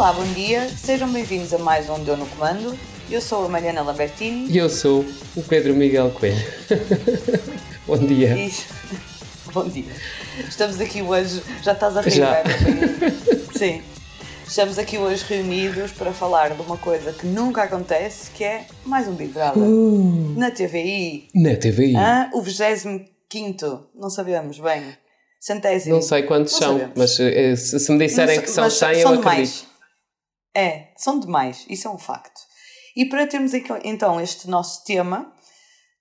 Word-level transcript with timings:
Olá, 0.00 0.14
bom 0.14 0.24
dia, 0.32 0.66
sejam 0.66 1.12
bem-vindos 1.12 1.52
a 1.52 1.58
mais 1.58 1.90
um 1.90 2.02
Deu 2.02 2.16
no 2.16 2.24
Comando. 2.24 2.74
Eu 3.10 3.20
sou 3.20 3.44
a 3.44 3.48
Mariana 3.50 3.82
Lambertini. 3.82 4.50
E 4.50 4.56
eu 4.56 4.70
sou 4.70 5.04
o 5.36 5.42
Pedro 5.42 5.74
Miguel 5.74 6.10
Coelho. 6.12 6.42
bom 7.86 7.98
dia. 7.98 8.34
E... 8.34 8.50
bom 9.52 9.68
dia. 9.68 9.92
Estamos 10.48 10.80
aqui 10.80 11.02
hoje, 11.02 11.42
já 11.62 11.72
estás 11.72 11.98
a 11.98 12.00
rir, 12.00 12.12
Já. 12.12 12.34
é? 12.38 12.44
Sim. 13.54 13.82
Estamos 14.48 14.78
aqui 14.78 14.96
hoje 14.96 15.22
reunidos 15.28 15.92
para 15.92 16.14
falar 16.14 16.54
de 16.54 16.62
uma 16.62 16.78
coisa 16.78 17.12
que 17.12 17.26
nunca 17.26 17.64
acontece, 17.64 18.30
que 18.30 18.42
é 18.42 18.64
mais 18.86 19.06
um 19.06 19.12
Big 19.12 19.34
Brother. 19.34 19.62
Uh, 19.62 20.32
Na 20.34 20.50
TVI. 20.50 21.28
na 21.34 21.54
TVI. 21.56 21.94
Hã? 21.94 22.30
O 22.32 22.40
25 22.40 23.90
não 23.94 24.08
sabemos 24.08 24.58
bem. 24.58 24.82
Centésimo. 25.38 25.96
Não 25.96 26.02
sei 26.02 26.22
quantos 26.22 26.54
Não 26.54 26.58
são, 26.58 26.72
sabemos. 26.72 26.94
mas 26.96 27.20
eh, 27.20 27.54
se, 27.54 27.92
me 27.92 27.98
disserem 28.06 28.36
Não 28.36 28.42
que 28.42 28.50
são 28.50 28.64
mas 28.64 28.74
100, 28.74 28.88
eu 28.88 28.94
acredito. 29.08 29.18
demais. 29.20 29.69
É, 30.56 30.88
são 30.96 31.18
demais, 31.20 31.64
isso 31.68 31.86
é 31.86 31.90
um 31.90 31.98
facto. 31.98 32.40
E 32.96 33.04
para 33.08 33.26
termos 33.26 33.54
aqui, 33.54 33.68
então 33.84 34.20
este 34.20 34.48
nosso 34.50 34.84
tema, 34.84 35.32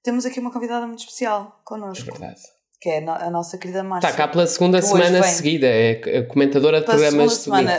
temos 0.03 0.25
aqui 0.25 0.39
uma 0.39 0.51
convidada 0.51 0.87
muito 0.87 0.99
especial 0.99 1.59
É 1.61 1.63
connosco, 1.65 2.05
verdade. 2.05 2.39
que 2.81 2.89
é 2.89 2.97
a 2.97 3.01
no- 3.01 3.11
a 3.11 3.29
nossa 3.29 3.57
querida 3.57 3.83
Márcia. 3.83 4.09
Está 4.09 4.17
cá 4.17 4.27
pela 4.27 4.47
segunda 4.47 4.81
semana 4.81 5.21
vem. 5.21 5.31
seguida, 5.31 5.67
é 5.67 6.23
comentadora 6.23 6.79
de 6.79 6.85
Pela 6.87 6.97
programas 6.97 7.31
de 7.37 7.43
semana. 7.43 7.73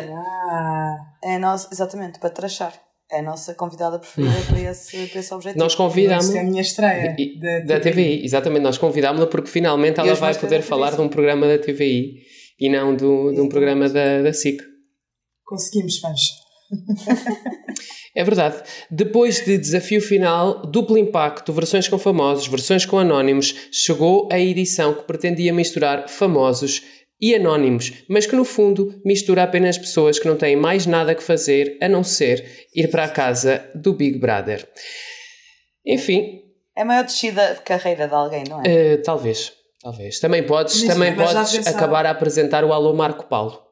Ah, 0.51 0.97
É 1.23 1.39
nossa, 1.39 1.69
exatamente, 1.73 2.19
para 2.19 2.31
trachar. 2.31 2.73
É 3.13 3.19
a 3.19 3.23
nossa 3.23 3.53
convidada 3.55 3.99
preferida 3.99 4.33
para 4.49 4.61
esse, 4.61 5.07
para 5.09 5.19
esse 5.21 5.35
objetivo. 5.35 5.59
Nós 5.63 5.75
convidámos 5.75 6.33
é 6.33 6.39
a 6.41 6.45
minha 6.45 6.63
estreia 6.63 7.17
E- 7.19 7.39
da, 7.41 7.75
da 7.75 7.81
TVI, 7.81 8.25
exatamente, 8.25 8.63
nós 8.63 8.79
convidámos-la 8.79 9.27
porque 9.27 9.51
finalmente 9.51 9.99
ela 9.99 10.15
vai 10.15 10.33
poder 10.39 10.63
falar 10.63 10.95
de 10.95 11.01
um 11.01 11.09
programa 11.09 11.49
da 11.49 11.59
TVI 11.59 12.23
e 12.61 12.69
não 12.71 12.95
do, 12.95 13.33
de 13.33 13.41
um 13.41 13.49
programa 13.49 13.89
da, 13.89 14.23
da 14.23 14.33
SIC. 14.33 14.63
Conseguimos, 15.45 15.99
fãs. 15.99 16.21
É 18.15 18.25
verdade. 18.25 18.57
Depois 18.91 19.45
de 19.45 19.57
desafio 19.57 20.01
final, 20.01 20.67
duplo 20.67 20.99
impacto, 20.99 21.53
versões 21.53 21.87
com 21.87 21.97
famosos, 21.97 22.49
versões 22.49 22.85
com 22.85 22.99
anónimos, 22.99 23.55
chegou 23.71 24.29
a 24.33 24.39
edição 24.39 24.95
que 24.95 25.05
pretendia 25.05 25.53
misturar 25.55 26.09
famosos 26.09 26.83
e 27.21 27.35
anónimos, 27.37 27.93
mas 28.09 28.27
que 28.27 28.35
no 28.35 28.45
fundo 28.45 29.01
mistura 29.05 29.45
apenas 29.45 29.79
pessoas 29.79 30.19
que 30.19 30.27
não 30.27 30.37
têm 30.37 30.57
mais 30.57 30.87
nada 30.87 31.15
que 31.15 31.23
fazer 31.23 31.79
a 31.81 31.89
não 31.89 32.03
ser 32.03 32.67
ir 32.75 32.89
para 32.91 33.05
a 33.05 33.09
casa 33.09 33.71
do 33.77 33.93
Big 33.93 34.19
Brother. 34.19 34.67
Enfim, 35.87 36.41
É 36.77 36.83
a 36.83 36.85
maior 36.85 37.05
descida 37.05 37.55
de 37.55 37.61
carreira 37.61 38.09
de 38.09 38.15
alguém, 38.15 38.43
não 38.49 38.61
é? 38.61 38.65
eh, 38.67 38.97
talvez, 38.99 39.53
talvez. 39.81 40.19
Também 40.19 40.43
podes, 40.45 40.83
também 40.83 41.15
mas 41.15 41.33
podes 41.33 41.67
acabar 41.67 42.07
a 42.07 42.11
apresentar 42.11 42.65
o 42.65 42.73
Alô 42.73 42.93
Marco 42.93 43.27
Paulo. 43.27 43.70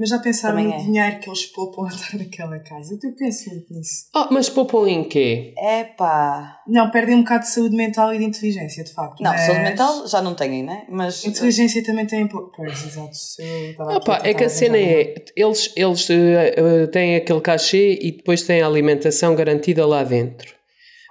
Mas 0.00 0.08
já 0.08 0.18
pensaram 0.18 0.56
Também 0.56 0.72
no 0.72 0.80
é. 0.80 0.82
dinheiro 0.82 1.18
que 1.20 1.28
eles 1.28 1.44
poupam 1.44 1.84
a 1.84 1.88
estar 1.88 2.16
naquela 2.16 2.58
casa? 2.60 2.98
Eu 3.02 3.14
penso 3.14 3.50
muito 3.50 3.70
nisso. 3.70 4.06
Oh, 4.16 4.28
mas 4.30 4.48
poupam 4.48 4.88
em 4.88 5.04
quê? 5.04 5.52
Epá. 5.58 6.56
Não, 6.66 6.90
perdem 6.90 7.16
um 7.16 7.18
bocado 7.22 7.44
de 7.44 7.50
saúde 7.50 7.76
mental 7.76 8.14
e 8.14 8.16
de 8.18 8.24
inteligência, 8.24 8.82
de 8.82 8.94
facto. 8.94 9.20
Não, 9.20 9.30
mas... 9.30 9.42
saúde 9.42 9.60
mental 9.60 10.08
já 10.08 10.22
não 10.22 10.34
têm, 10.34 10.62
né? 10.62 10.86
Mas. 10.88 11.22
Inteligência 11.26 11.84
também 11.84 12.06
tem 12.06 12.26
pouco. 12.26 12.50
Pois, 12.56 12.82
exato. 12.82 13.10
Eu 13.38 13.70
estava 13.72 13.92
Ah, 13.92 13.96
aqui 13.98 14.06
pá, 14.06 14.20
é 14.24 14.32
que 14.32 14.44
a 14.44 14.48
cena 14.48 14.78
é, 14.78 15.16
eles, 15.36 15.70
eles 15.76 16.08
eh, 16.08 16.86
têm 16.86 17.16
aquele 17.16 17.40
cachê 17.42 17.98
e 18.00 18.12
depois 18.12 18.42
têm 18.44 18.62
a 18.62 18.66
alimentação 18.66 19.34
garantida 19.34 19.86
lá 19.86 20.02
dentro. 20.02 20.54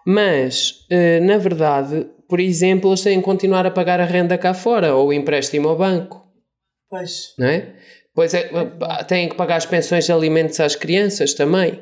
Mas, 0.03 0.87
eh, 0.89 1.19
na 1.19 1.37
verdade, 1.37 2.07
por 2.27 2.39
exemplo, 2.39 2.89
eles 2.89 3.01
têm 3.01 3.19
que 3.19 3.25
continuar 3.25 3.67
a 3.67 3.71
pagar 3.71 3.99
a 4.01 4.05
renda 4.05 4.35
cá 4.35 4.55
fora 4.55 4.95
ou 4.95 5.09
o 5.09 5.13
empréstimo 5.13 5.69
ao 5.69 5.77
banco. 5.77 6.27
Pois. 6.89 7.35
não 7.37 7.45
é? 7.45 7.75
Pois 8.19 8.33
é, 8.33 8.49
eh, 8.53 9.03
têm 9.05 9.29
que 9.29 9.35
pagar 9.37 9.55
as 9.55 9.65
pensões 9.65 10.03
de 10.03 10.11
alimentos 10.11 10.59
às 10.59 10.75
crianças 10.75 11.33
também. 11.33 11.81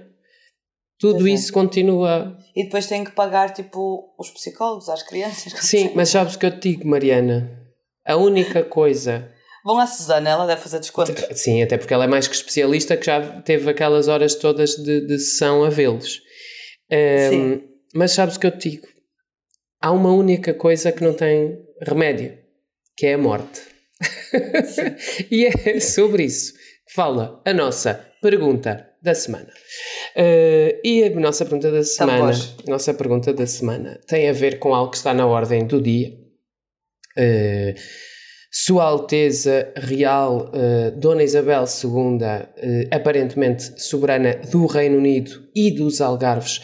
Tudo 0.99 1.21
Pois 1.21 1.31
é. 1.31 1.33
isso 1.33 1.51
continua. 1.51 2.37
E 2.55 2.65
depois 2.65 2.85
têm 2.85 3.03
que 3.03 3.09
pagar, 3.09 3.51
tipo, 3.55 4.13
os 4.19 4.29
psicólogos 4.29 4.87
às 4.87 5.01
crianças. 5.01 5.51
Sim, 5.53 5.93
mas 5.95 6.09
sabes 6.09 6.35
o 6.35 6.39
que 6.39 6.45
eu 6.45 6.51
te 6.51 6.69
digo, 6.69 6.87
Mariana? 6.87 7.59
A 8.05 8.17
única 8.17 8.63
coisa 8.63 9.31
Vão 9.65 9.79
à 9.79 9.87
Susana, 9.87 10.29
ela 10.29 10.45
deve 10.45 10.61
fazer 10.61 10.79
desconto. 10.79 11.11
Sim, 11.35 11.63
até 11.63 11.75
porque 11.75 11.91
ela 11.91 12.03
é 12.03 12.07
mais 12.07 12.27
que 12.27 12.35
especialista 12.35 12.95
que 12.95 13.07
já 13.07 13.41
teve 13.41 13.71
aquelas 13.71 14.07
horas 14.07 14.35
todas 14.35 14.75
de, 14.75 15.07
de 15.07 15.17
sessão 15.17 15.63
a 15.63 15.69
vê-los. 15.69 16.21
Ahm, 16.91 17.29
Sim. 17.31 17.63
mas 17.95 18.11
sabes 18.11 18.35
o 18.35 18.39
que 18.39 18.45
eu 18.45 18.55
te 18.55 18.69
digo? 18.69 18.87
Há 19.81 19.91
uma 19.91 20.13
única 20.13 20.53
coisa 20.53 20.91
que 20.91 21.03
não 21.03 21.15
tem 21.15 21.57
remédio, 21.81 22.37
que 22.95 23.07
é 23.07 23.15
a 23.15 23.17
morte. 23.17 23.76
e 25.31 25.45
é 25.45 25.79
sobre 25.79 26.23
isso 26.23 26.53
que 26.53 26.93
fala 26.93 27.41
a 27.45 27.53
nossa 27.53 28.07
pergunta 28.21 28.87
da 29.01 29.13
semana. 29.13 29.49
Ah, 30.15 30.79
e 30.83 31.03
a 31.03 31.09
nossa 31.11 31.45
pergunta 31.45 31.71
da 31.71 31.83
semana, 31.83 32.17
Tambores. 32.17 32.55
a 32.65 32.71
nossa 32.71 32.93
pergunta 32.93 33.33
da 33.33 33.45
semana 33.45 33.99
tem 34.07 34.29
a 34.29 34.33
ver 34.33 34.59
com 34.59 34.73
algo 34.73 34.91
que 34.91 34.97
está 34.97 35.13
na 35.13 35.25
ordem 35.25 35.65
do 35.65 35.81
dia. 35.81 36.13
Ah, 37.17 37.73
sua 38.49 38.85
Alteza 38.85 39.71
Real 39.75 40.49
eh, 40.53 40.91
Dona 40.91 41.21
Isabel 41.21 41.65
II, 41.65 42.87
aparentemente 42.89 43.79
soberana 43.79 44.35
do 44.49 44.65
Reino 44.65 44.97
Unido 44.97 45.43
e 45.53 45.69
dos 45.69 45.99
Algarves, 45.99 46.61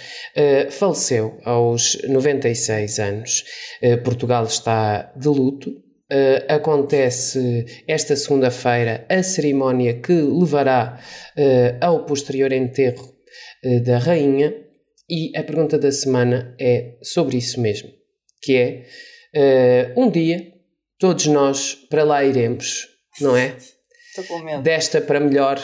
faleceu 0.71 1.37
aos 1.43 2.01
96 2.07 2.99
anos. 2.99 3.43
Portugal 4.03 4.45
está 4.45 5.11
de 5.15 5.27
luto. 5.27 5.82
Eh, 6.09 6.45
acontece 6.49 7.65
esta 7.87 8.15
segunda-feira 8.15 9.05
a 9.09 9.23
cerimónia 9.23 10.01
que 10.01 10.11
levará 10.11 10.99
eh, 11.35 11.77
ao 11.81 12.05
posterior 12.05 12.51
enterro 12.51 13.15
eh, 13.63 13.79
da 13.79 13.97
Rainha. 13.97 14.53
E 15.09 15.35
a 15.37 15.43
pergunta 15.43 15.77
da 15.77 15.91
semana 15.91 16.55
é 16.59 16.97
sobre 17.01 17.37
isso 17.37 17.59
mesmo, 17.59 17.89
que 18.41 18.55
é 18.55 19.93
um 19.97 20.09
dia 20.09 20.53
todos 20.97 21.27
nós 21.27 21.75
para 21.89 22.03
lá 22.05 22.23
iremos, 22.23 22.87
não 23.19 23.35
é? 23.35 23.57
Desta 24.61 25.01
para 25.01 25.19
melhor 25.19 25.59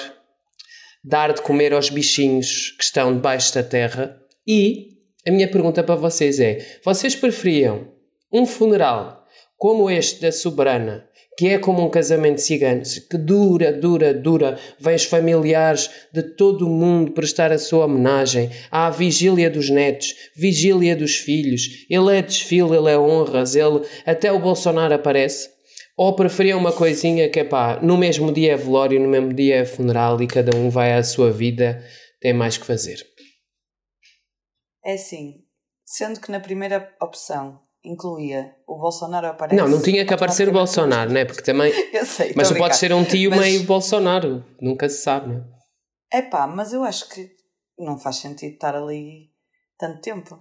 dar 1.04 1.32
de 1.34 1.42
comer 1.42 1.74
aos 1.74 1.90
bichinhos 1.90 2.72
que 2.78 2.84
estão 2.84 3.14
debaixo 3.14 3.56
da 3.56 3.64
terra. 3.64 4.20
E 4.46 4.90
a 5.26 5.32
minha 5.32 5.50
pergunta 5.50 5.82
para 5.84 5.96
vocês 5.96 6.40
é: 6.40 6.80
vocês 6.84 7.16
preferiam 7.16 7.94
um 8.32 8.46
funeral 8.46 9.19
como 9.60 9.92
este 9.92 10.22
da 10.22 10.32
soberana, 10.32 11.06
que 11.38 11.50
é 11.50 11.60
como 11.60 11.86
um 11.86 11.90
casamento 11.90 12.40
cigano, 12.40 12.82
que 13.10 13.18
dura, 13.18 13.74
dura, 13.74 14.14
dura, 14.14 14.58
os 14.80 15.04
familiares 15.04 15.90
de 16.14 16.24
todo 16.24 16.66
o 16.66 16.70
mundo 16.70 17.12
prestar 17.12 17.52
a 17.52 17.60
sua 17.60 17.84
homenagem, 17.84 18.50
há 18.72 18.88
a 18.88 18.90
vigília 18.90 19.50
dos 19.50 19.70
netos, 19.70 20.16
vigília 20.34 20.96
dos 20.96 21.18
filhos, 21.18 21.86
ele 21.90 22.18
é 22.18 22.22
desfile, 22.22 22.78
ele 22.78 22.90
é 22.90 22.98
honras, 22.98 23.54
ele 23.54 23.86
até 24.06 24.32
o 24.32 24.40
Bolsonaro 24.40 24.94
aparece. 24.94 25.50
Ou 25.98 26.16
preferiam 26.16 26.58
uma 26.58 26.72
coisinha 26.72 27.30
que 27.30 27.42
é 27.42 27.44
pá, 27.44 27.82
no 27.82 27.98
mesmo 27.98 28.32
dia 28.32 28.54
é 28.54 28.58
velório, 28.58 28.98
no 28.98 29.10
mesmo 29.10 29.34
dia 29.34 29.58
é 29.58 29.66
funeral 29.66 30.22
e 30.22 30.28
cada 30.28 30.56
um 30.56 30.70
vai 30.70 30.94
à 30.94 31.04
sua 31.04 31.34
vida, 31.34 31.84
tem 32.22 32.32
mais 32.34 32.58
que 32.58 32.66
fazer. 32.66 33.06
É 34.86 34.94
assim, 34.94 35.44
sendo 35.86 36.22
que 36.22 36.32
na 36.32 36.40
primeira 36.40 36.96
opção 37.02 37.60
incluía 37.92 38.56
o 38.68 38.78
Bolsonaro 38.78 39.28
aparece. 39.28 39.60
Não, 39.60 39.68
não 39.68 39.82
tinha 39.82 40.06
que 40.06 40.14
aparecer 40.14 40.48
o 40.48 40.52
Bolsonaro, 40.52 41.12
né? 41.12 41.26
Porque 41.26 41.42
também. 41.42 41.72
Eu 41.94 42.06
sei, 42.06 42.34
Mas 42.36 42.50
tu 42.50 42.56
podes 42.56 42.78
ser 42.78 42.94
um 42.94 43.04
tio 43.04 43.30
Mas- 43.32 43.40
meio 43.40 43.64
Bolsonaro, 43.64 44.46
nunca 44.62 44.88
se 44.88 45.02
sabe, 45.02 45.34
né? 45.34 45.44
É 46.12 46.22
pá, 46.24 46.48
mas 46.48 46.74
eu 46.74 46.84
acho 46.84 47.08
que 47.10 47.30
não 47.78 47.96
faz 48.00 48.16
sentido 48.16 48.54
estar 48.54 48.76
ali 48.76 49.30
tanto 49.78 50.02
tempo. 50.02 50.40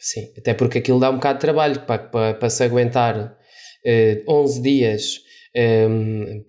Sim, 0.00 0.32
até 0.38 0.54
porque 0.54 0.78
aquilo 0.78 0.98
dá 0.98 1.10
um 1.10 1.16
bocado 1.16 1.34
de 1.38 1.40
trabalho 1.42 1.84
para, 1.84 2.02
para, 2.08 2.34
para 2.34 2.48
se 2.50 2.64
aguentar 2.64 3.36
eh, 3.84 4.24
11 4.26 4.62
dias, 4.62 5.20
eh, 5.54 5.86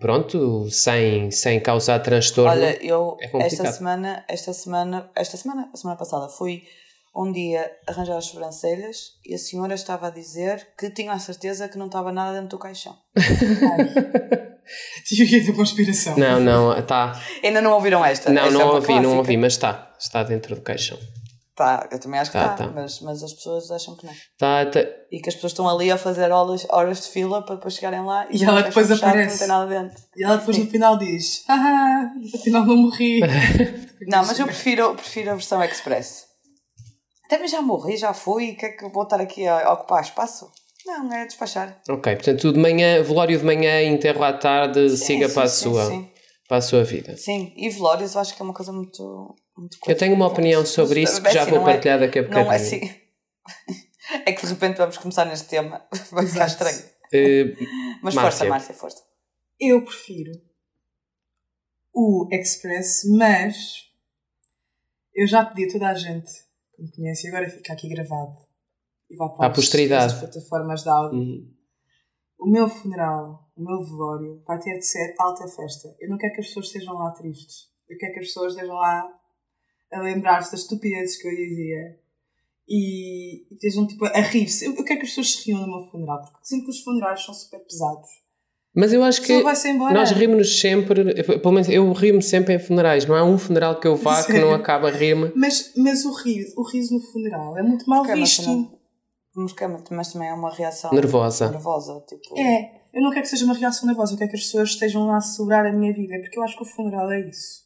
pronto, 0.00 0.66
sem, 0.70 1.30
sem 1.30 1.60
causar 1.60 1.98
transtorno. 2.00 2.50
Olha, 2.50 2.82
eu 2.82 3.18
é 3.20 3.46
esta 3.46 3.70
semana, 3.70 4.24
esta 4.26 4.54
semana, 4.54 5.10
esta 5.14 5.36
semana, 5.36 5.70
a 5.72 5.76
semana 5.76 5.98
passada, 5.98 6.28
fui 6.30 6.62
um 7.16 7.30
dia 7.30 7.70
arranjar 7.86 8.16
as 8.16 8.26
sobrancelhas 8.26 9.12
e 9.24 9.34
a 9.34 9.38
senhora 9.38 9.74
estava 9.74 10.08
a 10.08 10.10
dizer 10.10 10.66
que 10.76 10.90
tinha 10.90 11.12
a 11.12 11.18
certeza 11.18 11.68
que 11.68 11.78
não 11.78 11.86
estava 11.86 12.10
nada 12.12 12.32
dentro 12.34 12.48
do 12.56 12.58
caixão. 12.58 12.96
Teoria 15.08 15.46
da 15.46 15.52
conspiração. 15.52 16.16
Não, 16.16 16.40
não, 16.40 16.76
está. 16.78 17.20
Ainda 17.42 17.60
não 17.60 17.72
ouviram 17.72 18.04
esta? 18.04 18.32
Não, 18.32 18.42
Esta 18.42 18.54
é 18.54 18.58
não 18.58 18.64
uma 18.66 18.74
ouvi, 18.74 18.86
não 18.88 18.94
clássica. 19.00 19.18
ouvi, 19.18 19.36
mas 19.36 19.52
está. 19.52 19.94
Está 19.98 20.22
dentro 20.22 20.54
do 20.54 20.62
caixão. 20.62 20.98
Tá, 21.54 21.88
eu 21.92 22.00
também 22.00 22.18
acho 22.18 22.32
que 22.32 22.38
Tá, 22.38 22.52
está, 22.52 22.66
tá. 22.66 22.72
Mas, 22.74 23.00
mas 23.00 23.22
as 23.22 23.32
pessoas 23.32 23.70
acham 23.70 23.94
que 23.96 24.04
não. 24.06 24.12
Está, 24.12 24.66
tá, 24.66 24.80
E 25.12 25.20
que 25.20 25.28
as 25.28 25.34
pessoas 25.36 25.52
estão 25.52 25.68
ali 25.68 25.88
a 25.90 25.96
fazer 25.96 26.32
horas, 26.32 26.66
horas 26.68 27.02
de 27.02 27.08
fila 27.10 27.42
para 27.42 27.54
depois 27.54 27.74
chegarem 27.74 28.04
lá 28.04 28.26
E 28.28 28.38
o 28.44 28.48
ela 28.48 28.62
depois 28.62 28.90
aparece. 28.90 29.32
Não 29.32 29.38
tem 29.38 29.46
nada 29.48 29.66
dentro. 29.66 30.02
E 30.16 30.24
ela 30.24 30.36
depois 30.38 30.58
no 30.58 30.66
final 30.66 30.98
diz: 30.98 31.44
Ah, 31.48 32.10
afinal 32.34 32.64
não 32.64 32.76
morri. 32.76 33.20
Não, 34.08 34.26
mas 34.26 34.38
eu 34.38 34.46
prefiro, 34.46 34.94
prefiro 34.94 35.30
a 35.30 35.34
versão 35.34 35.62
express. 35.62 36.26
Também 37.28 37.48
já 37.48 37.62
morri, 37.62 37.96
já 37.96 38.12
fui, 38.12 38.50
e 38.50 38.54
que 38.54 38.66
é 38.66 38.68
que 38.70 38.84
eu 38.84 38.90
vou 38.90 39.04
estar 39.04 39.20
aqui 39.20 39.46
a 39.46 39.72
ocupar 39.72 40.02
espaço? 40.02 40.50
Não, 40.86 41.10
é 41.12 41.24
despachar. 41.24 41.80
Ok, 41.88 42.14
portanto, 42.16 42.52
de 42.52 42.58
manhã, 42.58 43.02
velório 43.02 43.38
de 43.38 43.44
manhã, 43.44 43.82
enterro 43.82 44.22
à 44.22 44.32
tarde, 44.34 44.90
Sim, 44.90 44.96
siga 44.96 45.28
sim, 45.28 45.34
para 45.34 45.44
a 45.44 45.48
sim, 45.48 45.62
sua. 45.62 45.86
sim. 45.86 46.10
para 46.46 46.56
a 46.58 46.60
sua 46.60 46.84
vida. 46.84 47.16
Sim, 47.16 47.54
e 47.56 47.70
velórios 47.70 48.14
eu 48.14 48.20
acho 48.20 48.36
que 48.36 48.42
é 48.42 48.44
uma 48.44 48.52
coisa 48.52 48.70
muito. 48.70 49.34
muito 49.56 49.78
eu 49.86 49.96
tenho 49.96 50.14
uma 50.14 50.26
opinião 50.26 50.64
sobre 50.66 51.00
isso 51.00 51.22
que 51.22 51.30
já 51.30 51.42
assim, 51.42 51.52
vou 51.52 51.64
partilhar 51.64 51.96
é, 51.96 52.06
daqui 52.06 52.18
a 52.18 52.22
bocadinho. 52.22 52.44
Não 52.44 52.52
é 52.52 52.56
assim. 52.56 52.80
É 54.26 54.32
que 54.32 54.42
de 54.46 54.52
repente 54.52 54.76
vamos 54.76 54.98
começar 54.98 55.24
neste 55.24 55.48
tema, 55.48 55.82
vai 56.12 56.26
ficar 56.26 56.46
estranho. 56.46 56.78
Uh, 56.78 57.56
Mas 58.02 58.14
Márcia. 58.14 58.20
força, 58.20 58.44
Márcia, 58.44 58.74
força. 58.74 59.02
Eu 59.58 59.82
prefiro 59.82 60.30
o 61.92 62.28
Express, 62.30 63.04
mas 63.16 63.90
eu 65.14 65.26
já 65.26 65.42
pedi 65.42 65.64
a 65.64 65.72
toda 65.72 65.88
a 65.88 65.94
gente 65.94 66.30
que 66.74 66.82
me 66.82 66.92
conhece 66.92 67.26
e 67.26 67.28
agora 67.30 67.48
fica 67.48 67.72
aqui 67.72 67.88
gravado 67.88 68.36
e 69.10 69.16
vai 69.16 69.28
para 69.30 69.46
a 69.46 69.50
posteridade. 69.50 70.14
as 70.14 70.20
plataformas 70.20 70.82
de 70.82 70.88
áudio. 70.88 71.18
Uhum. 71.18 71.54
O 72.38 72.46
meu 72.50 72.68
funeral, 72.68 73.50
o 73.56 73.62
meu 73.62 73.82
velório, 73.82 74.42
vai 74.46 74.58
ter 74.58 74.78
de 74.78 74.86
ser 74.86 75.14
alta 75.18 75.46
festa. 75.48 75.94
Eu 76.00 76.10
não 76.10 76.18
quero 76.18 76.34
que 76.34 76.40
as 76.40 76.48
pessoas 76.48 76.66
estejam 76.66 76.94
lá 76.94 77.10
tristes. 77.12 77.70
Eu 77.88 77.96
quero 77.96 78.12
que 78.12 78.20
as 78.20 78.26
pessoas 78.26 78.52
estejam 78.52 78.74
lá 78.74 79.08
a 79.92 80.00
lembrar-se 80.00 80.50
das 80.50 80.60
estupidezes 80.60 81.20
que 81.20 81.28
eu 81.28 81.34
dizia 81.34 82.00
e, 82.68 83.46
e 83.50 83.54
estejam 83.54 83.86
tipo, 83.86 84.04
a 84.06 84.20
rir-se. 84.20 84.66
Eu, 84.66 84.74
eu, 84.74 84.84
quero 84.84 85.00
que 85.00 85.06
as 85.06 85.10
pessoas 85.10 85.32
se 85.32 85.46
riam 85.46 85.60
no 85.60 85.78
meu 85.78 85.90
funeral, 85.90 86.20
porque 86.20 86.38
sinto 86.42 86.64
que 86.64 86.70
os 86.70 86.82
funerais 86.82 87.24
são 87.24 87.34
super 87.34 87.60
pesados. 87.60 88.08
Mas 88.74 88.92
eu 88.92 89.04
acho 89.04 89.22
que 89.22 89.40
nós 89.92 90.10
rimos-nos 90.10 90.60
sempre, 90.60 91.22
pelo 91.22 91.52
menos 91.52 91.68
eu 91.68 91.92
rimo 91.92 92.20
sempre 92.20 92.54
em 92.54 92.58
funerais, 92.58 93.06
não 93.06 93.14
há 93.14 93.22
um 93.22 93.38
funeral 93.38 93.78
que 93.78 93.86
eu 93.86 93.94
vá 93.94 94.16
Sim. 94.16 94.32
que 94.32 94.38
não 94.40 94.52
acaba 94.52 94.88
a 94.88 94.90
rir-me. 94.90 95.32
Mas, 95.36 95.72
mas 95.76 96.04
o, 96.04 96.12
riso, 96.12 96.52
o 96.56 96.68
riso 96.68 96.94
no 96.94 97.00
funeral 97.00 97.56
é 97.56 97.62
muito 97.62 97.88
mal 97.88 98.02
porque 98.02 98.18
visto. 98.18 98.42
Também, 98.44 99.82
mas 99.90 100.12
também 100.12 100.28
é 100.28 100.32
uma 100.32 100.52
reação 100.52 100.92
nervosa. 100.92 101.50
nervosa 101.50 102.04
tipo... 102.08 102.38
É, 102.38 102.82
eu 102.92 103.02
não 103.02 103.10
quero 103.10 103.22
que 103.22 103.28
seja 103.28 103.44
uma 103.44 103.54
reação 103.54 103.86
nervosa, 103.86 104.14
eu 104.14 104.18
quero 104.18 104.30
que 104.30 104.36
as 104.36 104.42
pessoas 104.44 104.70
estejam 104.70 105.06
lá 105.06 105.18
a 105.18 105.20
celebrar 105.20 105.66
a 105.66 105.72
minha 105.72 105.92
vida, 105.92 106.18
porque 106.20 106.38
eu 106.38 106.42
acho 106.42 106.56
que 106.56 106.62
o 106.62 106.66
funeral 106.66 107.10
é 107.12 107.28
isso. 107.28 107.64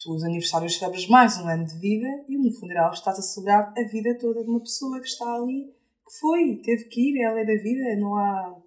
Tu, 0.00 0.12
os 0.12 0.24
aniversários, 0.24 0.78
celebras 0.78 1.06
mais 1.06 1.38
um 1.38 1.48
ano 1.48 1.64
de 1.64 1.78
vida 1.78 2.08
e 2.28 2.38
no 2.38 2.52
funeral 2.58 2.92
estás 2.92 3.18
a 3.18 3.22
celebrar 3.22 3.72
a 3.76 3.82
vida 3.88 4.16
toda 4.18 4.42
de 4.42 4.50
uma 4.50 4.60
pessoa 4.60 5.00
que 5.00 5.06
está 5.06 5.32
ali, 5.34 5.66
que 6.04 6.18
foi, 6.20 6.60
teve 6.62 6.84
que 6.84 7.00
ir, 7.00 7.22
ela 7.22 7.40
é 7.40 7.44
da 7.44 7.62
vida, 7.62 7.96
não 7.98 8.16
há 8.16 8.65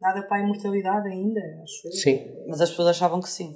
nada 0.00 0.22
para 0.26 0.38
a 0.38 0.40
imortalidade 0.40 1.08
ainda, 1.08 1.40
acho 1.62 1.88
eu. 1.88 1.92
Sim. 1.92 2.26
Mas 2.48 2.60
as 2.60 2.70
pessoas 2.70 2.88
achavam 2.88 3.20
que 3.20 3.28
sim. 3.28 3.54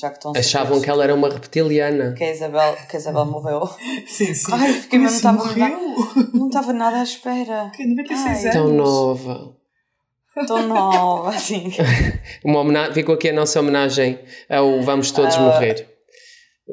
Já 0.00 0.08
que 0.08 0.16
estão 0.16 0.32
Achavam 0.34 0.80
que 0.80 0.88
ela 0.88 1.04
era 1.04 1.14
uma 1.14 1.28
reptiliana. 1.28 2.14
Que 2.14 2.24
a 2.24 2.30
Isabel, 2.30 2.76
que 2.88 2.96
a 2.96 2.98
Isabel 2.98 3.26
morreu. 3.26 3.68
sim, 4.08 4.32
sim. 4.32 4.52
Ai, 4.52 4.72
fiquei, 4.72 4.98
não 4.98 5.06
estava, 5.06 5.44
não 6.32 6.46
estava 6.46 6.72
nada 6.72 7.00
à 7.00 7.02
espera. 7.02 7.70
Que 7.74 7.84
96 7.84 8.26
Ai, 8.26 8.32
anos. 8.40 8.54
Tão 8.54 8.68
nova. 8.72 9.56
Tão 10.46 10.66
nova, 10.66 11.32
sim. 11.32 11.70
Uma 12.44 12.60
homenagem, 12.60 12.94
ficou 12.94 13.14
aqui 13.14 13.28
a 13.28 13.32
nossa 13.34 13.60
homenagem 13.60 14.18
ao 14.48 14.80
Vamos 14.82 15.10
Todos 15.10 15.36
uh, 15.36 15.40
Morrer. 15.40 15.88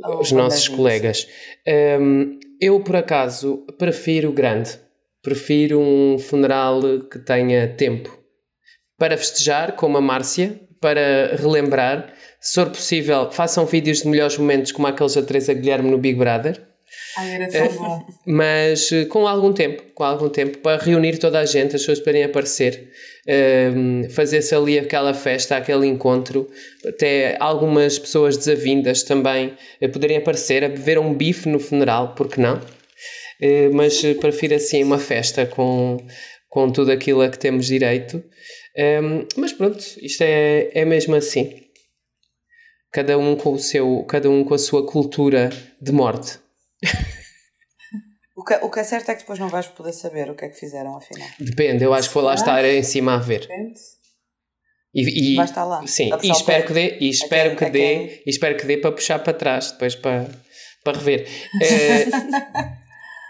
Oh, 0.06 0.19
os 0.19 0.31
nossos 0.31 0.68
colegas. 0.69 1.27
Um, 2.00 2.39
eu, 2.59 2.79
por 2.81 2.95
acaso, 2.95 3.65
prefiro 3.77 4.31
grande. 4.31 4.79
Prefiro 5.21 5.79
um 5.79 6.18
funeral 6.18 6.81
que 7.09 7.19
tenha 7.19 7.68
tempo 7.75 8.23
para 9.03 9.17
festejar, 9.17 9.73
como 9.73 9.97
a 9.97 10.01
Márcia, 10.01 10.61
para 10.79 11.35
relembrar. 11.35 12.13
Se 12.39 12.55
for 12.55 12.69
possível, 12.69 13.29
façam 13.29 13.65
vídeos 13.65 14.01
de 14.01 14.07
melhores 14.07 14.38
momentos, 14.38 14.71
como 14.71 14.88
aqueles 14.88 15.15
da 15.15 15.21
Teresa 15.21 15.53
Guilherme 15.53 15.91
no 15.91 15.97
Big 15.97 16.17
Brother. 16.17 16.61
Ai, 17.17 17.33
era 17.33 17.50
tão 17.50 17.67
bom. 17.75 18.01
Mas 18.25 18.89
eh, 18.94 19.03
com 19.03 19.27
algum 19.27 19.51
tempo, 19.51 19.83
com 19.94 20.05
algum 20.05 20.29
tempo, 20.29 20.59
para 20.59 20.81
reunir 20.81 21.17
toda 21.17 21.38
a 21.38 21.45
gente, 21.45 21.75
as 21.75 21.81
pessoas 21.81 22.00
poderem 22.00 22.23
aparecer, 22.23 22.94
um, 23.75 24.09
fazer-se 24.09 24.55
ali 24.55 24.79
aquela 24.79 25.13
festa, 25.13 25.57
aquele 25.57 25.85
encontro, 25.85 26.47
até 26.88 27.35
algumas 27.41 28.00
pessoas 28.00 28.38
desavindas 28.38 29.03
também 29.03 29.53
uh, 29.81 29.89
poderem 29.89 30.15
aparecer 30.15 30.63
a 30.63 30.69
beber 30.69 30.97
um 30.97 31.13
bife 31.13 31.50
no 31.50 31.59
funeral, 31.59 32.15
porque 32.15 32.39
não? 32.39 32.61
Mas 33.73 34.01
prefiro 34.21 34.55
assim 34.55 34.81
uma 34.81 34.97
festa 34.97 35.45
com, 35.45 35.97
com 36.47 36.71
tudo 36.71 36.94
aquilo 36.94 37.21
a 37.21 37.27
que 37.27 37.38
temos 37.38 37.65
direito. 37.65 38.23
Um, 38.78 39.28
mas 39.38 39.54
pronto, 39.54 39.80
isto 40.02 40.22
é, 40.22 40.72
é 40.74 40.86
mesmo 40.86 41.16
assim. 41.16 41.62
Cada 42.92 43.18
um 43.18 43.36
com 43.36 43.54
o 43.54 43.60
seu, 43.60 44.04
cada 44.04 44.30
um 44.30 44.44
com 44.44 44.54
a 44.54 44.60
sua 44.60 44.86
cultura 44.86 45.50
de 45.81 45.92
morte. 45.92 46.40
O 48.36 48.44
que, 48.44 48.56
o 48.56 48.70
que 48.70 48.80
é 48.80 48.84
certo 48.84 49.10
é 49.10 49.14
que 49.14 49.22
depois 49.22 49.40
não 49.40 49.48
vais 49.48 49.68
poder 49.68 49.94
saber 49.94 50.30
o 50.30 50.36
que 50.36 50.46
é 50.46 50.50
que 50.50 50.60
fizeram 50.60 50.98
afinal. 50.98 51.28
Depende, 51.40 51.84
eu 51.84 51.94
acho 51.94 52.10
que 52.10 52.16
vou 52.16 52.24
lá 52.24 52.34
estar 52.34 52.66
em 52.66 52.84
cima 52.84 53.16
a 53.16 53.18
ver. 53.18 53.42
Depende. 53.42 53.80
E, 54.94 55.34
e, 55.34 55.36
Vai 55.36 55.46
estar 55.46 55.64
lá. 55.64 55.86
Sim, 55.88 56.10
e 56.22 56.30
espero 56.30 56.68
que 56.68 56.74
dê, 56.74 56.98
e 57.00 57.10
espero 57.10 57.56
que 57.56 57.70
dê, 57.70 58.22
e 58.25 58.30
espero 58.30 58.58
que 58.58 58.66
dê 58.66 58.78
para 58.78 58.92
puxar 58.92 59.20
para 59.20 59.34
trás, 59.34 59.72
depois 59.72 59.96
para, 59.96 60.30
para 60.84 60.98
rever. 60.98 61.28
Uh, 61.56 62.74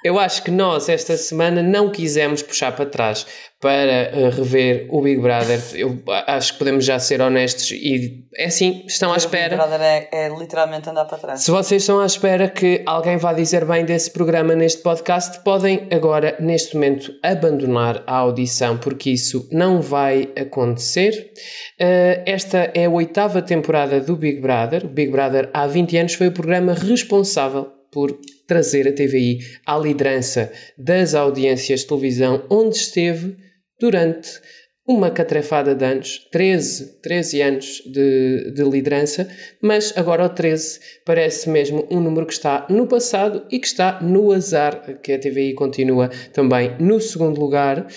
eu 0.03 0.19
acho 0.19 0.43
que 0.43 0.51
nós, 0.51 0.89
esta 0.89 1.15
semana, 1.15 1.63
não 1.63 1.89
quisemos 1.89 2.41
puxar 2.41 2.73
para 2.73 2.85
trás 2.85 3.25
para 3.63 4.11
uh, 4.13 4.29
rever 4.29 4.87
o 4.89 5.01
Big 5.01 5.21
Brother. 5.21 5.57
Eu 5.73 5.97
acho 6.27 6.51
que 6.51 6.59
podemos 6.59 6.83
já 6.83 6.99
ser 6.99 7.21
honestos 7.21 7.71
e 7.71 8.25
é 8.35 8.47
assim, 8.47 8.83
estão 8.85 9.13
à 9.13 9.15
espera. 9.15 9.55
O 9.55 9.57
Big 9.57 9.69
Brother 9.69 9.81
é, 9.81 10.09
é, 10.11 10.29
literalmente 10.29 10.89
andar 10.89 11.05
para 11.05 11.17
trás. 11.17 11.41
Se 11.41 11.49
vocês 11.49 11.81
estão 11.81 12.01
à 12.01 12.05
espera 12.05 12.49
que 12.49 12.83
alguém 12.85 13.15
vá 13.15 13.31
dizer 13.31 13.63
bem 13.63 13.85
desse 13.85 14.11
programa 14.11 14.53
neste 14.53 14.81
podcast, 14.81 15.41
podem 15.45 15.87
agora, 15.89 16.35
neste 16.41 16.75
momento, 16.75 17.13
abandonar 17.23 18.03
a 18.05 18.17
audição, 18.17 18.77
porque 18.77 19.11
isso 19.11 19.47
não 19.49 19.81
vai 19.81 20.29
acontecer. 20.37 21.31
Uh, 21.79 22.21
esta 22.25 22.69
é 22.75 22.85
a 22.85 22.89
oitava 22.89 23.41
temporada 23.41 24.01
do 24.01 24.17
Big 24.17 24.41
Brother. 24.41 24.85
O 24.85 24.89
Big 24.89 25.09
Brother 25.09 25.49
há 25.53 25.65
20 25.65 25.97
anos 25.97 26.13
foi 26.15 26.27
o 26.27 26.33
programa 26.33 26.73
responsável 26.73 27.71
por 27.89 28.11
trazer 28.47 28.87
a 28.87 28.93
TVI 28.93 29.39
à 29.65 29.77
liderança 29.77 30.51
das 30.77 31.15
audiências 31.15 31.81
de 31.81 31.87
televisão, 31.87 32.45
onde 32.49 32.77
esteve 32.77 33.37
durante 33.79 34.41
uma 34.85 35.09
catrefada 35.09 35.73
de 35.73 35.85
anos, 35.85 36.27
13, 36.31 37.01
13 37.01 37.41
anos 37.41 37.81
de, 37.85 38.51
de 38.51 38.63
liderança, 38.63 39.27
mas 39.61 39.93
agora 39.95 40.25
o 40.25 40.29
13 40.29 40.79
parece 41.05 41.49
mesmo 41.49 41.87
um 41.89 42.01
número 42.01 42.25
que 42.25 42.33
está 42.33 42.67
no 42.69 42.85
passado 42.85 43.45
e 43.49 43.59
que 43.59 43.67
está 43.67 44.01
no 44.01 44.31
azar, 44.31 44.99
que 45.01 45.13
a 45.13 45.19
TVI 45.19 45.53
continua 45.53 46.09
também 46.33 46.75
no 46.79 46.99
segundo 46.99 47.39
lugar. 47.39 47.87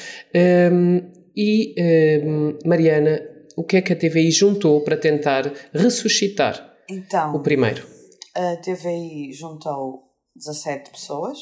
Um, 0.73 1.00
e, 1.37 1.75
um, 2.25 2.57
Mariana, 2.65 3.21
o 3.57 3.65
que 3.65 3.79
é 3.79 3.83
que 3.83 3.93
a 3.93 3.97
TVI 3.97 4.31
juntou 4.31 4.83
para 4.83 4.97
tentar 4.97 5.53
ressuscitar 5.73 6.75
então, 6.88 7.35
o 7.35 7.41
primeiro? 7.41 7.85
A 8.35 8.57
TVI 8.57 9.33
juntou 9.33 10.06
17 10.37 10.90
pessoas, 10.90 11.38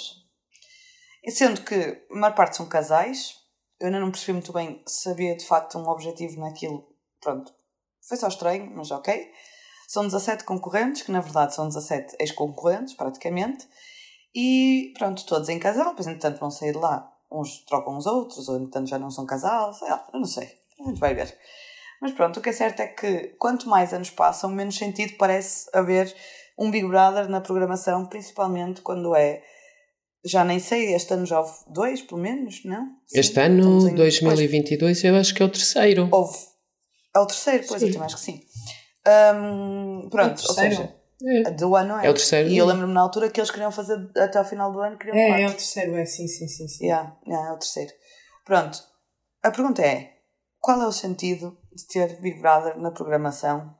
sendo 1.28 1.62
que 1.62 2.04
a 2.10 2.14
maior 2.14 2.34
parte 2.34 2.56
são 2.56 2.66
casais. 2.66 3.36
Eu 3.80 3.86
ainda 3.86 4.00
não 4.00 4.10
percebi 4.10 4.32
muito 4.32 4.52
bem 4.52 4.82
se 4.86 5.08
havia 5.08 5.36
de 5.36 5.44
facto 5.44 5.78
um 5.78 5.88
objetivo 5.88 6.40
naquilo. 6.40 6.86
Pronto, 7.20 7.52
foi 8.06 8.16
só 8.16 8.28
estranho, 8.28 8.70
mas 8.74 8.90
ok. 8.90 9.30
São 9.88 10.04
17 10.04 10.44
concorrentes, 10.44 11.02
que 11.02 11.12
na 11.12 11.20
verdade 11.20 11.54
são 11.54 11.68
17 11.68 12.16
ex-concorrentes, 12.20 12.94
praticamente. 12.94 13.68
E 14.34 14.92
pronto, 14.98 15.24
todos 15.26 15.48
em 15.48 15.58
casal, 15.58 15.90
depois 15.90 16.06
entretanto 16.06 16.40
vão 16.40 16.50
sair 16.50 16.72
de 16.72 16.78
lá. 16.78 17.10
Uns 17.30 17.64
trocam 17.64 17.96
os 17.96 18.06
outros, 18.06 18.48
ou 18.48 18.56
entretanto 18.56 18.88
já 18.88 18.98
não 18.98 19.10
são 19.10 19.26
casal, 19.26 19.72
sei 19.72 19.88
lá, 19.88 20.06
eu 20.12 20.20
não 20.20 20.26
sei. 20.26 20.50
A 20.80 20.88
gente 20.88 20.98
vai 20.98 21.14
ver. 21.14 21.36
Mas 22.00 22.12
pronto, 22.12 22.38
o 22.38 22.42
que 22.42 22.50
é 22.50 22.52
certo 22.52 22.80
é 22.80 22.86
que 22.86 23.28
quanto 23.38 23.68
mais 23.68 23.92
anos 23.92 24.10
passam, 24.10 24.50
menos 24.50 24.76
sentido 24.76 25.16
parece 25.16 25.70
haver 25.72 26.14
um 26.58 26.70
Big 26.70 26.86
Brother 26.86 27.28
na 27.28 27.40
programação, 27.40 28.06
principalmente 28.06 28.80
quando 28.80 29.14
é. 29.14 29.42
Já 30.26 30.42
nem 30.42 30.58
sei, 30.58 30.94
este 30.94 31.12
ano 31.12 31.26
já 31.26 31.38
houve 31.38 31.52
dois, 31.68 32.00
pelo 32.00 32.20
menos, 32.20 32.64
não? 32.64 32.86
Sim, 33.06 33.20
este 33.20 33.38
ano, 33.40 33.90
em, 33.90 33.94
2022, 33.94 34.78
pois, 34.78 35.04
eu 35.04 35.20
acho 35.20 35.34
que 35.34 35.42
é 35.42 35.44
o 35.44 35.50
terceiro. 35.50 36.08
Houve. 36.10 36.38
É 37.14 37.18
o 37.18 37.26
terceiro, 37.26 37.64
pois 37.68 37.80
sim. 37.80 37.88
eu 37.88 37.92
também 37.92 38.06
acho 38.06 38.16
que 38.16 38.22
sim. 38.22 38.40
Um, 39.06 40.08
pronto, 40.08 40.40
é 40.42 40.48
ou 40.48 40.54
seja, 40.54 40.94
é. 41.22 41.50
do 41.50 41.76
ano 41.76 41.98
é. 41.98 42.06
É 42.06 42.10
o 42.10 42.14
terceiro. 42.14 42.48
E 42.48 42.56
eu 42.56 42.64
lembro-me 42.64 42.94
na 42.94 43.02
altura 43.02 43.28
que 43.28 43.38
eles 43.38 43.50
queriam 43.50 43.70
fazer 43.70 43.98
até 44.16 44.38
ao 44.38 44.44
final 44.46 44.72
do 44.72 44.80
ano. 44.80 44.96
Queriam 44.96 45.16
é, 45.16 45.42
é 45.42 45.46
o 45.46 45.52
terceiro, 45.52 45.94
é 45.94 46.06
sim, 46.06 46.26
sim, 46.26 46.48
sim. 46.48 46.66
sim. 46.68 46.86
Yeah, 46.86 47.14
yeah, 47.26 47.50
é 47.50 47.52
o 47.52 47.58
terceiro. 47.58 47.92
Pronto, 48.46 48.78
a 49.42 49.50
pergunta 49.50 49.82
é: 49.82 50.10
qual 50.58 50.80
é 50.80 50.86
o 50.86 50.92
sentido 50.92 51.58
de 51.70 51.86
ter 51.86 52.18
Big 52.20 52.40
Brother 52.40 52.78
na 52.78 52.90
programação 52.90 53.74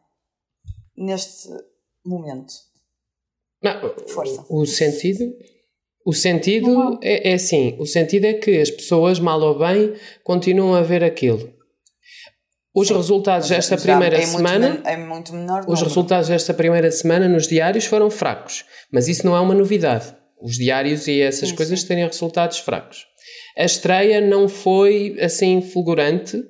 neste 0.97 1.49
momento. 2.05 2.53
Não, 3.63 3.95
Força. 4.09 4.45
O 4.51 4.67
sentido. 4.67 5.33
O 6.07 6.13
sentido 6.13 6.99
é, 7.03 7.31
é 7.31 7.35
assim: 7.35 7.77
o 7.79 7.87
sentido 7.87 8.27
é 8.27 8.35
que 8.35 8.61
as 8.61 8.71
pessoas, 8.71 9.19
mal 9.19 9.41
ou 9.41 9.59
bem, 9.59 9.95
continuam 10.23 10.75
a 10.75 10.83
ver 10.83 11.03
aquilo. 11.03 11.51
Os 12.75 12.89
Sim, 12.89 12.95
resultados 12.95 13.49
desta 13.49 13.77
primeira 13.77 14.19
é 14.19 14.27
semana. 14.27 14.71
Muito, 14.71 14.87
é 14.89 14.97
muito 14.97 15.33
menor. 15.33 15.65
Os 15.69 15.81
resultados 15.81 16.29
desta 16.29 16.53
primeira 16.53 16.91
semana 16.91 17.29
nos 17.29 17.47
diários 17.47 17.87
foram 17.87 18.11
fracos. 18.11 18.65
Mas 18.93 19.07
isso 19.07 19.25
não 19.25 19.37
é 19.37 19.41
uma 19.41 19.55
novidade. 19.55 20.15
Os 20.43 20.57
diários 20.57 21.07
e 21.07 21.21
essas 21.23 21.51
sim, 21.51 21.55
coisas 21.55 21.85
têm 21.85 22.05
resultados 22.05 22.59
fracos. 22.59 23.07
A 23.57 23.65
estreia 23.65 24.21
não 24.21 24.49
foi 24.49 25.17
assim 25.21 25.63
fulgurante 25.63 26.43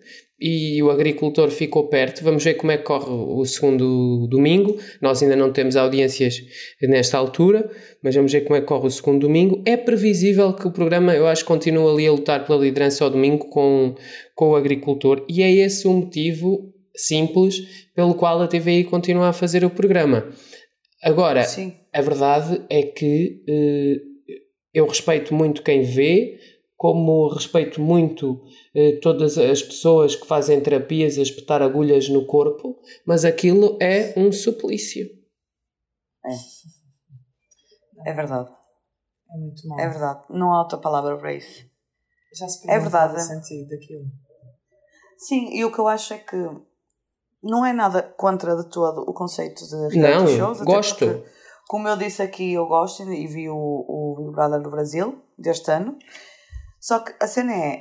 e 0.47 0.83
o 0.83 0.91
agricultor 0.91 1.49
ficou 1.49 1.89
perto. 1.89 2.23
Vamos 2.23 2.45
ver 2.45 2.53
como 2.55 2.71
é 2.71 2.77
que 2.77 2.85
corre 2.85 3.11
o 3.11 3.43
segundo 3.47 4.27
domingo. 4.27 4.77
Nós 5.01 5.23
ainda 5.23 5.35
não 5.35 5.51
temos 5.51 5.75
audiências 5.75 6.39
nesta 6.83 7.17
altura, 7.17 7.71
mas 8.03 8.15
vamos 8.15 8.31
ver 8.31 8.43
como 8.43 8.55
é 8.55 8.61
que 8.61 8.67
corre 8.67 8.87
o 8.87 8.91
segundo 8.91 9.21
domingo. 9.21 9.63
É 9.65 9.75
previsível 9.75 10.53
que 10.53 10.69
o 10.69 10.71
programa, 10.71 11.15
eu 11.15 11.27
acho, 11.27 11.47
continue 11.47 11.91
ali 11.91 12.07
a 12.07 12.13
lutar 12.13 12.45
pela 12.47 12.61
liderança 12.61 13.03
ao 13.03 13.09
domingo 13.09 13.49
com, 13.49 13.95
com 14.35 14.51
o 14.51 14.57
agricultor, 14.57 15.25
e 15.31 15.43
é 15.43 15.51
esse 15.51 15.89
o 15.89 15.95
motivo 15.95 16.71
simples 16.95 17.89
pelo 17.95 18.15
qual 18.15 18.43
a 18.43 18.47
TVI 18.47 18.85
continua 18.85 19.31
a 19.31 19.33
fazer 19.33 19.65
o 19.65 19.71
programa. 19.71 20.29
Agora, 21.03 21.43
Sim. 21.45 21.73
a 21.91 22.03
verdade 22.03 22.63
é 22.69 22.83
que 22.83 23.43
eh, 23.49 23.97
eu 24.75 24.87
respeito 24.87 25.33
muito 25.35 25.63
quem 25.63 25.81
vê, 25.81 26.39
como 26.85 27.29
respeito 27.29 27.81
muito 27.81 28.45
eh, 28.75 28.99
todas 29.01 29.39
as 29.39 29.63
pessoas 29.63 30.15
que 30.15 30.27
fazem 30.27 30.61
terapias 30.63 31.17
a 31.17 31.23
espetar 31.23 31.63
agulhas 31.63 32.11
no 32.11 32.27
corpo, 32.27 32.79
mas 33.07 33.25
aquilo 33.25 33.79
é 33.81 34.13
um 34.19 34.31
suplício. 34.31 35.07
É 38.05 38.13
verdade. 38.13 38.51
É 39.35 39.39
muito 39.39 39.67
mal. 39.67 39.81
É 39.81 39.89
verdade. 39.89 40.25
Não 40.29 40.53
há 40.53 40.59
outra 40.61 40.77
palavra 40.77 41.17
para 41.17 41.33
isso. 41.33 41.65
Já 42.39 42.47
se 42.49 42.71
É 42.71 42.79
verdade. 42.79 43.17
o 43.17 43.19
sentido 43.19 43.67
daquilo. 43.71 44.05
Sim, 45.17 45.55
e 45.57 45.65
o 45.65 45.73
que 45.73 45.79
eu 45.79 45.89
acho 45.89 46.13
é 46.13 46.19
que 46.19 46.37
não 47.43 47.65
é 47.65 47.73
nada 47.73 48.03
contra 48.03 48.55
de 48.63 48.69
todo 48.69 49.07
o 49.09 49.15
conceito 49.15 49.67
de 49.67 49.97
reality 49.97 50.33
Não, 50.33 50.37
shows. 50.55 50.61
gosto. 50.61 50.99
porque, 51.07 51.25
como 51.67 51.89
eu 51.89 51.97
disse 51.97 52.21
aqui, 52.21 52.53
eu 52.53 52.67
gosto 52.67 53.11
e 53.11 53.27
vi 53.27 53.49
o, 53.49 53.57
o 53.57 54.17
Big 54.19 54.33
Brother 54.33 54.61
do 54.61 54.71
Brasil 54.71 55.23
deste 55.39 55.71
ano. 55.71 55.99
Só 56.87 56.99
que 56.99 57.15
a 57.19 57.27
cena 57.27 57.53
é, 57.55 57.79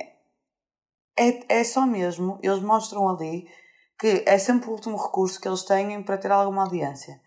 é. 1.18 1.60
É 1.60 1.64
só 1.64 1.84
mesmo, 1.86 2.38
eles 2.42 2.60
mostram 2.60 3.06
ali 3.08 3.46
que 4.00 4.24
é 4.26 4.38
sempre 4.38 4.68
o 4.68 4.72
último 4.72 4.96
recurso 4.96 5.38
que 5.40 5.46
eles 5.46 5.62
têm 5.62 6.02
para 6.02 6.16
ter 6.16 6.30
alguma 6.32 6.62
audiência. 6.64 7.20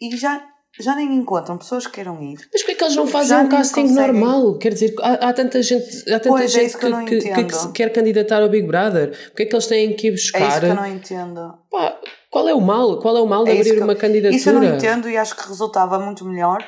E 0.00 0.16
já, 0.16 0.42
já 0.80 0.94
nem 0.94 1.12
encontram 1.14 1.58
pessoas 1.58 1.86
que 1.86 1.94
queiram 1.94 2.22
ir. 2.22 2.38
Mas 2.52 2.62
porquê 2.62 2.72
é 2.72 2.74
que 2.76 2.84
eles 2.84 2.96
não 2.96 3.06
fazem 3.08 3.36
Já 3.36 3.42
um 3.42 3.48
casting 3.48 3.82
conseguem. 3.88 3.94
normal? 4.20 4.58
Quer 4.58 4.72
dizer, 4.74 4.94
há, 5.02 5.28
há 5.28 5.32
tanta 5.32 5.60
gente, 5.60 5.84
há 6.08 6.20
tanta 6.20 6.28
Pois, 6.28 6.42
é 6.44 6.48
gente 6.48 6.66
isso 6.68 6.78
que 6.78 6.86
que, 7.20 7.34
que- 7.34 7.44
que 7.46 7.54
se 7.56 7.72
quer 7.72 7.92
candidatar 7.92 8.40
ao 8.42 8.48
Big 8.48 8.64
Brother. 8.66 9.10
Porquê 9.28 9.42
é 9.42 9.46
que 9.46 9.54
eles 9.56 9.66
têm 9.66 9.96
que 9.96 10.06
ir 10.06 10.10
É 10.10 10.14
isso 10.14 10.30
buscar? 10.32 10.60
que 10.60 10.66
eu 10.66 10.74
não 10.76 10.86
entendo. 10.86 11.58
Pá, 11.70 12.00
qual 12.30 12.48
é 12.48 12.54
o 12.54 12.60
mal? 12.60 13.00
Qual 13.00 13.16
é 13.16 13.20
o 13.20 13.26
mal 13.26 13.44
de 13.44 13.50
É 13.50 13.54
abrir 13.60 13.76
eu- 13.76 13.84
uma 13.84 13.96
candidatura? 13.96 14.36
Isso 14.36 14.48
eu 14.48 14.54
não 14.54 14.64
entendo 14.64 15.10
e 15.10 15.16
acho 15.16 15.36
que 15.36 15.48
resultava 15.48 15.98
muito 15.98 16.24
melhor, 16.24 16.64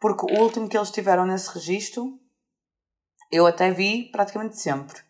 porque 0.00 0.26
o 0.34 0.40
último 0.42 0.68
que 0.68 0.76
eles 0.76 0.90
tiveram 0.90 1.24
nesse 1.24 1.48
registro, 1.54 2.18
eu 3.30 3.46
até 3.46 3.70
vi 3.70 4.10
praticamente 4.10 4.58
sempre. 4.58 5.06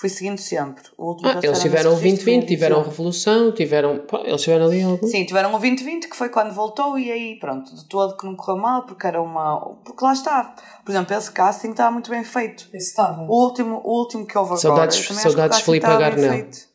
Fui 0.00 0.08
seguindo 0.08 0.38
sempre. 0.38 0.82
O 0.96 1.10
último 1.10 1.28
Ah, 1.28 1.40
eles 1.42 1.60
tiveram 1.60 1.90
o 1.90 1.94
2020, 1.94 2.46
tiveram 2.46 2.80
a 2.80 2.84
Revolução, 2.84 3.52
tiveram. 3.52 4.06
Pá, 4.06 4.20
eles 4.20 4.40
tiveram 4.40 4.66
ali 4.66 4.82
algum. 4.82 5.06
Sim, 5.06 5.26
tiveram 5.26 5.50
o 5.50 5.58
2020, 5.58 6.08
que 6.08 6.16
foi 6.16 6.30
quando 6.30 6.54
voltou, 6.54 6.98
e 6.98 7.12
aí, 7.12 7.38
pronto, 7.38 7.74
de 7.74 7.86
todo 7.86 8.16
que 8.16 8.24
não 8.24 8.34
correu 8.34 8.62
mal, 8.62 8.86
porque 8.86 9.06
era 9.06 9.20
uma. 9.20 9.60
Porque 9.84 10.02
lá 10.02 10.12
está. 10.12 10.54
Por 10.84 10.90
exemplo, 10.92 11.14
esse 11.14 11.30
casting 11.30 11.72
estava 11.72 11.90
muito 11.90 12.08
bem 12.08 12.24
feito. 12.24 12.68
Esse 12.72 12.88
estava. 12.90 13.20
O 13.22 13.44
último, 13.44 13.82
o 13.84 13.98
último 13.98 14.26
que 14.26 14.38
houve 14.38 14.56
Saudades- 14.58 15.04
agora. 15.04 15.20
saudades 15.20 15.58
casting 15.58 15.64
Filipe 15.64 16.20
feito. 16.28 16.70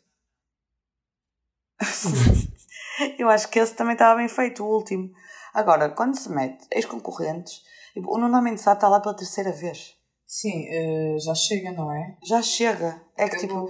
eu 3.17 3.29
acho 3.29 3.49
que 3.49 3.59
esse 3.59 3.73
também 3.73 3.93
estava 3.93 4.17
bem 4.17 4.27
feito, 4.27 4.63
o 4.63 4.67
último. 4.67 5.09
Agora, 5.53 5.89
quando 5.89 6.15
se 6.15 6.29
mete 6.29 6.67
ex-concorrentes, 6.71 7.61
tipo, 7.93 8.13
o 8.13 8.17
Nuno 8.19 8.41
Mendes 8.41 8.65
está 8.67 8.87
lá 8.87 8.99
pela 8.99 9.15
terceira 9.15 9.51
vez. 9.51 9.95
Sim, 10.27 10.65
eh, 10.67 11.17
já 11.19 11.33
chega, 11.35 11.71
não 11.71 11.91
é? 11.91 12.17
Já 12.23 12.41
chega. 12.41 13.01
É 13.17 13.29
que 13.29 13.37
tipo, 13.37 13.69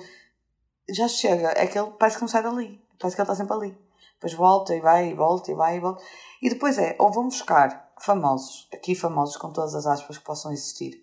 já 0.89 1.07
chega. 1.07 1.50
É 1.55 1.67
que 1.67 1.77
ele 1.77 1.91
parece 2.00 2.17
que 2.17 2.21
não 2.24 2.29
sai 2.29 2.43
dali. 2.43 2.81
Parece 3.00 3.15
que 3.15 3.21
ele 3.21 3.25
está 3.29 3.35
sempre 3.35 3.53
ali. 3.55 3.77
Depois 4.13 4.33
volta 4.33 4.75
e 4.75 4.79
vai 4.79 5.09
e 5.09 5.13
volta 5.13 5.51
e 5.51 5.55
vai 5.55 5.77
e 5.77 5.79
volta. 5.79 6.01
E 6.41 6.50
depois 6.50 6.77
é, 6.77 6.95
ou 6.97 7.12
vão 7.12 7.25
buscar 7.25 7.93
famosos, 8.01 8.67
aqui 8.74 8.95
famosos 8.95 9.38
com 9.38 9.51
todas 9.51 9.75
as 9.75 9.85
aspas 9.85 10.17
que 10.17 10.24
possam 10.24 10.51
existir, 10.51 11.01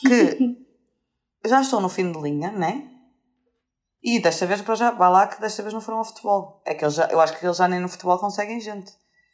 que 0.00 0.56
já 1.46 1.60
estão 1.60 1.80
no 1.80 1.88
fim 1.88 2.10
de 2.10 2.18
linha, 2.20 2.50
né? 2.52 2.90
E 4.02 4.20
desta 4.20 4.46
vez 4.46 4.60
para 4.60 4.74
já, 4.74 4.90
vai 4.90 5.10
lá 5.10 5.26
que 5.26 5.40
desta 5.40 5.62
vez 5.62 5.72
não 5.72 5.80
foram 5.80 5.98
ao 5.98 6.04
futebol. 6.04 6.60
É 6.64 6.74
que 6.74 6.84
eles 6.84 6.94
já, 6.94 7.06
eu 7.06 7.20
acho 7.20 7.38
que 7.38 7.44
eles 7.44 7.56
já 7.56 7.66
nem 7.66 7.80
no 7.80 7.88
futebol 7.88 8.18
conseguem 8.18 8.60
gente. 8.60 8.92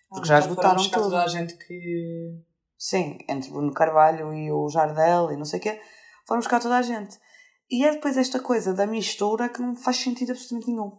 Porque 0.08 0.26
já 0.28 0.38
Ah, 0.38 0.40
foram 0.42 0.50
esgotaram 0.52 0.76
buscar 0.76 0.96
tudo. 0.98 1.10
toda 1.10 1.22
a 1.24 1.28
gente 1.28 1.54
que. 1.56 2.40
Sim, 2.80 3.18
entre 3.28 3.50
Bruno 3.50 3.74
Carvalho 3.74 4.32
e 4.32 4.50
o 4.50 4.66
Jardel 4.70 5.30
e 5.30 5.36
não 5.36 5.44
sei 5.44 5.58
o 5.58 5.62
quê, 5.62 5.78
foram 6.26 6.40
buscar 6.40 6.60
toda 6.60 6.78
a 6.78 6.82
gente. 6.82 7.18
E 7.70 7.84
é 7.84 7.90
depois 7.90 8.16
esta 8.16 8.40
coisa 8.40 8.72
da 8.72 8.86
mistura 8.86 9.50
que 9.50 9.60
não 9.60 9.76
faz 9.76 9.98
sentido 9.98 10.30
absolutamente 10.30 10.70
nenhum. 10.70 10.92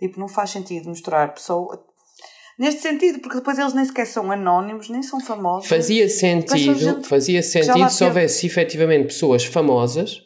Tipo, 0.00 0.18
não 0.18 0.28
faz 0.28 0.48
sentido 0.48 0.88
misturar 0.88 1.34
pessoa. 1.34 1.84
Neste 2.58 2.80
sentido, 2.80 3.20
porque 3.20 3.36
depois 3.36 3.58
eles 3.58 3.74
nem 3.74 3.84
sequer 3.84 4.06
são 4.06 4.32
anónimos, 4.32 4.88
nem 4.88 5.02
são 5.02 5.20
famosos. 5.20 5.68
Fazia 5.68 6.08
sentido, 6.08 7.04
fazia 7.04 7.42
sentido 7.42 7.90
se 7.90 8.04
houvesse 8.04 8.46
efetivamente 8.46 9.08
pessoas 9.08 9.44
famosas 9.44 10.22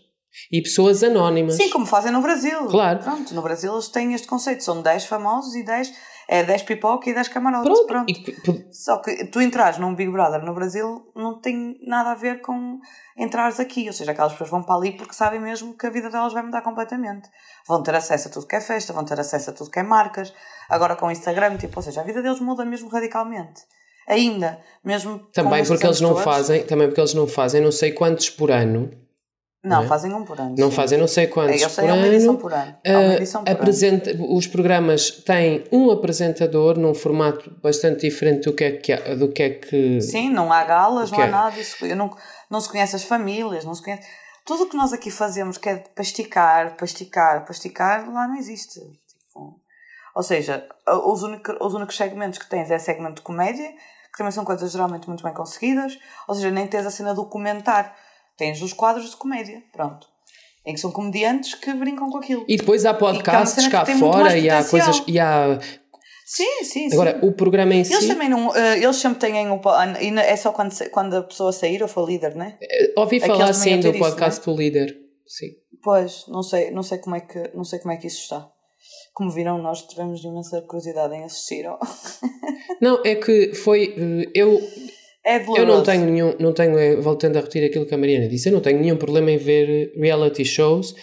e 0.50 0.62
pessoas 0.62 1.02
anónimas. 1.02 1.56
Sim, 1.56 1.70
como 1.70 1.86
fazem 1.86 2.12
no 2.12 2.22
Brasil. 2.22 2.66
Claro. 2.68 3.00
Pronto, 3.00 3.34
no 3.34 3.42
Brasil 3.42 3.72
eles 3.72 3.88
têm 3.88 4.14
este 4.14 4.28
conceito. 4.28 4.62
São 4.62 4.80
10 4.80 5.06
famosos 5.06 5.56
e 5.56 5.64
10. 5.64 5.92
É 6.32 6.42
10 6.42 6.62
pipoca 6.62 7.10
e 7.10 7.12
10 7.12 7.28
camarotes. 7.28 7.70
Pronto. 7.86 7.86
Pronto. 7.86 8.10
E 8.10 8.74
Só 8.74 8.96
que 9.02 9.26
tu 9.26 9.38
entrares 9.38 9.76
num 9.76 9.94
Big 9.94 10.10
Brother 10.10 10.42
no 10.42 10.54
Brasil 10.54 11.12
não 11.14 11.38
tem 11.38 11.78
nada 11.86 12.12
a 12.12 12.14
ver 12.14 12.40
com 12.40 12.80
entrares 13.18 13.60
aqui. 13.60 13.86
Ou 13.86 13.92
seja, 13.92 14.12
aquelas 14.12 14.32
pessoas 14.32 14.48
vão 14.48 14.62
para 14.62 14.76
ali 14.76 14.96
porque 14.96 15.12
sabem 15.12 15.38
mesmo 15.38 15.76
que 15.76 15.86
a 15.86 15.90
vida 15.90 16.08
delas 16.08 16.32
vai 16.32 16.42
mudar 16.42 16.62
completamente. 16.62 17.28
Vão 17.68 17.82
ter 17.82 17.94
acesso 17.94 18.28
a 18.28 18.30
tudo 18.30 18.46
que 18.46 18.56
é 18.56 18.62
festa, 18.62 18.94
vão 18.94 19.04
ter 19.04 19.20
acesso 19.20 19.50
a 19.50 19.52
tudo 19.52 19.70
que 19.70 19.78
é 19.78 19.82
marcas. 19.82 20.32
Agora 20.70 20.96
com 20.96 21.08
o 21.08 21.10
Instagram, 21.10 21.58
tipo, 21.58 21.74
ou 21.76 21.82
seja, 21.82 22.00
a 22.00 22.04
vida 22.04 22.22
deles 22.22 22.40
muda 22.40 22.64
mesmo 22.64 22.88
radicalmente. 22.88 23.60
Ainda, 24.08 24.58
mesmo 24.82 25.18
também 25.34 25.62
porque 25.66 25.86
eles 25.86 26.00
não 26.00 26.16
fazem, 26.16 26.64
também 26.64 26.88
porque 26.88 27.00
eles 27.02 27.12
não 27.12 27.26
fazem 27.26 27.60
não 27.60 27.70
sei 27.70 27.92
quantos 27.92 28.30
por 28.30 28.50
ano. 28.50 28.90
Não, 29.64 29.76
não 29.78 29.84
é? 29.84 29.86
fazem 29.86 30.12
um 30.12 30.24
por 30.24 30.40
ano. 30.40 30.56
Não 30.58 30.70
sim. 30.70 30.76
fazem 30.76 30.98
não 30.98 31.06
sei 31.06 31.28
quantos 31.28 31.60
Eles 31.62 31.72
por 31.74 31.82
têm 31.84 31.92
uma 31.92 32.06
edição 32.08 32.30
ano. 32.30 32.38
por 32.40 32.52
ano. 32.52 32.76
Há 32.84 32.90
uma 32.90 32.98
Ah, 32.98 33.14
edição 33.14 33.44
por 33.44 33.50
ano. 33.50 33.60
apresenta, 33.60 34.10
os 34.30 34.46
programas 34.48 35.10
têm 35.10 35.64
um 35.70 35.90
apresentador 35.90 36.76
num 36.78 36.92
formato 36.94 37.48
bastante 37.62 38.00
diferente 38.08 38.44
do 38.50 38.54
que 38.56 38.64
é 38.64 38.72
que, 38.72 38.92
há- 38.92 39.14
do 39.14 39.28
que, 39.30 39.42
é 39.42 39.50
que 39.50 40.00
Sim, 40.00 40.30
não 40.30 40.52
há 40.52 40.64
galas, 40.64 41.10
não 41.12 41.18
há 41.20 41.24
quê? 41.24 41.30
nada 41.30 41.50
disso. 41.56 41.86
Eu 41.86 41.94
não, 41.94 42.10
não 42.50 42.60
se 42.60 42.68
conhece 42.68 42.96
as 42.96 43.04
famílias, 43.04 43.64
não 43.64 43.74
se 43.74 43.82
conhece. 43.84 44.02
Tudo 44.44 44.64
o 44.64 44.68
que 44.68 44.76
nós 44.76 44.92
aqui 44.92 45.12
fazemos, 45.12 45.56
que 45.56 45.68
é 45.68 45.76
pasticar, 45.76 46.76
pasticar, 46.76 47.44
pasticar, 47.46 48.12
lá 48.12 48.26
não 48.26 48.34
existe. 48.34 48.80
Tipo, 48.80 49.60
ou 50.16 50.22
seja, 50.24 50.66
os 51.04 51.22
únicos, 51.22 51.54
os 51.60 51.74
únicos 51.74 51.96
segmentos 51.96 52.40
que 52.40 52.50
tens 52.50 52.68
é 52.68 52.78
segmento 52.80 53.14
de 53.14 53.22
comédia, 53.22 53.68
que 54.10 54.18
também 54.18 54.32
são 54.32 54.44
coisas 54.44 54.72
geralmente 54.72 55.06
muito 55.06 55.22
bem 55.22 55.32
conseguidas. 55.32 55.96
Ou 56.26 56.34
seja, 56.34 56.50
nem 56.50 56.66
tens 56.66 56.84
a 56.84 56.90
cena 56.90 57.14
do. 57.14 57.24
Tens 58.42 58.60
os 58.60 58.72
quadros 58.72 59.10
de 59.10 59.16
comédia, 59.16 59.62
pronto. 59.72 60.04
Em 60.66 60.74
que 60.74 60.80
são 60.80 60.90
comediantes 60.90 61.54
que 61.54 61.72
brincam 61.74 62.10
com 62.10 62.18
aquilo. 62.18 62.44
E 62.48 62.56
depois 62.56 62.84
há 62.84 62.92
podcasts 62.92 63.54
cena 63.54 63.66
que 63.84 63.92
cá 63.92 63.98
fora 64.00 64.36
e 64.36 64.50
há 64.50 64.64
coisas. 64.64 65.00
E 65.06 65.16
há... 65.20 65.60
Sim, 66.26 66.64
sim, 66.64 66.90
sim. 66.90 66.92
Agora, 66.92 67.20
o 67.22 67.30
programa 67.30 67.72
em 67.72 67.84
si. 67.84 67.92
Eles 67.94 68.08
também 68.08 68.28
não. 68.28 68.52
eh, 68.56 68.78
eles 68.82 68.96
sempre 68.96 69.20
têm 69.20 69.36
não- 70.10 70.22
é 70.22 70.34
só 70.34 70.50
quando, 70.50 70.72
quando 70.90 71.14
a 71.18 71.22
pessoa 71.22 71.52
sair 71.52 71.80
ou 71.84 71.88
for 71.88 72.04
líder, 72.04 72.34
né? 72.34 72.58
Ouvi 72.96 73.18
Aqueles 73.18 73.26
falar 73.38 73.52
também 73.52 73.74
sim 73.74 73.78
do 73.80 73.90
isso, 73.90 73.98
podcast 74.00 74.44
do 74.44 74.56
líder. 74.56 74.96
Sim. 75.24 75.46
Pois, 75.84 76.24
não 76.26 76.42
sei, 76.42 76.72
não 76.72 76.82
sei 76.82 76.98
como 76.98 77.14
é 77.14 77.20
que, 77.20 77.48
não 77.54 77.62
sei 77.62 77.78
como 77.78 77.92
é 77.94 77.96
que 77.96 78.08
isso 78.08 78.22
está. 78.22 78.48
Como 79.14 79.30
viram, 79.30 79.58
nós 79.62 79.82
tivemos 79.86 80.20
imensa 80.24 80.60
curiosidade 80.62 81.14
em 81.14 81.22
assistir. 81.22 81.64
Não, 82.80 83.00
é 83.04 83.14
que 83.14 83.54
foi. 83.54 83.94
eh, 83.96 84.30
Eu, 84.34 84.60
É 85.24 85.36
eu 85.36 85.44
doloroso. 85.44 85.76
não 85.76 85.82
tenho 85.84 86.06
nenhum. 86.06 86.34
Não 86.38 86.52
tenho, 86.52 86.78
eh, 86.78 86.96
voltando 86.96 87.36
a 87.36 87.40
repetir 87.40 87.64
aquilo 87.64 87.86
que 87.86 87.94
a 87.94 87.98
Mariana 87.98 88.28
disse, 88.28 88.48
eu 88.48 88.52
não 88.52 88.60
tenho 88.60 88.80
nenhum 88.80 88.96
problema 88.96 89.30
em 89.30 89.36
ver 89.36 89.92
reality 89.96 90.44
shows 90.44 90.94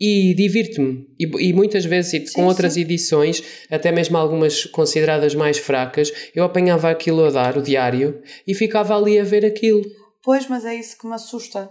e 0.00 0.34
divirto-me. 0.34 1.06
E, 1.18 1.48
e 1.48 1.52
muitas 1.52 1.84
vezes, 1.84 2.12
e 2.12 2.20
com 2.32 2.42
Sim, 2.42 2.44
outras 2.44 2.74
sim. 2.74 2.82
edições, 2.82 3.42
até 3.70 3.90
mesmo 3.90 4.16
algumas 4.16 4.64
consideradas 4.66 5.34
mais 5.34 5.58
fracas, 5.58 6.12
eu 6.34 6.44
apanhava 6.44 6.90
aquilo 6.90 7.24
a 7.24 7.30
dar, 7.30 7.56
o 7.56 7.62
diário, 7.62 8.22
e 8.46 8.54
ficava 8.54 8.96
ali 8.96 9.18
a 9.18 9.24
ver 9.24 9.44
aquilo. 9.44 9.82
Pois, 10.22 10.46
mas 10.48 10.64
é 10.64 10.74
isso 10.74 10.96
que 10.98 11.06
me 11.06 11.14
assusta. 11.14 11.70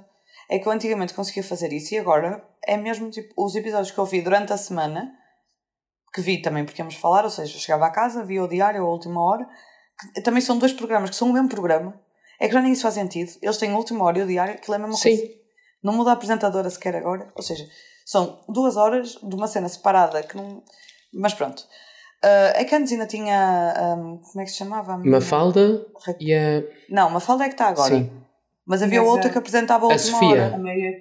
É 0.49 0.59
que 0.59 0.67
eu 0.67 0.71
antigamente 0.71 1.13
conseguia 1.13 1.43
fazer 1.43 1.71
isso 1.73 1.93
e 1.93 1.97
agora 1.97 2.43
é 2.65 2.77
mesmo 2.77 3.09
tipo 3.09 3.33
os 3.37 3.55
episódios 3.55 3.91
que 3.91 3.97
eu 3.97 4.05
vi 4.05 4.21
durante 4.21 4.53
a 4.53 4.57
semana, 4.57 5.11
que 6.13 6.21
vi 6.21 6.41
também 6.41 6.63
porque 6.65 6.81
íamos 6.81 6.95
falar, 6.95 7.23
ou 7.23 7.29
seja, 7.29 7.55
eu 7.55 7.59
chegava 7.59 7.85
a 7.85 7.91
casa, 7.91 8.25
via 8.25 8.43
o 8.43 8.47
diário 8.47 8.81
a 8.81 8.89
última 8.89 9.21
hora, 9.21 9.45
que 10.13 10.21
também 10.21 10.41
são 10.41 10.57
dois 10.57 10.73
programas 10.73 11.09
que 11.09 11.15
são 11.15 11.29
o 11.29 11.33
mesmo 11.33 11.49
programa. 11.49 11.99
É 12.39 12.47
que 12.47 12.53
já 12.53 12.61
nem 12.61 12.71
isso 12.71 12.83
faz 12.83 12.93
sentido. 12.93 13.31
Eles 13.41 13.57
têm 13.57 13.71
a 13.71 13.75
última 13.77 14.03
hora 14.05 14.19
e 14.19 14.21
o 14.21 14.27
diário, 14.27 14.53
aquilo 14.53 14.75
é 14.75 14.77
a 14.77 14.79
mesma 14.79 14.95
Sim. 14.95 15.17
coisa. 15.17 15.33
Não 15.83 15.93
muda 15.93 16.11
a 16.11 16.13
apresentadora 16.13 16.69
sequer 16.69 16.95
agora. 16.95 17.31
Ou 17.35 17.41
seja, 17.41 17.65
são 18.05 18.39
duas 18.47 18.77
horas 18.77 19.13
de 19.23 19.35
uma 19.35 19.47
cena 19.47 19.67
separada 19.69 20.21
que 20.23 20.37
não. 20.37 20.63
Mas 21.13 21.33
pronto. 21.33 21.63
Ah, 22.23 22.53
é 22.55 22.63
que 22.63 22.75
antes 22.75 22.91
ainda 22.93 23.05
tinha. 23.07 23.73
ahm, 23.75 24.17
como 24.17 24.41
é 24.41 24.43
que 24.43 24.51
se 24.51 24.57
chamava? 24.57 24.93
A? 24.93 24.97
Mafalda 24.97 25.85
Ra- 26.05 26.15
e 26.19 26.33
a. 26.33 26.63
Não, 26.89 27.09
Mafalda 27.09 27.43
é 27.45 27.47
que 27.47 27.53
está 27.53 27.67
agora. 27.67 27.95
Sim. 27.95 28.11
Mas 28.65 28.81
havia 28.83 29.01
Mas 29.01 29.09
outra 29.09 29.29
a- 29.29 29.31
que 29.31 29.37
apresentava 29.37 29.85
a 29.87 29.89
a 29.89 29.93
última 29.93 30.19
Sofia. 30.19 30.29
hora. 30.43 30.55
A 30.55 30.57
meia. 30.57 30.91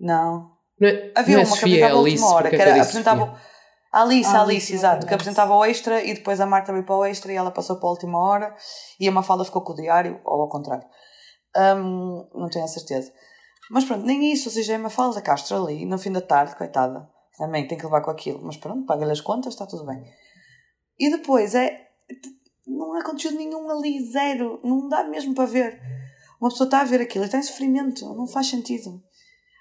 Não. 0.00 0.50
Não 0.80 0.88
é, 0.88 1.12
Havia 1.14 1.36
não 1.36 1.42
é 1.42 1.46
uma 1.46 1.52
que 1.54 1.60
Sofia, 1.60 1.80
é 1.80 1.82
apresentava 1.84 1.94
a 1.96 2.00
Alice, 2.00 2.22
última 2.22 2.34
hora, 2.36 2.48
que 2.50 2.54
é 2.56 2.58
que 2.58 2.62
eu 2.64 2.68
era, 2.68 2.72
disse 2.80 2.98
apresentava 2.98 3.26
Sofia? 3.26 3.53
A 3.94 4.02
Alice, 4.02 4.28
a 4.28 4.40
Alice, 4.40 4.50
Alice, 4.50 4.74
exato, 4.74 5.06
que 5.06 5.14
apresentava 5.14 5.54
o 5.54 5.64
extra 5.64 6.02
e 6.02 6.14
depois 6.14 6.40
a 6.40 6.46
Marta 6.46 6.72
veio 6.72 6.84
para 6.84 6.96
o 6.96 7.04
extra 7.04 7.32
e 7.32 7.36
ela 7.36 7.50
passou 7.50 7.76
para 7.76 7.88
a 7.88 7.92
última 7.92 8.18
hora 8.18 8.54
e 8.98 9.08
a 9.08 9.12
Mafalda 9.12 9.44
ficou 9.44 9.62
com 9.62 9.72
o 9.72 9.76
diário, 9.76 10.20
ou 10.24 10.42
ao 10.42 10.48
contrário. 10.48 10.86
Hum, 11.56 12.28
não 12.34 12.48
tenho 12.48 12.64
a 12.64 12.68
certeza. 12.68 13.12
Mas 13.70 13.84
pronto, 13.84 14.04
nem 14.04 14.32
isso, 14.32 14.48
ou 14.48 14.52
seja, 14.52 14.72
é 14.72 14.76
a 14.76 14.78
Mafalda 14.78 15.22
Castro 15.22 15.56
ali, 15.56 15.86
no 15.86 15.98
fim 15.98 16.12
da 16.12 16.20
tarde, 16.20 16.56
coitada, 16.56 17.08
também 17.38 17.66
tem 17.66 17.78
que 17.78 17.84
levar 17.84 18.02
com 18.02 18.10
aquilo, 18.10 18.40
mas 18.42 18.56
pronto, 18.56 18.84
paga-lhe 18.86 19.12
as 19.12 19.20
contas, 19.20 19.54
está 19.54 19.66
tudo 19.66 19.86
bem. 19.86 20.04
E 20.98 21.10
depois 21.10 21.54
é. 21.54 21.88
Não 22.66 22.94
há 22.94 23.04
conteúdo 23.04 23.36
nenhum 23.36 23.68
ali, 23.70 24.04
zero. 24.10 24.60
Não 24.64 24.88
dá 24.88 25.04
mesmo 25.04 25.34
para 25.34 25.44
ver. 25.44 25.80
Uma 26.40 26.50
pessoa 26.50 26.66
está 26.66 26.80
a 26.80 26.84
ver 26.84 27.00
aquilo 27.00 27.24
e 27.24 27.26
está 27.26 27.38
em 27.38 27.42
sofrimento. 27.42 28.14
Não 28.14 28.26
faz 28.26 28.48
sentido. 28.48 29.02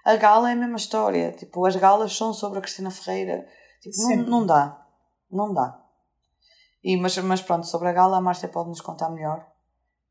A 0.06 0.16
gala 0.16 0.50
é 0.50 0.54
a 0.54 0.56
mesma 0.56 0.78
história. 0.78 1.32
Tipo, 1.32 1.66
as 1.66 1.76
galas 1.76 2.16
são 2.16 2.34
sobre 2.34 2.60
a 2.60 2.62
Cristina 2.62 2.92
Ferreira. 2.92 3.46
Tipo, 3.84 3.98
não, 3.98 4.16
não 4.40 4.46
dá. 4.46 4.86
Não 5.30 5.54
dá. 5.54 5.80
E, 6.84 6.96
mas, 6.98 7.18
mas 7.20 7.42
pronto, 7.42 7.66
sobre 7.68 7.90
a 7.90 7.94
gala 7.94 8.18
a 8.18 8.22
Márcia 8.22 8.48
pode 8.50 8.70
nos 8.70 8.82
contar 8.82 9.10
melhor. 9.10 9.46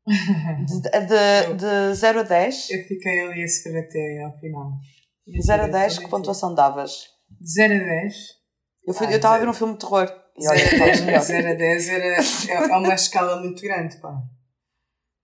De, 0.05 0.81
de, 0.81 1.53
de 1.55 1.93
0 1.95 2.19
a 2.19 2.23
10. 2.23 2.69
Eu 2.71 2.83
fiquei 2.83 3.19
ali 3.21 3.43
a 3.43 3.47
sofrer 3.47 3.85
até 3.85 4.23
ao 4.23 4.37
final. 4.39 4.71
De 5.25 5.41
0 5.41 5.63
a 5.63 5.67
10, 5.67 5.99
que 5.99 6.07
pontuação 6.09 6.53
davas? 6.53 7.05
De 7.39 7.49
0 7.51 7.75
a 7.75 7.77
10. 7.77 8.15
Eu 8.85 8.93
Ah, 8.99 9.11
estava 9.15 9.35
a 9.35 9.39
ver 9.39 9.47
um 9.49 9.53
filme 9.53 9.73
de 9.73 9.79
terror. 9.79 10.07
E 10.37 10.43
0 10.43 10.51
olha, 10.53 10.61
a 10.61 10.65
estava 10.65 10.85
10, 10.85 11.01
melhor. 11.01 11.21
0 11.21 11.49
a 11.49 11.53
10 11.53 11.89
era, 11.89 12.05
é, 12.05 12.53
é 12.73 12.77
uma 12.77 12.93
escala 12.93 13.39
muito 13.39 13.61
grande, 13.61 13.97
pá. 13.97 14.21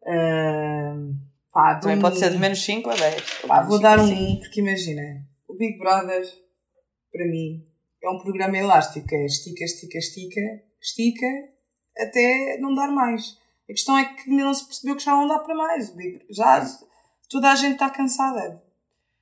Ahm, 0.07 1.19
pá, 1.51 1.75
Também 1.79 1.97
um- 1.97 2.01
pode 2.01 2.17
ser 2.19 2.31
de 2.31 2.37
menos 2.37 2.63
5 2.63 2.89
a 2.89 2.95
10. 2.95 3.21
Pá, 3.47 3.61
vou 3.63 3.77
5 3.77 3.83
dar 3.83 3.99
um 3.99 4.07
5. 4.07 4.21
1, 4.21 4.39
porque 4.39 4.61
imagina, 4.61 5.01
o 5.47 5.55
Big 5.57 5.77
Brother, 5.77 6.23
para 7.11 7.25
mim, 7.25 7.65
é 8.01 8.09
um 8.09 8.19
programa 8.19 8.57
elástico. 8.57 9.07
É 9.13 9.25
estica, 9.25 9.63
estica, 9.63 9.97
estica, 9.97 10.41
estica, 10.81 11.27
até 11.97 12.57
não 12.59 12.73
dar 12.73 12.91
mais. 12.91 13.37
A 13.69 13.73
questão 13.73 13.97
é 13.97 14.05
que 14.05 14.29
ainda 14.29 14.45
não 14.45 14.53
se 14.53 14.65
percebeu 14.65 14.95
que 14.95 15.03
já 15.03 15.11
não 15.11 15.27
dá 15.27 15.39
para 15.39 15.55
mais. 15.55 15.93
Já 16.29 16.65
toda 17.29 17.51
a 17.51 17.55
gente 17.55 17.73
está 17.73 17.89
cansada. 17.89 18.63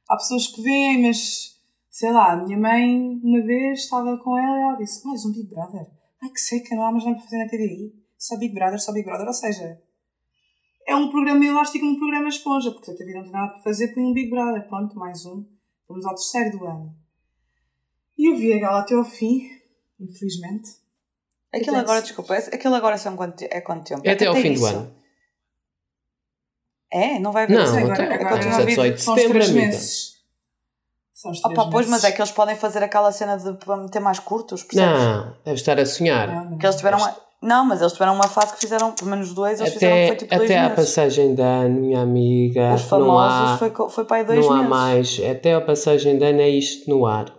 Há 0.08 0.16
pessoas 0.16 0.48
que 0.48 0.62
veem, 0.62 1.02
mas 1.02 1.58
sei 1.90 2.12
lá, 2.12 2.34
a 2.34 2.38
minha 2.38 2.58
mãe 2.58 3.20
uma 3.24 3.42
vez 3.42 3.80
estava 3.80 4.18
com 4.20 4.38
ela 4.38 4.58
e 4.58 4.62
ela 4.62 4.78
disse: 4.78 5.06
Mais 5.06 5.26
um 5.26 5.32
Big 5.32 5.50
Brother. 5.50 5.88
Ai 6.22 6.30
que 6.30 6.40
seca, 6.40 6.76
não 6.76 6.86
há 6.86 6.92
mais 6.92 7.04
nada 7.04 7.18
para 7.18 7.26
fazer 7.26 7.38
na 7.38 7.50
TVI. 7.50 7.94
Só 8.18 8.38
Big 8.38 8.54
Brother, 8.54 8.80
só 8.80 8.94
Big 8.94 9.06
Brother. 9.06 9.28
Ou 9.28 9.34
seja, 9.34 9.82
é 10.88 10.96
um 10.96 11.10
programa 11.10 11.46
elástico, 11.46 11.86
um 11.86 12.00
programa 12.00 12.30
esponja, 12.30 12.72
porque 12.72 12.92
a 12.92 12.96
TV 12.96 13.14
não 13.14 13.24
tem 13.24 13.32
nada 13.32 13.54
para 13.54 13.64
fazer, 13.64 13.90
põe 13.90 14.04
um 14.04 14.14
Big 14.14 14.30
Brother. 14.30 14.68
Pronto, 14.68 14.98
mais 14.98 15.26
um. 15.26 15.46
Vamos 15.88 16.06
ao 16.06 16.16
terceiro 16.16 16.58
do 16.58 16.66
ano. 16.66 17.07
E 18.18 18.32
eu 18.32 18.36
vi 18.38 18.54
a 18.54 18.60
gala 18.60 18.80
até 18.80 18.96
ao 18.96 19.04
fim, 19.04 19.50
infelizmente. 20.00 20.70
Aquilo 21.54 21.78
agora, 21.78 22.02
desculpa, 22.02 22.36
é- 22.36 22.40
aquilo 22.56 22.76
agora 22.76 22.98
são 22.98 23.16
quanto, 23.16 23.42
é 23.44 23.62
quanto 23.62 23.84
tempo? 23.86 24.02
É 24.04 24.12
até 24.12 24.26
ao 24.26 24.34
tem 24.34 24.44
fim 24.44 24.50
do 24.54 24.56
isso. 24.56 24.68
ano. 24.68 24.92
É? 26.92 27.20
Não 27.20 27.32
vai 27.32 27.44
haver 27.44 27.58
Não, 27.58 27.64
agora- 27.78 28.04
é 28.04 28.14
agora 28.16 28.40
quando 28.40 28.66
18 28.66 28.96
de 28.96 29.02
são 29.02 29.14
os 29.14 29.20
setembro, 29.20 29.40
três 29.40 29.50
amiga. 29.52 29.66
meses. 29.68 30.18
São 31.14 31.32
os 31.32 31.42
três 31.42 31.58
Opa, 31.60 31.70
pois, 31.72 31.88
mas 31.90 32.04
é 32.04 32.12
que 32.12 32.22
eles 32.22 32.32
podem 32.32 32.56
fazer 32.56 32.84
aquela 32.84 33.12
cena 33.12 33.38
de 33.38 33.52
meter 33.82 34.00
mais 34.00 34.20
curtos, 34.20 34.64
percebes? 34.64 35.00
Não, 35.02 35.34
deve 35.44 35.56
estar 35.60 35.80
a 35.80 35.86
sonhar. 35.86 36.28
Não, 36.28 36.52
não. 36.52 36.58
Que 36.58 36.66
eles 36.66 36.76
tiveram 36.76 36.98
uma... 37.00 37.28
Não, 37.40 37.64
mas 37.66 37.82
eles 37.82 37.94
tiveram 37.94 38.16
uma 38.16 38.28
fase 38.28 38.54
que 38.54 38.60
fizeram, 38.60 38.92
pelo 38.94 39.12
menos 39.12 39.32
dois, 39.34 39.60
eles 39.60 39.74
fizeram 39.74 39.96
Até, 39.96 40.08
foi 40.08 40.16
tipo 40.18 40.36
dois 40.36 40.50
até 40.50 40.58
à 40.60 40.64
meses. 40.70 40.76
passagem 40.76 41.36
de 41.36 41.42
ano, 41.42 41.82
minha 41.82 42.02
amiga. 42.02 42.74
Os 42.74 42.82
não 42.82 42.90
famosos 42.90 43.50
há, 43.52 43.58
foi, 43.60 43.90
foi 43.92 44.06
para 44.06 44.18
aí 44.18 44.24
dois 44.24 44.40
não 44.46 44.52
há 44.54 44.56
meses. 44.58 44.70
mais. 44.70 45.20
Até 45.32 45.54
a 45.54 45.62
passagem 45.62 46.18
de 46.18 46.26
ano 46.26 46.42
é 46.42 46.50
isto 46.50 46.90
no 46.90 47.06
ar. 47.06 47.32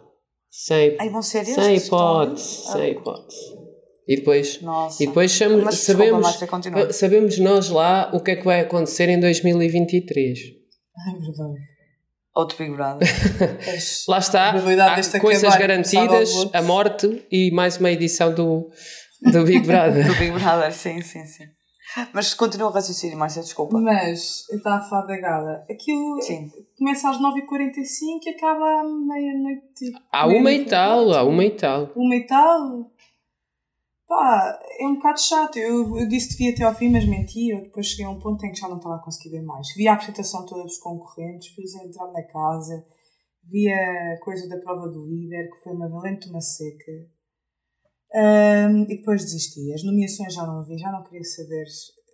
Sem, 0.50 0.96
Ai, 0.98 1.08
vão 1.10 1.22
ser 1.22 1.44
sem 1.44 1.76
hipótese. 1.76 2.64
Ah, 2.68 2.72
Sem 2.72 2.90
hipótese. 2.92 3.58
E 4.08 4.16
depois, 4.16 4.60
Nossa. 4.62 5.02
e 5.02 5.06
depois 5.06 5.30
chamo- 5.30 5.58
Mas 5.62 5.74
desculpa, 5.76 5.98
sabemos, 6.02 6.22
Márcia, 6.26 6.46
continua. 6.46 6.92
sabemos 6.92 7.38
nós 7.38 7.68
lá 7.68 8.10
o 8.14 8.20
que 8.20 8.30
é 8.30 8.36
que 8.36 8.44
vai 8.44 8.60
acontecer 8.60 9.08
em 9.10 9.20
2023. 9.20 10.38
Ai, 11.06 11.20
verdade. 11.20 11.54
Outro 12.34 12.56
Big 12.56 12.72
Brother. 12.74 13.06
Lá 14.08 14.18
está, 14.18 14.50
há 14.50 15.20
coisas 15.20 15.56
garantidas, 15.56 16.30
a 16.52 16.62
morte 16.62 17.26
e 17.30 17.50
mais 17.50 17.76
uma 17.78 17.90
edição 17.90 18.32
do, 18.32 18.70
do 19.32 19.44
Big 19.44 19.66
Brother. 19.66 20.06
Do 20.08 20.14
Big 20.14 20.30
Brother, 20.30 20.72
sim, 20.72 21.02
sim, 21.02 21.26
sim. 21.26 21.44
Mas 22.12 22.34
continua 22.34 22.68
o 22.68 22.72
raciocínio, 22.72 23.18
Márcia, 23.18 23.42
desculpa. 23.42 23.78
Mas, 23.80 24.44
eu 24.50 24.58
estava 24.58 24.76
a 24.76 24.88
falar 24.88 25.06
da 25.06 25.16
gala. 25.16 25.64
Aquilo 25.70 26.20
Sim. 26.20 26.50
começa 26.76 27.10
às 27.10 27.18
9h45 27.18 28.26
e 28.26 28.30
acaba 28.30 28.64
à 28.64 28.84
meia-noite. 28.84 29.92
Há 30.12 30.26
uma 30.26 30.52
e 30.52 30.64
tal, 30.66 31.12
há 31.12 31.22
uma 31.24 31.44
e 31.44 31.50
tal. 31.50 31.90
Uma 31.96 32.16
e 32.16 32.26
tal. 32.26 32.90
Pá, 34.06 34.58
é 34.80 34.86
um 34.86 34.94
bocado 34.94 35.20
chato. 35.20 35.56
Eu, 35.58 35.98
eu 35.98 36.08
disse 36.08 36.30
que 36.30 36.44
via 36.44 36.52
até 36.52 36.64
ao 36.64 36.74
fim, 36.74 36.90
mas 36.90 37.06
menti. 37.06 37.50
Eu 37.50 37.62
depois 37.62 37.86
cheguei 37.86 38.06
a 38.06 38.10
um 38.10 38.18
ponto 38.18 38.44
em 38.44 38.52
que 38.52 38.58
já 38.58 38.68
não 38.68 38.78
estava 38.78 38.96
a 38.96 39.02
conseguir 39.02 39.30
ver 39.30 39.42
mais. 39.42 39.68
Vi 39.74 39.86
a 39.86 39.94
apresentação 39.94 40.46
toda 40.46 40.64
dos 40.64 40.78
concorrentes, 40.78 41.54
vi-os 41.54 41.74
entrar 41.74 42.10
na 42.12 42.22
casa, 42.22 42.86
vi 43.44 43.70
a 43.70 44.18
coisa 44.20 44.48
da 44.48 44.58
prova 44.58 44.88
do 44.88 45.06
líder, 45.06 45.50
que 45.50 45.62
foi 45.62 45.72
uma 45.72 45.88
valente 45.88 46.28
uma 46.30 46.40
seca. 46.40 46.92
Ahm, 48.14 48.84
e 48.88 48.96
depois 48.96 49.22
desisti. 49.22 49.72
As 49.72 49.84
nomeações 49.84 50.34
já 50.34 50.46
não 50.46 50.64
vi, 50.64 50.78
já 50.78 50.90
não 50.90 51.02
queria 51.04 51.24
saber. 51.24 51.66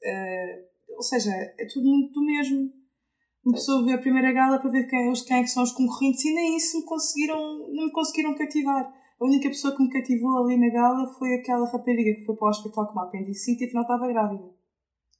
Ah, 0.07 0.75
ou 0.97 1.03
seja, 1.03 1.31
é 1.31 1.67
tudo 1.73 1.89
muito 1.89 2.13
do 2.13 2.25
mesmo. 2.25 2.71
Uma 3.45 3.55
pessoa 3.55 3.85
vê 3.85 3.93
a 3.93 3.99
primeira 3.99 4.33
gala 4.33 4.59
para 4.59 4.71
ver 4.71 4.87
quem, 4.87 5.13
quem 5.13 5.37
é 5.37 5.43
que 5.43 5.49
são 5.49 5.63
os 5.63 5.73
concorrentes 5.73 6.25
e 6.25 6.35
nem 6.35 6.57
isso 6.57 6.79
me 6.79 6.87
conseguiram, 6.87 7.37
não 7.75 7.87
me 7.87 7.93
conseguiram 7.93 8.35
cativar. 8.35 8.91
A 9.21 9.25
única 9.25 9.49
pessoa 9.49 9.77
que 9.77 9.83
me 9.83 9.91
cativou 9.91 10.45
ali 10.45 10.59
na 10.59 10.71
gala 10.71 11.07
foi 11.19 11.35
aquela 11.35 11.71
rapariga 11.71 12.17
que 12.17 12.25
foi 12.25 12.35
para 12.37 12.47
o 12.47 12.51
hospital 12.51 12.87
com 12.87 12.93
uma 12.93 13.07
apendicite 13.07 13.63
e 13.63 13.67
afinal 13.67 13.83
estava 13.83 14.09
grávida. 14.09 14.45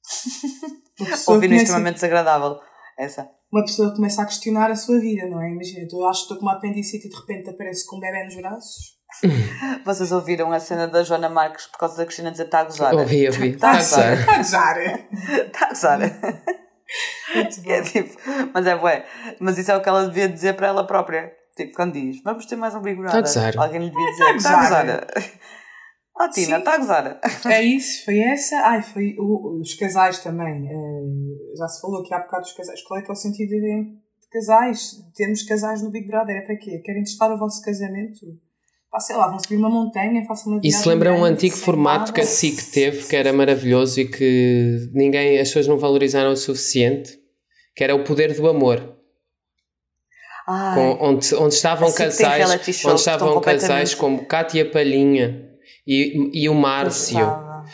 Começa, 0.97 1.55
extremamente 1.55 1.95
desagradável. 1.95 2.59
Essa. 2.97 3.29
uma 3.51 3.63
pessoa 3.63 3.93
começa 3.93 4.21
a 4.21 4.25
questionar 4.25 4.71
a 4.71 4.75
sua 4.75 4.99
vida, 4.99 5.27
não 5.27 5.41
é? 5.41 5.51
Imagina, 5.51 5.85
eu 5.91 6.05
acho 6.07 6.21
que 6.21 6.23
estou 6.23 6.37
com 6.37 6.45
uma 6.45 6.53
apendicite 6.53 7.07
e 7.07 7.09
de 7.09 7.15
repente 7.15 7.49
aparece 7.49 7.85
com 7.85 7.97
um 7.97 7.99
bebê 7.99 8.23
nos 8.23 8.35
braços. 8.35 8.94
Vocês 9.85 10.11
ouviram 10.11 10.51
a 10.51 10.59
cena 10.59 10.87
da 10.87 11.03
Joana 11.03 11.29
Marques 11.29 11.67
por 11.67 11.77
causa 11.79 11.97
da 11.97 12.05
Cristina 12.05 12.31
dizer 12.31 12.45
está 12.45 12.59
a 12.59 12.63
gozar? 12.65 12.93
Ouvi, 12.93 13.27
ouvi. 13.27 13.49
Está 13.49 13.71
a 13.71 13.79
Está 13.79 14.01
a 14.01 14.07
gozar. 14.07 14.19
Está 14.19 14.33
a 14.33 14.37
gozar! 14.37 14.77
Está 14.81 15.65
a 15.65 15.69
gozar. 15.69 15.99
É 17.33 17.81
tipo, 17.81 18.15
mas 18.53 18.65
é 18.67 18.77
bué. 18.77 19.05
Mas 19.39 19.57
isso 19.57 19.71
é 19.71 19.75
o 19.75 19.81
que 19.81 19.89
ela 19.89 20.05
devia 20.07 20.29
dizer 20.29 20.53
para 20.55 20.67
ela 20.67 20.85
própria. 20.85 21.31
Tipo, 21.57 21.73
quando 21.75 21.93
diz, 21.93 22.21
vamos 22.23 22.45
ter 22.45 22.55
mais 22.55 22.75
um 22.75 22.81
Big 22.81 22.95
Brother. 22.97 23.23
Está 23.23 23.41
a 23.47 23.51
gozar. 23.51 23.63
Alguém 23.65 23.81
lhe 23.81 23.89
devia 23.89 24.09
está 24.11 24.29
a 24.29 24.33
dizer, 24.33 24.49
está 24.49 24.59
a 24.59 24.83
gozar. 24.83 25.07
Oh, 26.21 26.29
Tina, 26.31 26.57
está 26.59 26.73
a 26.75 26.77
gozar. 26.77 27.19
É 27.49 27.61
isso, 27.63 28.05
foi 28.05 28.19
essa. 28.19 28.55
Ai, 28.57 28.81
foi 28.83 29.15
o- 29.17 29.59
os 29.59 29.73
casais 29.73 30.19
também. 30.19 30.67
eh, 30.67 31.57
já 31.57 31.67
se 31.67 31.81
falou 31.81 32.01
aqui 32.01 32.13
há 32.13 32.19
bocado 32.19 32.43
dos 32.43 32.53
casais. 32.53 32.81
Qual 32.83 32.99
é 32.99 33.03
que 33.03 33.09
é 33.09 33.13
o 33.13 33.15
sentido 33.15 33.49
de, 33.49 33.83
de 33.83 34.29
casais? 34.31 34.91
Termos 35.15 35.43
casais 35.43 35.81
no 35.81 35.89
Big 35.91 36.07
Brother 36.07 36.37
é 36.37 36.41
para 36.41 36.55
quê? 36.57 36.79
Querem 36.85 37.03
testar 37.03 37.33
o 37.33 37.37
vosso 37.39 37.61
casamento? 37.63 38.19
Pá, 38.95 38.99
sei 39.01 39.15
lá, 39.17 39.27
vão 39.27 39.37
subir 39.37 39.57
uma 39.57 39.69
montanha, 39.69 40.23
façam 40.25 40.53
uma 40.53 40.61
viagem. 40.61 40.79
Isso 40.79 40.87
lembra 40.87 41.11
um 41.11 41.17
grande, 41.19 41.33
antigo 41.33 41.53
sem 41.55 41.65
formato 41.65 42.13
que 42.13 42.21
a 42.21 42.23
nada. 42.23 42.33
SIC 42.33 42.71
teve, 42.71 43.05
que 43.09 43.13
era 43.13 43.33
maravilhoso 43.33 43.99
e 43.99 44.05
que 44.07 44.89
ninguém, 44.93 45.37
as 45.37 45.49
pessoas 45.49 45.67
não 45.67 45.77
valorizaram 45.77 46.31
o 46.31 46.37
suficiente, 46.37 47.19
que 47.75 47.83
era 47.83 47.93
o 47.93 48.05
poder 48.05 48.33
do 48.33 48.47
amor. 48.47 48.95
Ai, 50.47 50.75
com- 50.75 50.97
onde, 51.09 51.35
onde 51.35 51.55
estavam 51.55 51.91
casais, 51.91 52.49
onde 52.49 52.59
que 52.59 52.71
estavam 52.71 53.41
casais 53.41 53.93
completamente- 53.93 53.97
como 53.97 54.25
Cátia 54.25 54.63
Palhinha 54.71 55.45
e, 55.85 56.31
e 56.33 56.47
o 56.47 56.53
Márcio, 56.55 57.17
coitada. 57.17 57.65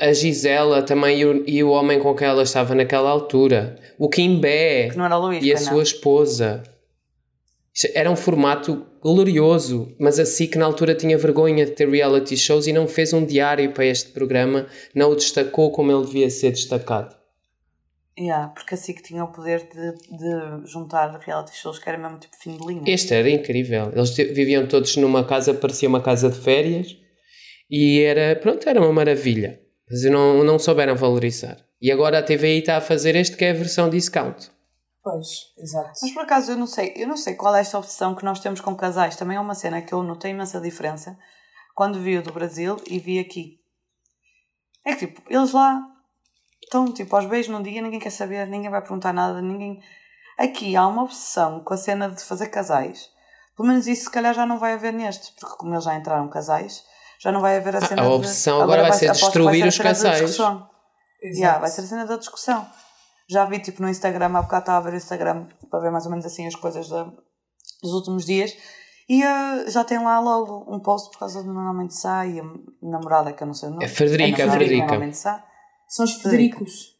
a, 0.00 0.12
Gisela 0.12 0.82
também 0.84 1.18
e 1.18 1.26
o, 1.26 1.44
e 1.48 1.64
o 1.64 1.70
homem 1.70 1.98
com 1.98 2.14
quem 2.14 2.28
ela 2.28 2.44
estava 2.44 2.76
naquela 2.76 3.10
altura, 3.10 3.76
o 3.98 4.08
Kimbé 4.08 4.90
Que 4.90 4.98
Luís, 4.98 5.44
e 5.44 5.50
a 5.50 5.56
não. 5.56 5.62
sua 5.62 5.82
esposa. 5.82 6.62
Era 7.92 8.08
um 8.08 8.14
formato 8.14 8.86
glorioso, 9.04 9.94
mas 10.00 10.18
a 10.18 10.24
SIC 10.24 10.56
na 10.56 10.64
altura 10.64 10.94
tinha 10.94 11.18
vergonha 11.18 11.66
de 11.66 11.72
ter 11.72 11.86
reality 11.86 12.38
shows 12.38 12.66
e 12.66 12.72
não 12.72 12.88
fez 12.88 13.12
um 13.12 13.22
diário 13.22 13.70
para 13.72 13.84
este 13.84 14.10
programa, 14.12 14.66
não 14.94 15.10
o 15.10 15.14
destacou 15.14 15.70
como 15.70 15.92
ele 15.92 16.06
devia 16.06 16.30
ser 16.30 16.52
destacado. 16.52 17.14
Yeah, 18.18 18.48
porque 18.48 18.74
assim 18.74 18.94
que 18.94 19.02
tinha 19.02 19.22
o 19.22 19.28
poder 19.28 19.68
de, 19.68 20.16
de 20.16 20.72
juntar 20.72 21.18
reality 21.18 21.54
shows 21.54 21.78
que 21.78 21.88
era 21.88 21.98
mesmo 21.98 22.18
tipo 22.18 22.34
fim 22.36 22.56
de 22.56 22.66
linha. 22.66 22.82
Este 22.86 23.12
era 23.12 23.28
incrível. 23.28 23.90
Eles 23.92 24.16
viviam 24.16 24.66
todos 24.66 24.96
numa 24.96 25.24
casa, 25.24 25.52
parecia 25.52 25.88
uma 25.88 26.00
casa 26.00 26.30
de 26.30 26.38
férias 26.38 26.96
e 27.68 28.00
era, 28.00 28.36
pronto, 28.36 28.66
era 28.68 28.80
uma 28.80 28.92
maravilha. 28.92 29.60
Mas 29.90 30.02
não, 30.04 30.42
não 30.44 30.58
souberam 30.58 30.96
valorizar. 30.96 31.58
E 31.82 31.90
agora 31.92 32.20
a 32.20 32.22
TVI 32.22 32.60
está 32.60 32.76
a 32.76 32.80
fazer 32.80 33.16
este 33.16 33.36
que 33.36 33.44
é 33.44 33.50
a 33.50 33.54
versão 33.54 33.90
discount. 33.90 34.53
Pois, 35.04 35.52
exato. 35.58 35.92
Mas 36.00 36.12
por 36.12 36.22
acaso 36.22 36.52
eu 36.52 36.56
não 36.56 36.66
sei, 36.66 36.94
eu 36.96 37.06
não 37.06 37.16
sei 37.16 37.34
qual 37.34 37.54
é 37.54 37.60
esta 37.60 37.76
obsessão 37.78 38.14
que 38.14 38.24
nós 38.24 38.40
temos 38.40 38.60
com 38.62 38.74
casais. 38.74 39.14
Também 39.16 39.36
é 39.36 39.40
uma 39.40 39.54
cena 39.54 39.82
que 39.82 39.92
eu 39.92 40.02
notei 40.02 40.30
imensa 40.30 40.58
diferença 40.58 41.16
quando 41.74 42.00
vi 42.00 42.16
o 42.16 42.22
do 42.22 42.32
Brasil 42.32 42.76
e 42.86 42.98
vi 42.98 43.18
aqui. 43.18 43.60
É 44.84 44.94
que 44.94 45.06
tipo, 45.06 45.20
eles 45.28 45.52
lá 45.52 45.78
estão 46.62 46.90
tipo 46.90 47.14
aos 47.14 47.26
beijos 47.26 47.52
num 47.52 47.62
dia, 47.62 47.82
ninguém 47.82 48.00
quer 48.00 48.10
saber, 48.10 48.46
ninguém 48.48 48.70
vai 48.70 48.80
perguntar 48.80 49.12
nada, 49.12 49.42
ninguém. 49.42 49.78
Aqui 50.38 50.74
há 50.74 50.86
uma 50.86 51.02
obsessão 51.02 51.60
com 51.62 51.74
a 51.74 51.76
cena 51.76 52.08
de 52.08 52.22
fazer 52.24 52.48
casais. 52.48 53.08
Pelo 53.56 53.68
menos 53.68 53.86
isso 53.86 54.04
se 54.04 54.10
calhar 54.10 54.32
já 54.34 54.46
não 54.46 54.58
vai 54.58 54.72
haver 54.72 54.92
neste, 54.92 55.32
porque 55.38 55.56
como 55.58 55.74
eles 55.74 55.84
já 55.84 55.94
entraram 55.94 56.28
casais, 56.28 56.82
já 57.20 57.30
não 57.30 57.40
vai 57.42 57.58
haver 57.58 57.76
a 57.76 57.80
cena 57.82 58.02
a 58.02 58.06
de- 58.06 58.10
opção 58.10 58.60
agora 58.62 58.82
vai 58.82 58.92
ser 58.94 59.00
que 59.00 59.06
vai 59.06 59.14
destruir 59.20 59.56
ser 59.58 59.64
a 59.64 59.68
os 59.68 59.74
cena 59.76 59.88
da 59.90 59.94
casais. 59.94 60.20
discussão. 60.22 60.70
Yeah, 61.22 61.58
vai 61.58 61.70
ser 61.70 61.80
a 61.82 61.84
cena 61.84 62.06
da 62.06 62.16
discussão. 62.16 62.66
Já 63.28 63.44
vi 63.46 63.58
tipo 63.58 63.80
no 63.82 63.88
Instagram, 63.88 64.36
há 64.36 64.42
bocado 64.42 64.62
estava 64.62 64.78
a 64.78 64.90
ver 64.90 64.94
o 64.94 64.98
Instagram 64.98 65.46
para 65.70 65.80
ver 65.80 65.90
mais 65.90 66.04
ou 66.04 66.10
menos 66.10 66.26
assim 66.26 66.46
as 66.46 66.54
coisas 66.54 66.88
da- 66.88 67.04
dos 67.82 67.92
últimos 67.92 68.24
dias 68.26 68.54
e 69.08 69.22
eh, 69.22 69.70
já 69.70 69.82
tem 69.84 69.98
lá 70.02 70.18
logo 70.20 70.64
um 70.74 70.80
post 70.80 71.10
por 71.10 71.18
causa 71.20 71.42
do 71.42 71.52
normalmente 71.52 71.94
Sá 71.94 72.26
e 72.26 72.40
a 72.40 72.44
namorada 72.82 73.32
que 73.32 73.42
eu 73.42 73.46
não 73.46 73.54
sei 73.54 73.68
o 73.68 73.72
nome. 73.72 73.84
É 73.84 73.88
Frederica, 73.88 74.44
a 74.46 74.50
Frederica. 74.50 75.10
São 75.88 76.04
os 76.04 76.14
Federicos. 76.14 76.94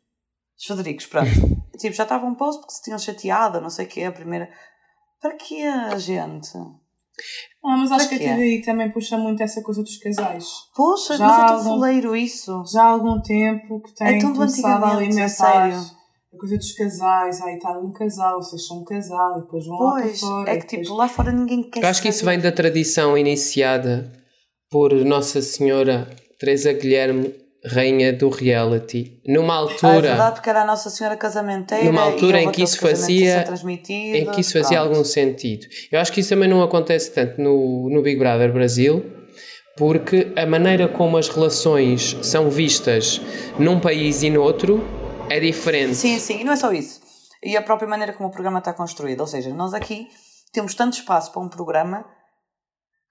Os 0.59 0.67
Federicos, 0.67 1.07
pronto. 1.07 1.31
tipo, 1.79 1.95
já 1.95 2.03
estava 2.05 2.25
um 2.27 2.35
post 2.35 2.61
porque 2.61 2.75
se 2.75 2.83
tinham 2.83 2.99
chateado, 2.99 3.61
não 3.61 3.71
sei 3.71 3.87
o 3.87 3.89
quê, 3.89 4.05
a 4.05 4.13
primeira. 4.13 4.49
Para 5.21 5.37
que 5.37 5.63
gente? 5.99 6.51
Ah, 7.65 7.77
mas 7.79 7.91
acho 7.93 8.09
Para 8.09 8.19
que 8.19 8.27
a? 8.29 8.35
TVI 8.35 8.63
também 8.63 8.91
puxa 8.93 9.17
muito 9.17 9.43
essa 9.43 9.63
coisa 9.63 9.83
dos 9.83 9.97
casais. 9.99 10.47
Poxa, 10.75 11.17
Já 11.17 11.27
mas 11.27 11.39
é 11.39 11.47
tão 11.47 11.57
algum- 11.57 11.81
isso. 12.15 12.65
Já 12.71 12.83
há 12.83 12.87
algum 12.89 13.21
tempo 13.23 13.81
que 13.83 13.95
tem 13.95 14.07
É 14.07 14.19
começado 14.21 14.85
a 14.85 14.89
a 14.89 14.97
alimentar 14.97 15.29
sério. 15.29 16.04
A 16.35 16.39
coisa 16.39 16.57
dos 16.57 16.73
casais. 16.73 17.41
Aí 17.43 17.55
está 17.55 17.79
um 17.79 17.93
casal, 17.93 18.43
vocês 18.43 18.67
são 18.67 18.79
um 18.81 18.85
casal, 18.85 19.39
e 19.39 19.43
depois 19.43 19.65
vão 19.67 19.79
lá 19.79 19.93
para 19.95 20.03
Pois, 20.03 20.21
fora. 20.21 20.51
é 20.51 20.57
que 20.57 20.63
depois- 20.67 20.83
tipo, 20.87 20.95
lá 20.97 21.09
fora 21.09 21.33
ninguém 21.33 21.63
quer 21.71 21.83
Eu 21.83 21.89
acho 21.89 22.03
que 22.03 22.09
isso 22.09 22.25
vem 22.25 22.39
da 22.39 22.53
tradição 22.53 23.17
iniciada 23.17 24.11
por 24.71 24.93
Nossa 24.93 25.41
Senhora 25.41 26.09
Teresa 26.39 26.73
Guilherme, 26.73 27.33
rainha 27.67 28.13
do 28.13 28.29
reality, 28.29 29.23
numa 29.27 29.55
Ah, 29.55 29.57
é 29.57 29.61
altura 29.61 30.01
verdade, 30.03 30.35
porque 30.35 30.51
era 30.51 30.63
a 30.63 30.67
Nossa 30.67 30.91
Senhora 30.91 31.17
casamenteira. 31.17 31.85
Numa 31.85 32.03
e 32.03 32.05
altura 32.13 32.43
em 32.43 32.51
que 32.51 32.63
isso 32.63 32.79
fazia- 32.79 33.43
em 33.79 34.27
que 34.31 34.41
isso 34.43 34.53
fazia 34.53 34.79
pronto. 34.81 34.91
algum 34.93 35.05
sentido. 35.05 35.67
Eu 35.91 35.99
acho 35.99 36.13
que 36.13 36.21
isso 36.21 36.29
também 36.29 36.49
não 36.49 36.63
acontece 36.63 37.11
tanto 37.13 37.41
no, 37.41 37.89
no 37.89 38.03
Big 38.03 38.19
Brother 38.19 38.53
Brasil, 38.53 39.03
porque 39.79 40.33
a 40.37 40.45
maneira 40.45 40.87
como 40.89 41.17
as 41.17 41.29
relações 41.29 42.17
são 42.21 42.51
vistas 42.51 43.21
num 43.59 43.81
país 43.81 44.23
e 44.23 44.29
no 44.29 44.43
outro 44.43 44.85
é 45.29 45.41
diferente. 45.41 45.95
Sim, 45.95 46.19
sim, 46.19 46.41
e 46.41 46.45
não 46.45 46.53
é 46.53 46.57
só 46.57 46.73
isso. 46.73 47.01
E 47.43 47.57
a 47.57 47.63
própria 47.63 47.89
maneira 47.89 48.13
como 48.13 48.29
o 48.29 48.33
programa 48.33 48.59
está 48.59 48.73
construído. 48.73 49.21
Ou 49.21 49.27
seja, 49.27 49.53
nós 49.53 49.75
aqui 49.75 50.09
temos 50.53 50.75
tanto 50.75 50.95
espaço 50.95 51.33
para 51.33 51.43
um 51.43 51.49
programa 51.49 52.05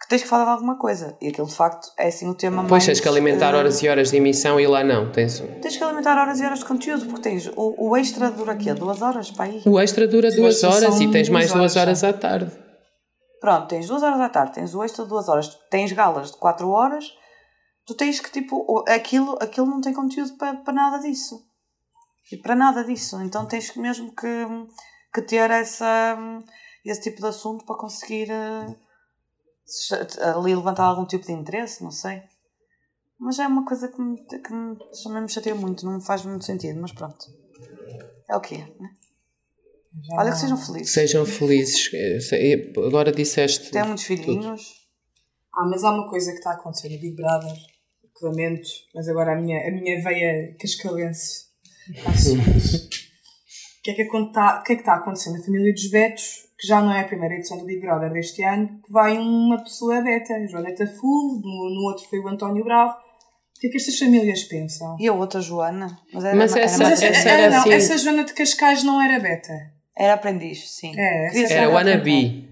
que 0.02 0.10
tens 0.10 0.24
que 0.24 0.28
falar 0.28 0.46
de 0.46 0.52
alguma 0.52 0.78
coisa. 0.78 1.16
E 1.22 1.28
aquilo 1.28 1.48
de 1.48 1.56
facto 1.56 1.88
é 1.98 2.08
assim 2.08 2.28
o 2.28 2.36
tema 2.36 2.62
Pois 2.62 2.72
mais. 2.72 2.86
tens 2.86 3.00
que 3.00 3.08
alimentar 3.08 3.54
eh, 3.54 3.58
horas 3.58 3.82
e 3.82 3.88
horas 3.88 4.12
de 4.12 4.18
emissão 4.18 4.60
e 4.60 4.68
lá 4.68 4.84
não. 4.84 5.12
Tens... 5.12 5.40
Tens 5.62 5.78
que 5.78 5.84
alimentar 5.84 6.18
horas 6.18 6.40
e 6.40 6.46
horas 6.46 6.60
de 6.60 6.66
conteúdo, 6.66 7.06
porque 7.06 7.22
tens 7.22 7.48
o, 7.56 7.90
o 7.90 7.98
extra 7.98 8.32
dura 8.32 8.54
aqui 8.54 8.74
duas 8.74 9.02
horas 9.02 9.32
para 9.32 9.46
aí. 9.46 9.62
O 9.66 9.80
extra 9.80 10.08
dura 10.08 10.32
duas 10.32 10.62
mas 10.62 10.76
horas 10.76 11.00
e 11.00 11.08
tens 11.10 11.28
duas 11.28 11.30
mais 11.30 11.54
duas 11.54 11.76
horas, 11.76 12.04
horas 12.04 12.04
à 12.04 12.14
tarde. 12.14 12.52
Pronto, 13.40 13.68
tens 13.68 13.88
duas 13.88 14.02
horas 14.02 14.20
à 14.20 14.30
tarde, 14.30 14.54
tens 14.54 14.74
o 14.74 14.84
extra 14.84 15.04
de 15.04 15.10
duas 15.10 15.28
horas, 15.28 15.50
tens 15.70 15.92
galas 15.92 16.32
de 16.32 16.38
quatro 16.38 16.70
horas, 16.70 17.06
tu 17.86 17.94
tens 17.94 18.20
que 18.20 18.32
tipo, 18.32 18.84
aquilo, 18.88 19.38
aquilo 19.42 19.68
não 19.68 19.82
tem 19.82 19.94
conteúdo 19.94 20.36
para, 20.38 20.56
para 20.56 20.74
nada 20.74 21.00
disso. 21.00 21.53
E 22.32 22.38
para 22.38 22.56
nada 22.56 22.84
disso. 22.84 23.22
Então 23.22 23.46
tens 23.48 23.70
que 23.70 23.80
mesmo 23.80 24.14
que, 24.16 24.28
que 25.14 25.22
ter 25.22 25.50
essa, 25.52 26.18
esse 26.86 27.02
tipo 27.02 27.22
de 27.22 27.28
assunto 27.28 27.66
para 27.66 27.78
conseguir 27.78 28.30
eh, 28.32 28.76
ali 30.36 30.56
levantar 30.56 30.84
algum 30.86 31.06
tipo 31.06 31.26
de 31.26 31.32
interesse, 31.34 31.84
não 31.84 31.92
sei. 31.92 32.22
Mas 33.20 33.40
é 33.40 33.48
uma 33.48 33.66
coisa 33.66 33.88
que, 33.88 34.02
me, 34.02 34.18
que 34.26 34.54
me, 34.54 34.78
também 35.04 35.22
me 35.22 35.30
chateia 35.30 35.56
muito, 35.56 35.86
não 35.86 35.96
me 35.98 36.06
faz 36.06 36.26
muito 36.26 36.44
sentido, 36.46 36.80
mas 36.82 36.92
pronto. 36.92 37.26
É 38.30 38.36
o 38.36 38.42
que 38.42 38.56
é, 38.56 38.66
né? 38.80 38.90
Já 40.02 40.16
Olha 40.18 40.32
que 40.32 40.38
sejam 40.40 40.58
felizes. 40.58 40.92
Sejam 40.94 41.26
felizes. 41.26 41.90
Eh, 41.94 42.20
se- 42.20 42.74
Agora 42.78 43.12
disseste. 43.12 43.70
Têm 43.70 43.84
muitos 43.84 44.04
filhinhos. 44.06 44.74
Ah, 45.56 45.66
mas 45.70 45.84
há 45.84 45.92
uma 45.92 46.10
coisa 46.10 46.32
que 46.32 46.38
está 46.40 46.52
a 46.52 46.56
acontecer 46.56 46.90
no 46.90 47.00
Big 47.00 47.16
Brother, 47.16 47.54
que 47.54 48.26
lamento, 48.26 48.68
mas 48.96 49.08
agora 49.08 49.34
a 49.34 49.36
minha, 49.40 49.60
a 49.68 49.72
minha 49.72 50.02
veia 50.04 50.58
cascalense 50.60 51.53
está 51.92 52.10
a 52.10 52.18
subir. 52.18 52.50
O 53.80 53.84
que, 53.84 53.92
é 53.92 53.94
que, 53.96 54.06
que 54.06 54.18
é 54.18 54.76
que 54.76 54.82
está 54.82 54.94
acontecendo 54.96 55.38
na 55.38 55.44
família 55.44 55.74
dos 55.74 55.90
Betos, 55.90 56.24
que 56.58 56.66
já 56.68 56.82
não 56.82 56.92
é 56.94 57.02
a 57.02 57.08
primeira 57.08 57.36
edição 57.36 57.58
do 57.58 57.66
Big 57.66 57.82
Brother 57.82 58.12
deste 58.14 58.42
ano, 58.44 58.80
que 58.86 58.92
vai 58.92 59.18
uma 59.18 59.62
pessoa 59.62 60.02
beta, 60.02 60.34
Joaneta 60.48 60.88
Full, 60.88 61.42
no, 61.42 61.70
no 61.76 61.82
outro 61.90 62.08
foi 62.10 62.20
o 62.20 62.28
António 62.30 62.64
Bravo. 62.64 62.94
O 62.94 63.60
que 63.60 63.68
é 63.68 63.70
que 63.72 63.78
estas 63.78 63.98
famílias 64.00 64.44
pensam? 64.44 64.96
E 65.00 65.08
a 65.08 65.14
outra 65.14 65.42
Joana. 65.42 65.98
Mas, 66.14 66.24
era, 66.26 66.36
Mas 66.36 66.56
era 66.56 66.66
essa- 66.66 66.78
Mas 66.84 66.92
essa 67.02 67.06
essa, 67.06 67.30
era 67.30 67.50
não, 67.50 67.60
assim- 67.60 67.72
essa 67.74 67.98
Joana 67.98 68.24
de 68.24 68.34
Cascais 68.34 68.84
não 68.84 69.02
era 69.02 69.20
beta. 69.20 69.54
Era 69.98 70.14
aprendiz, 70.14 70.70
sim. 70.72 70.92
É, 70.98 71.26
Era 71.28 71.48
Sim. 71.48 71.74
wannabe. 71.74 72.50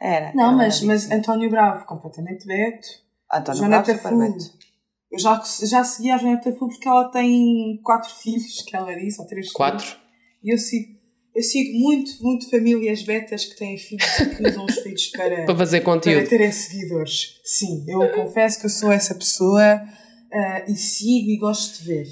Era. 0.00 0.32
Não, 0.34 0.48
era 0.48 0.56
mas, 0.56 0.76
aprendiz, 0.76 1.06
mas. 1.08 1.10
António 1.10 1.50
Bravo, 1.50 1.86
completamente 1.86 2.46
beto. 2.46 2.86
António 3.32 3.58
Joaneta 3.60 3.82
Bravo, 3.94 3.98
super 3.98 4.10
Full. 4.10 4.18
beto. 4.32 4.65
Eu 5.10 5.18
já, 5.18 5.42
já 5.62 5.84
segui 5.84 6.10
a 6.10 6.18
Joaneta 6.18 6.52
Full 6.52 6.68
porque 6.68 6.88
ela 6.88 7.08
tem 7.10 7.80
quatro 7.82 8.10
filhos, 8.22 8.62
que 8.62 8.76
ela 8.76 8.94
disse, 8.94 9.20
ou 9.20 9.26
três 9.26 9.46
filhos. 9.46 9.56
Quatro? 9.56 9.96
E 10.42 10.52
eu 10.52 10.58
sigo, 10.58 10.96
eu 11.34 11.42
sigo 11.42 11.78
muito, 11.78 12.22
muito 12.22 12.48
famílias 12.50 13.02
betas 13.02 13.44
que 13.44 13.56
têm 13.56 13.76
filhos 13.76 14.18
e 14.18 14.36
que 14.36 14.48
usam 14.48 14.64
os 14.64 14.78
filhos 14.78 15.06
para, 15.08 15.44
Para 15.46 15.56
fazer 15.56 15.80
para 15.80 15.92
conteúdo. 15.92 16.28
terem 16.28 16.50
seguidores. 16.52 17.40
Sim, 17.44 17.84
eu 17.88 18.10
confesso 18.12 18.60
que 18.60 18.66
eu 18.66 18.70
sou 18.70 18.90
essa 18.90 19.14
pessoa 19.14 19.82
ah, 20.32 20.64
e 20.68 20.74
sigo 20.74 21.30
e 21.30 21.36
gosto 21.36 21.78
de 21.82 21.88
ver. 21.88 22.06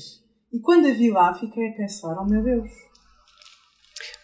E 0.52 0.60
quando 0.60 0.86
a 0.86 0.92
vi 0.92 1.10
lá, 1.10 1.34
fiquei 1.34 1.68
a 1.68 1.72
pensar: 1.72 2.16
oh 2.20 2.24
meu 2.24 2.42
Deus, 2.42 2.70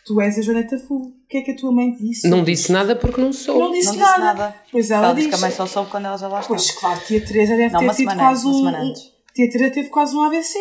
tu 0.07 0.21
és 0.21 0.39
a 0.39 0.43
Joaneta 0.43 0.79
Full. 0.79 1.01
O 1.03 1.13
que 1.29 1.39
é 1.39 1.43
que 1.43 1.51
a 1.53 1.57
tua 1.57 1.73
mãe 1.73 1.93
disse? 1.93 2.29
Não 2.29 2.43
disse 2.43 2.73
nada 2.73 2.97
porque 2.97 3.21
não 3.21 3.33
sou. 3.33 3.59
Não 3.59 3.73
disse, 3.73 3.87
Não 3.87 3.93
disse 3.97 4.05
nada. 4.19 4.25
nada. 4.25 4.55
Pois 4.73 4.91
ela 4.91 5.07
Ela 5.07 5.15
disse 5.15 5.29
que 5.29 5.35
a 5.35 5.39
mãe 5.39 5.51
só 5.51 5.67
soube 5.67 5.91
quando 5.91 6.07
ela 6.07 6.17
já 6.17 6.27
lá 6.29 6.41
estava. 6.41 6.55
Pois 6.57 6.71
claro, 6.73 7.01
tia 7.07 7.21
Teresa 7.25 7.57
deve 7.57 7.73
Não, 7.73 7.81
ter 7.81 7.85
uma 7.87 7.95
tido 7.95 8.11
semana 8.11 8.23
quase 8.29 8.47
um. 8.47 8.67
um-. 8.67 8.93
Tia 9.35 9.51
Teresa 9.51 9.75
teve 9.75 9.89
quase 9.89 10.17
um 10.17 10.23
AVC. 10.25 10.59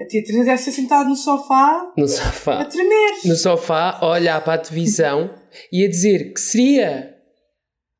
A 0.00 0.06
tia 0.06 0.24
Teresa 0.24 0.44
deve 0.44 0.58
ser 0.62 0.72
sentada 0.72 1.08
no 1.08 1.16
sofá 1.16 1.92
No 1.96 2.04
a 2.04 2.08
sofá. 2.08 2.64
tremer. 2.64 3.12
No 3.24 3.36
sofá, 3.36 3.98
a 4.00 4.06
olhar 4.06 4.42
para 4.42 4.54
a 4.54 4.58
televisão 4.58 5.30
e 5.72 5.84
a 5.84 5.88
dizer 5.88 6.32
que 6.32 6.40
seria 6.40 7.14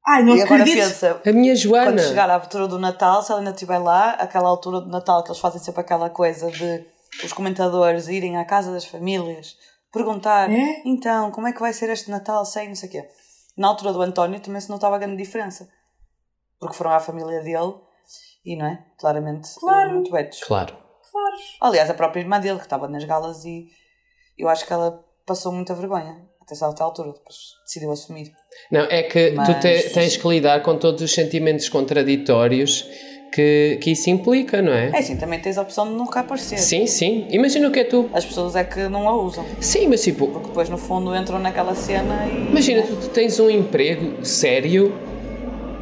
Ai, 0.06 0.24
não 0.24 0.36
e 0.36 0.42
agora 0.42 0.62
acredito. 0.62 0.82
pensa, 0.84 1.20
a 1.24 1.32
minha 1.32 1.52
quando 1.54 1.58
Joana. 1.62 2.02
chegar 2.02 2.28
à 2.30 2.34
altura 2.34 2.66
do 2.66 2.78
Natal, 2.78 3.22
se 3.22 3.30
ela 3.30 3.40
ainda 3.40 3.52
estiver 3.52 3.78
lá, 3.78 4.12
aquela 4.12 4.48
altura 4.48 4.80
do 4.80 4.88
Natal 4.88 5.22
que 5.22 5.30
eles 5.30 5.40
fazem 5.40 5.60
sempre 5.60 5.80
aquela 5.80 6.10
coisa 6.10 6.50
de 6.50 6.84
os 7.24 7.32
comentadores 7.32 8.08
irem 8.08 8.36
à 8.36 8.44
casa 8.44 8.72
das 8.72 8.84
famílias 8.84 9.54
perguntar 9.92 10.50
É? 10.50 10.83
então, 10.85 11.31
como 11.31 11.46
é 11.46 11.52
que 11.52 11.61
vai 11.61 11.72
ser 11.72 11.90
este 11.90 12.11
Natal 12.11 12.44
sem 12.44 12.68
não 12.68 12.74
sei 12.74 12.88
o 12.88 12.92
quê. 12.92 13.09
Na 13.57 13.68
altura 13.68 13.92
do 13.92 14.00
António 14.02 14.40
também 14.40 14.61
se 14.61 14.70
notava 14.70 14.98
grande 14.98 15.22
diferença. 15.22 15.68
Porque 16.59 16.76
foram 16.76 16.92
à 16.92 17.00
família 17.00 17.40
dele 17.42 17.74
e, 18.44 18.57
não 18.57 18.66
é? 18.66 18.85
Claramente, 18.98 19.48
Claro. 19.61 19.90
muito 19.94 20.11
betos. 20.11 20.42
Claro. 20.44 20.74
Claro. 21.11 21.37
Aliás, 21.61 21.90
a 21.90 21.94
própria 21.94 22.20
irmã 22.22 22.40
dele, 22.40 22.59
que 22.59 22.64
estava 22.64 22.88
nas 22.88 23.05
galas, 23.05 23.44
e 23.44 23.66
eu 24.38 24.48
acho 24.48 24.66
que 24.66 24.72
ela 24.72 25.05
passou 25.26 25.52
muita 25.52 25.74
vergonha 25.74 26.26
até 26.40 26.55
certa 26.55 26.83
altura, 26.83 27.12
depois 27.12 27.37
decidiu 27.64 27.92
assumir. 27.92 28.33
Não, 28.70 28.81
é 28.83 29.02
que 29.02 29.31
tu 29.33 29.37
Mas- 29.37 29.61
te- 29.61 29.90
tens 29.90 30.16
que 30.16 30.26
lidar 30.28 30.62
com 30.62 30.76
todos 30.78 31.02
os 31.02 31.12
sentimentos 31.12 31.68
contraditórios 31.68 32.88
que, 33.32 33.78
que 33.80 33.92
isso 33.92 34.10
implica, 34.10 34.60
não 34.60 34.72
é? 34.72 34.90
É 34.90 34.98
assim, 34.98 35.16
também 35.16 35.40
tens 35.40 35.56
a 35.56 35.62
opção 35.62 35.88
de 35.88 35.94
nunca 35.94 36.20
aparecer. 36.20 36.58
Sim, 36.58 36.86
sim. 36.86 37.26
Imagina 37.30 37.66
o 37.68 37.70
que 37.70 37.80
é 37.80 37.84
tu. 37.84 38.10
As 38.12 38.24
pessoas 38.24 38.54
é 38.54 38.62
que 38.62 38.88
não 38.88 39.08
a 39.08 39.16
usam, 39.20 39.44
Sim, 39.58 39.88
mas 39.88 40.02
tipo, 40.02 40.28
porque 40.28 40.48
depois 40.48 40.68
no 40.68 40.76
fundo 40.76 41.16
entram 41.16 41.38
naquela 41.38 41.74
cena 41.74 42.26
e. 42.26 42.50
imagina 42.50 42.82
tu, 42.82 42.94
tu 42.96 43.08
tens 43.08 43.40
um 43.40 43.48
emprego 43.48 44.24
sério, 44.24 44.92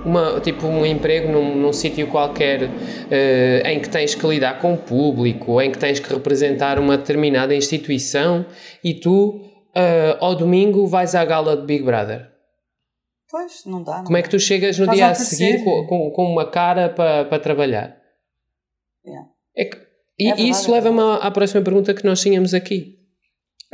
uma, 0.05 0.41
tipo 0.41 0.67
um 0.67 0.87
emprego 0.87 1.31
num, 1.33 1.57
num 1.57 1.73
sítio 1.73 2.07
qualquer 2.07 2.71
eh, 3.11 3.63
em 3.67 3.81
que 3.81 3.89
tens 3.89 4.15
que 4.15 4.27
lidar 4.27 4.61
com 4.61 4.75
o 4.75 4.77
público, 4.77 5.61
em 5.61 5.71
que 5.71 5.79
tens 5.79 5.99
que 5.99 6.13
representar 6.13 6.79
uma 6.79 6.97
determinada 6.97 7.55
instituição 7.55 8.47
e 8.83 8.95
tu 8.95 9.41
eh, 9.75 10.17
ao 10.21 10.35
domingo 10.35 10.87
vais 10.87 11.15
à 11.15 11.25
gala 11.25 11.57
de 11.57 11.67
Big 11.67 11.83
Brother. 11.83 12.30
Pois, 13.31 13.65
não 13.65 13.83
dá. 13.83 13.99
Não 13.99 14.05
Como 14.05 14.17
é 14.17 14.23
que 14.23 14.29
tu 14.31 14.39
chegas 14.39 14.77
no 14.79 14.85
Estás 14.85 14.97
dia 14.97 15.07
a 15.07 15.11
a 15.11 15.15
seguir 15.15 15.65
com, 15.65 15.87
com, 15.87 16.11
com 16.11 16.25
uma 16.25 16.51
cara 16.51 16.89
para 16.89 17.39
trabalhar? 17.39 17.97
Yeah. 19.07 19.29
É 19.57 19.65
que- 19.67 19.77
e 20.19 20.25
É 20.25 20.27
verdade, 20.35 20.49
isso 20.51 20.69
é 20.71 20.73
leva-me 20.75 21.01
à, 21.01 21.15
à 21.17 21.31
próxima 21.31 21.63
pergunta 21.63 21.95
que 21.95 22.05
nós 22.05 22.21
tínhamos 22.21 22.53
aqui, 22.53 22.99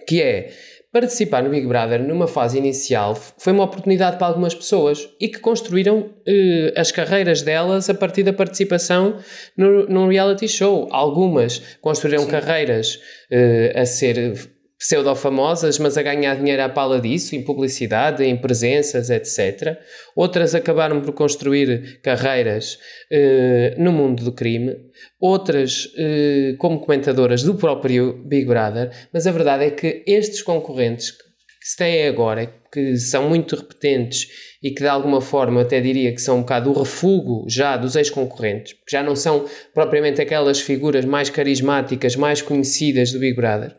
que 0.06 0.22
é 0.22 0.50
participar 0.92 1.42
no 1.42 1.50
Big 1.50 1.66
Brother 1.66 2.02
numa 2.02 2.26
fase 2.26 2.56
inicial 2.56 3.14
foi 3.14 3.52
uma 3.52 3.64
oportunidade 3.64 4.16
para 4.16 4.28
algumas 4.28 4.54
pessoas 4.54 5.06
e 5.20 5.28
que 5.28 5.40
construíram 5.40 6.14
eh, 6.26 6.72
as 6.76 6.90
carreiras 6.92 7.42
delas 7.42 7.90
a 7.90 7.94
partir 7.94 8.22
da 8.22 8.32
participação 8.32 9.18
no, 9.56 9.86
num 9.88 10.08
reality 10.08 10.48
show. 10.48 10.88
Algumas 10.90 11.58
construíram 11.82 12.22
Sim. 12.24 12.30
carreiras 12.30 12.98
eh, 13.30 13.72
a 13.76 13.84
ser 13.84 14.55
pseudo-famosas, 14.86 15.80
mas 15.80 15.98
a 15.98 16.02
ganhar 16.02 16.36
dinheiro 16.36 16.62
à 16.62 16.68
pala 16.68 17.00
disso, 17.00 17.34
em 17.34 17.42
publicidade, 17.42 18.22
em 18.22 18.36
presenças, 18.36 19.10
etc. 19.10 19.76
Outras 20.14 20.54
acabaram 20.54 21.00
por 21.00 21.12
construir 21.12 22.00
carreiras 22.02 22.78
eh, 23.10 23.74
no 23.78 23.92
mundo 23.92 24.22
do 24.22 24.30
crime, 24.30 24.76
outras 25.20 25.88
eh, 25.98 26.54
como 26.58 26.78
comentadoras 26.78 27.42
do 27.42 27.56
próprio 27.56 28.12
Big 28.24 28.46
Brother, 28.46 28.92
mas 29.12 29.26
a 29.26 29.32
verdade 29.32 29.64
é 29.64 29.70
que 29.70 30.04
estes 30.06 30.40
concorrentes 30.40 31.10
que 31.10 31.68
se 31.68 31.76
têm 31.76 32.06
agora, 32.06 32.46
que 32.72 32.96
são 32.96 33.28
muito 33.28 33.56
repetentes 33.56 34.28
e 34.62 34.70
que 34.70 34.82
de 34.82 34.88
alguma 34.88 35.20
forma 35.20 35.62
até 35.62 35.80
diria 35.80 36.12
que 36.12 36.20
são 36.20 36.36
um 36.36 36.40
bocado 36.42 36.70
o 36.70 36.78
refúgio 36.78 37.44
já 37.48 37.76
dos 37.76 37.96
ex-concorrentes, 37.96 38.74
porque 38.74 38.92
já 38.92 39.02
não 39.02 39.16
são 39.16 39.46
propriamente 39.74 40.22
aquelas 40.22 40.60
figuras 40.60 41.04
mais 41.04 41.28
carismáticas, 41.28 42.14
mais 42.14 42.40
conhecidas 42.40 43.10
do 43.10 43.18
Big 43.18 43.34
Brother. 43.34 43.74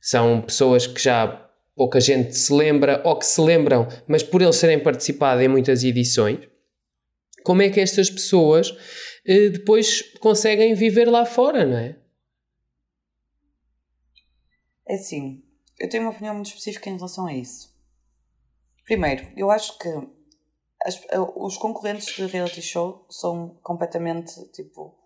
São 0.00 0.42
pessoas 0.42 0.86
que 0.86 1.02
já 1.02 1.50
pouca 1.74 2.00
gente 2.00 2.34
se 2.34 2.52
lembra 2.52 3.02
ou 3.04 3.18
que 3.18 3.26
se 3.26 3.40
lembram, 3.40 3.86
mas 4.08 4.22
por 4.22 4.40
eles 4.40 4.58
terem 4.60 4.82
participado 4.82 5.42
em 5.42 5.48
muitas 5.48 5.84
edições. 5.84 6.48
Como 7.44 7.62
é 7.62 7.70
que 7.70 7.80
estas 7.80 8.10
pessoas 8.10 8.74
eh, 9.26 9.50
depois 9.50 10.02
conseguem 10.18 10.74
viver 10.74 11.08
lá 11.08 11.24
fora, 11.24 11.64
não 11.64 11.76
é? 11.76 11.96
É 14.88 14.94
assim, 14.94 15.42
eu 15.78 15.88
tenho 15.88 16.04
uma 16.04 16.12
opinião 16.12 16.34
muito 16.34 16.46
específica 16.46 16.88
em 16.88 16.96
relação 16.96 17.26
a 17.26 17.34
isso. 17.34 17.74
Primeiro, 18.84 19.28
eu 19.36 19.50
acho 19.50 19.76
que 19.78 19.88
as, 20.84 21.00
os 21.34 21.56
concorrentes 21.56 22.14
de 22.14 22.24
reality 22.26 22.62
show 22.62 23.04
são 23.10 23.58
completamente 23.62 24.32
tipo. 24.52 24.96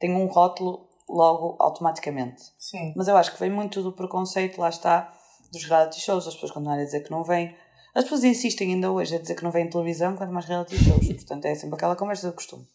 têm 0.00 0.12
um 0.12 0.26
rótulo 0.26 0.88
logo 1.08 1.56
automaticamente. 1.60 2.42
Sim. 2.58 2.92
Mas 2.96 3.08
eu 3.08 3.16
acho 3.16 3.32
que 3.32 3.40
vem 3.40 3.50
muito 3.50 3.82
do 3.82 3.92
preconceito, 3.92 4.60
lá 4.60 4.68
está, 4.68 5.12
dos 5.52 5.64
reality 5.64 6.00
shows. 6.00 6.26
As 6.26 6.34
pessoas 6.34 6.52
continuarem 6.52 6.82
a 6.82 6.86
dizer 6.86 7.00
que 7.00 7.10
não 7.10 7.22
vêm. 7.22 7.54
As 7.94 8.04
pessoas 8.04 8.24
insistem 8.24 8.74
ainda 8.74 8.90
hoje 8.90 9.14
a 9.14 9.18
dizer 9.18 9.34
que 9.34 9.44
não 9.44 9.50
vêm 9.50 9.68
televisão, 9.68 10.16
quanto 10.16 10.32
mais 10.32 10.46
reality 10.46 10.76
shows. 10.76 11.06
Portanto, 11.06 11.44
é 11.44 11.54
sempre 11.54 11.76
aquela 11.76 11.94
conversa 11.94 12.28
do 12.28 12.34
costume. 12.34 12.66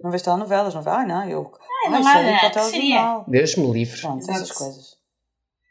Não 0.00 0.10
vês 0.10 0.22
telenovelas, 0.22 0.74
não 0.74 0.82
vês. 0.82 0.96
Ai, 0.96 1.06
não, 1.06 1.28
eu. 1.28 1.52
Ai, 1.86 1.90
não 1.90 2.02
só 2.02 2.20
ligo 2.20 2.38
para 2.40 2.48
o 2.48 2.52
telejornal. 2.52 3.24
Deus 3.26 3.56
me 3.56 3.72
livre. 3.72 4.00
Pronto, 4.00 4.22
Exato. 4.22 4.38
essas 4.38 4.52
coisas. 4.52 5.04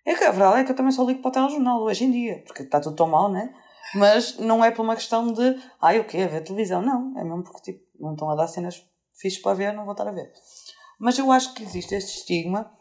É 0.05 0.15
que 0.15 0.23
a 0.23 0.31
verdade 0.31 0.61
é 0.61 0.63
que 0.63 0.71
eu 0.71 0.75
também 0.75 0.91
só 0.91 1.03
ligo 1.03 1.21
para 1.21 1.29
o 1.29 1.31
telejornal 1.31 1.81
hoje 1.81 2.03
em 2.03 2.11
dia, 2.11 2.43
porque 2.45 2.63
está 2.63 2.79
tudo 2.79 2.95
tão 2.95 3.07
mal, 3.07 3.31
né? 3.31 3.53
Mas 3.95 4.37
não 4.37 4.63
é 4.63 4.71
por 4.71 4.81
uma 4.81 4.95
questão 4.95 5.31
de, 5.31 5.61
ai, 5.79 5.99
o 5.99 6.05
quê, 6.05 6.19
a 6.19 6.27
ver 6.27 6.41
televisão. 6.41 6.81
Não, 6.81 7.17
é 7.17 7.23
mesmo 7.23 7.43
porque, 7.43 7.71
tipo, 7.71 7.85
não 7.99 8.13
estão 8.13 8.29
a 8.29 8.35
dar 8.35 8.47
cenas 8.47 8.83
fixas 9.13 9.41
para 9.41 9.53
ver, 9.53 9.73
não 9.73 9.83
vou 9.85 9.91
estar 9.91 10.07
a 10.07 10.11
ver. 10.11 10.31
Mas 10.99 11.17
eu 11.17 11.31
acho 11.31 11.53
que 11.53 11.63
existe 11.63 11.95
este 11.95 12.19
estigma, 12.19 12.71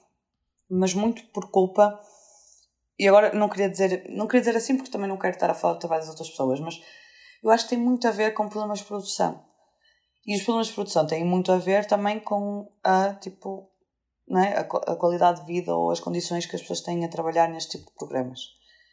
mas 0.68 0.94
muito 0.94 1.24
por 1.32 1.50
culpa. 1.50 2.00
E 2.98 3.08
agora 3.08 3.34
não 3.34 3.48
queria 3.48 3.68
dizer, 3.68 4.04
não 4.10 4.26
queria 4.26 4.40
dizer 4.40 4.56
assim 4.56 4.76
porque 4.76 4.90
também 4.90 5.08
não 5.08 5.18
quero 5.18 5.34
estar 5.34 5.50
a 5.50 5.54
falar 5.54 5.74
do 5.74 5.80
trabalho 5.80 6.02
das 6.02 6.10
outras 6.10 6.30
pessoas, 6.30 6.60
mas 6.60 6.80
eu 7.42 7.50
acho 7.50 7.64
que 7.64 7.70
tem 7.70 7.78
muito 7.78 8.06
a 8.06 8.10
ver 8.10 8.32
com 8.32 8.48
problemas 8.48 8.78
de 8.78 8.84
produção. 8.84 9.44
E 10.26 10.36
os 10.36 10.42
problemas 10.42 10.68
de 10.68 10.74
produção 10.74 11.06
têm 11.06 11.24
muito 11.24 11.50
a 11.50 11.58
ver 11.58 11.84
também 11.86 12.20
com 12.20 12.70
a, 12.84 13.14
tipo, 13.14 13.68
é? 14.30 14.58
a 14.58 14.64
qualidade 14.64 15.40
de 15.40 15.46
vida 15.46 15.74
ou 15.74 15.90
as 15.90 15.98
condições 15.98 16.46
que 16.46 16.54
as 16.54 16.62
pessoas 16.62 16.80
têm 16.80 17.04
a 17.04 17.08
trabalhar 17.08 17.48
neste 17.48 17.78
tipo 17.78 17.90
de 17.90 17.96
programas. 17.96 18.40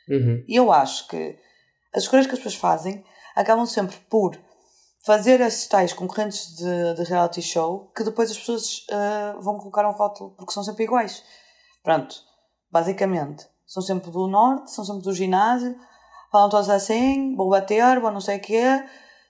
Uhum. 0.10 0.44
E 0.48 0.56
eu 0.56 0.72
acho 0.72 1.08
que 1.08 1.38
as 1.94 2.04
escolhas 2.04 2.26
que 2.26 2.34
as 2.34 2.40
pessoas 2.40 2.56
fazem 2.56 3.04
acabam 3.36 3.66
sempre 3.66 3.96
por 4.10 4.36
fazer 5.06 5.40
esses 5.42 5.68
tais 5.68 5.94
concorrentes 5.94 6.56
de, 6.56 6.94
de 6.96 7.04
reality 7.04 7.42
show 7.42 7.92
que 7.96 8.04
depois 8.04 8.30
as 8.32 8.38
pessoas 8.38 8.86
ah, 8.92 9.38
vão 9.40 9.58
colocar 9.58 9.88
um 9.88 9.94
rótulo 9.94 10.32
porque 10.38 10.54
são 10.54 10.64
sempre 10.64 10.84
iguais. 10.84 11.24
Pronto, 11.84 12.16
basicamente, 12.72 13.46
são 13.66 13.82
sempre 13.82 14.12
do 14.12 14.28
norte, 14.28 14.72
são 14.72 14.84
sempre 14.84 15.04
do 15.04 15.14
ginásio, 15.14 15.76
falam 16.32 16.50
todos 16.50 16.70
assim, 16.70 17.36
vou 17.36 17.50
bater, 17.50 18.00
vou 18.00 18.12
não 18.12 18.22
sei 18.22 18.38
o 18.38 18.42
quê. 18.42 18.84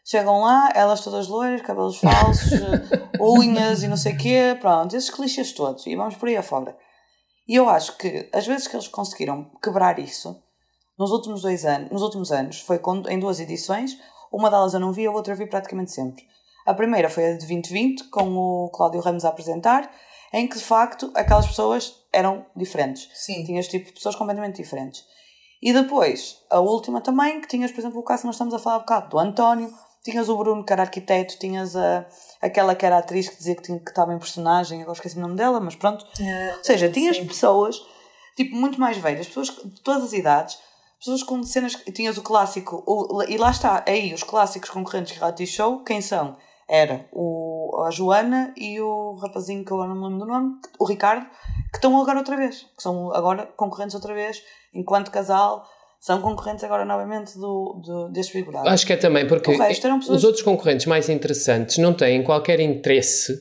Chegam 0.03 0.41
lá, 0.41 0.71
elas 0.73 1.01
todas 1.01 1.27
loiras, 1.27 1.61
cabelos 1.61 1.99
falsos, 2.01 2.53
eh, 2.53 3.17
unhas 3.21 3.83
e 3.83 3.87
não 3.87 3.97
sei 3.97 4.13
o 4.13 4.17
quê, 4.17 4.57
pronto, 4.59 4.95
esses 4.95 5.09
clichês 5.11 5.51
todos, 5.51 5.85
e 5.85 5.95
vamos 5.95 6.15
por 6.15 6.27
aí 6.29 6.35
afora. 6.37 6.75
E 7.47 7.55
eu 7.55 7.69
acho 7.69 7.95
que 7.97 8.27
as 8.33 8.47
vezes 8.47 8.67
que 8.67 8.75
eles 8.75 8.87
conseguiram 8.87 9.51
quebrar 9.61 9.99
isso, 9.99 10.41
nos 10.97 11.11
últimos 11.11 11.43
dois 11.43 11.63
anos, 11.63 11.91
nos 11.91 12.01
últimos 12.01 12.31
anos, 12.31 12.59
foi 12.61 12.79
com- 12.79 13.07
em 13.07 13.19
duas 13.19 13.39
edições, 13.39 13.99
uma 14.31 14.49
delas 14.49 14.73
eu 14.73 14.79
não 14.79 14.91
vi, 14.91 15.05
a 15.05 15.11
outra 15.11 15.33
eu 15.33 15.37
vi 15.37 15.47
praticamente 15.47 15.91
sempre. 15.91 16.23
A 16.65 16.73
primeira 16.73 17.09
foi 17.09 17.25
a 17.25 17.31
de 17.33 17.39
2020, 17.39 18.09
com 18.09 18.35
o 18.35 18.69
Cláudio 18.69 19.01
Ramos 19.01 19.25
a 19.25 19.29
apresentar, 19.29 19.89
em 20.31 20.47
que 20.47 20.57
de 20.57 20.63
facto 20.63 21.11
aquelas 21.15 21.47
pessoas 21.47 21.95
eram 22.13 22.45
diferentes. 22.55 23.09
Sim. 23.13 23.43
Tinhas 23.43 23.67
tipo 23.67 23.91
pessoas 23.93 24.15
completamente 24.15 24.61
diferentes. 24.61 25.03
E 25.61 25.73
depois, 25.73 26.37
a 26.49 26.59
última 26.59 27.01
também, 27.01 27.41
que 27.41 27.47
tinhas, 27.47 27.71
por 27.71 27.79
exemplo, 27.79 27.99
o 27.99 28.03
caso 28.03 28.21
que 28.21 28.27
nós 28.27 28.35
estamos 28.35 28.53
a 28.53 28.59
falar 28.59 28.77
há 28.77 28.79
bocado, 28.79 29.09
do 29.09 29.19
António, 29.19 29.73
tinhas 30.03 30.29
o 30.29 30.37
Bruno, 30.37 30.63
que 30.63 30.71
era 30.71 30.83
arquiteto, 30.83 31.37
tinhas 31.37 31.75
a, 31.75 32.05
aquela 32.41 32.73
que 32.75 32.85
era 32.85 32.97
atriz 32.97 33.27
que 33.27 33.37
dizia 33.37 33.55
que, 33.55 33.63
tinha, 33.63 33.79
que 33.79 33.89
estava 33.89 34.13
em 34.13 34.19
personagem, 34.19 34.81
agora 34.81 34.95
esqueci 34.95 35.17
o 35.17 35.21
nome 35.21 35.35
dela, 35.35 35.59
mas 35.59 35.75
pronto. 35.75 36.05
Ou 36.57 36.63
seja, 36.63 36.89
tinhas 36.89 37.17
sim. 37.17 37.27
pessoas, 37.27 37.81
tipo, 38.35 38.55
muito 38.55 38.79
mais 38.79 38.97
velhas, 38.97 39.27
pessoas 39.27 39.49
de 39.49 39.81
todas 39.81 40.03
as 40.03 40.13
idades, 40.13 40.57
pessoas 40.99 41.23
com 41.23 41.41
cenas. 41.43 41.75
Tinhas 41.93 42.17
o 42.17 42.21
clássico, 42.21 42.83
o- 42.85 43.23
e 43.23 43.37
lá 43.37 43.51
está, 43.51 43.83
aí, 43.87 44.13
os 44.13 44.23
clássicos 44.23 44.69
concorrentes 44.69 45.13
de 45.13 45.19
reality 45.19 45.47
show, 45.47 45.83
quem 45.83 46.01
são? 46.01 46.37
Era 46.67 47.07
o, 47.11 47.83
a 47.87 47.89
Joana 47.89 48.53
e 48.55 48.79
o 48.79 49.15
rapazinho 49.15 49.65
que 49.65 49.71
eu 49.71 49.77
não 49.77 49.95
me 49.95 50.03
lembro 50.03 50.19
do 50.19 50.25
nome, 50.27 50.53
o 50.79 50.85
Ricardo, 50.85 51.25
que 51.71 51.77
estão 51.77 51.99
agora 51.99 52.19
outra 52.19 52.37
vez, 52.37 52.61
que 52.77 52.83
são 52.83 53.11
agora 53.13 53.47
concorrentes 53.57 53.95
outra 53.95 54.13
vez, 54.13 54.41
enquanto 54.73 55.09
casal, 55.09 55.65
são 55.99 56.21
concorrentes 56.21 56.63
agora 56.63 56.85
novamente 56.85 57.35
do, 57.39 57.81
do, 57.83 58.09
deste 58.11 58.33
Big 58.33 58.47
Brother. 58.51 58.71
Acho 58.71 58.85
que 58.85 58.93
é 58.93 58.97
também 58.97 59.27
porque 59.27 59.51
pessoas- 59.99 60.19
os 60.19 60.23
outros 60.23 60.43
concorrentes 60.43 60.85
mais 60.85 61.09
interessantes 61.09 61.77
não 61.79 61.93
têm 61.93 62.23
qualquer 62.23 62.59
interesse 62.59 63.33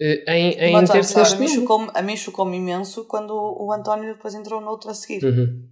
eh, 0.00 0.24
em, 0.34 0.52
em 0.52 0.72
Mas, 0.72 0.88
ter-se 0.90 1.12
sabe, 1.12 1.22
neste 1.22 1.36
a 1.36 1.40
mim 1.40 1.48
chocou-me- 1.48 1.90
chocou-me 2.16 2.56
imenso 2.56 3.04
quando 3.06 3.32
o 3.34 3.72
António 3.72 4.14
depois 4.14 4.32
entrou 4.34 4.60
no 4.60 4.68
outro 4.70 4.90
a 4.90 4.94
seguir. 4.94 5.24
Uhum. 5.24 5.68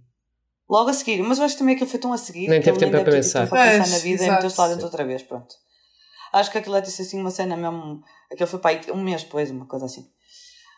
Logo 0.69 0.89
a 0.89 0.93
seguir, 0.93 1.21
mas 1.23 1.39
eu 1.39 1.45
acho 1.45 1.55
que 1.55 1.59
também 1.59 1.75
aquilo 1.75 1.89
foi 1.89 1.99
tão 1.99 2.13
a 2.13 2.17
seguir 2.17 2.47
Nem 2.47 2.59
que 2.59 2.65
teve 2.65 2.77
tempo 2.77 2.93
nem 2.93 3.03
para 3.03 3.11
pensar. 3.11 3.39
tempo 3.41 3.49
para 3.49 3.63
pensar 3.63 3.77
Pois, 3.79 3.91
na 3.91 3.97
vida 3.97 4.21
e 4.21 4.25
exato. 4.25 4.33
meteu-se 4.35 4.61
lá 4.61 4.67
dentro 4.67 4.85
outra 4.85 5.03
vez, 5.03 5.23
pronto. 5.23 5.55
Acho 6.31 6.51
que 6.51 6.57
aquilo 6.59 6.85
sido 6.85 7.05
assim 7.05 7.19
uma 7.19 7.31
cena 7.31 7.57
mesmo. 7.57 8.03
Aquilo 8.31 8.47
foi 8.47 8.59
para 8.59 8.71
aí 8.71 8.91
um 8.91 9.01
mês 9.03 9.23
depois, 9.23 9.49
uma 9.49 9.65
coisa 9.65 9.85
assim. 9.85 10.07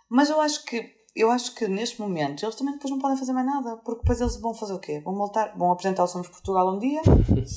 Mas 0.09 0.29
eu 0.29 0.39
acho 0.39 0.63
que 0.63 1.01
eu 1.13 1.29
acho 1.29 1.53
que 1.55 1.67
neste 1.67 1.99
momento 1.99 2.43
eles 2.43 2.55
também 2.55 2.73
depois 2.73 2.89
não 2.89 2.99
podem 2.99 3.17
fazer 3.17 3.33
mais 3.33 3.45
nada, 3.45 3.75
porque 3.77 3.99
depois 4.01 4.21
eles 4.21 4.37
vão 4.37 4.53
fazer 4.53 4.73
o 4.73 4.79
quê? 4.79 5.01
Vão 5.01 5.13
voltar, 5.13 5.57
vão 5.57 5.71
apresentar 5.71 6.03
o 6.05 6.07
Somos 6.07 6.29
Portugal 6.29 6.73
um 6.73 6.79
dia, 6.79 7.01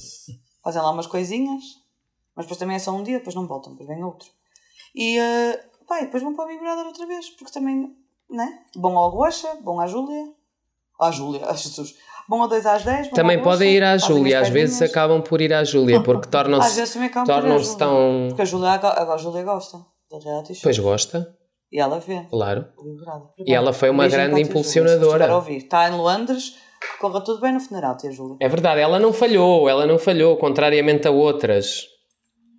fazem 0.62 0.82
lá 0.82 0.90
umas 0.90 1.06
coisinhas, 1.06 1.62
mas 2.34 2.46
depois 2.46 2.58
também 2.58 2.74
é 2.76 2.80
só 2.80 2.90
um 2.90 3.04
dia, 3.04 3.18
depois 3.18 3.36
não 3.36 3.46
voltam, 3.46 3.72
depois 3.72 3.88
vem 3.88 4.02
outro. 4.02 4.28
E, 4.92 5.18
eh, 5.18 5.70
pá, 5.86 6.00
e 6.00 6.06
depois 6.06 6.22
vão 6.22 6.34
para 6.34 6.46
o 6.46 6.48
Big 6.48 6.58
Brother 6.58 6.84
outra 6.84 7.06
vez, 7.06 7.30
porque 7.30 7.52
também, 7.52 7.96
né? 8.28 8.64
Bom 8.74 8.98
ao 8.98 9.12
Gocha, 9.12 9.54
bom 9.62 9.78
à 9.78 9.86
Júlia, 9.86 10.32
à 11.00 11.10
Júlia, 11.10 11.44
a 11.46 11.52
Jesus, 11.54 11.94
bom 12.28 12.42
ao 12.42 12.48
2 12.48 12.64
às 12.66 12.82
10. 12.84 13.08
bom 13.08 13.14
Também 13.14 13.42
podem 13.42 13.72
ir 13.72 13.82
à 13.82 13.96
Júlia, 13.96 14.40
às 14.40 14.48
vezes 14.48 14.80
acabam 14.82 15.20
por 15.22 15.40
ir 15.40 15.52
à 15.52 15.64
Júlia, 15.64 16.00
porque 16.02 16.26
Às 16.26 16.30
tornam-se 16.30 16.84
Júlia. 17.72 17.78
tão. 17.78 18.26
Porque 18.28 18.42
a 18.42 18.44
Júlia, 18.44 18.70
agora 18.70 19.12
a 19.14 19.16
Júlia 19.16 19.42
gosta 19.42 19.78
do 20.10 20.18
reality 20.18 20.54
show. 20.54 20.62
Pois 20.62 20.78
gosta, 20.78 21.26
E 21.72 21.80
ela 21.80 21.98
vê. 21.98 22.22
claro. 22.30 22.66
E 23.46 23.52
ela 23.54 23.72
foi 23.72 23.90
uma 23.90 24.06
grande 24.08 24.30
para 24.30 24.38
a 24.38 24.42
impulsionadora. 24.42 25.00
se 25.00 25.06
estiver 25.08 25.30
a 25.30 25.36
ouvir. 25.36 25.56
Está 25.56 25.88
em 25.88 25.92
Londres, 25.96 26.54
corra 27.00 27.20
tudo 27.20 27.40
bem 27.40 27.52
no 27.52 27.60
funeral, 27.60 27.96
tia 27.96 28.10
Júlia. 28.12 28.36
É 28.40 28.48
verdade, 28.48 28.80
ela 28.80 28.98
não 29.00 29.12
falhou, 29.12 29.68
ela 29.68 29.84
não 29.86 29.98
falhou, 29.98 30.36
contrariamente 30.36 31.08
a 31.08 31.10
outras. 31.10 31.82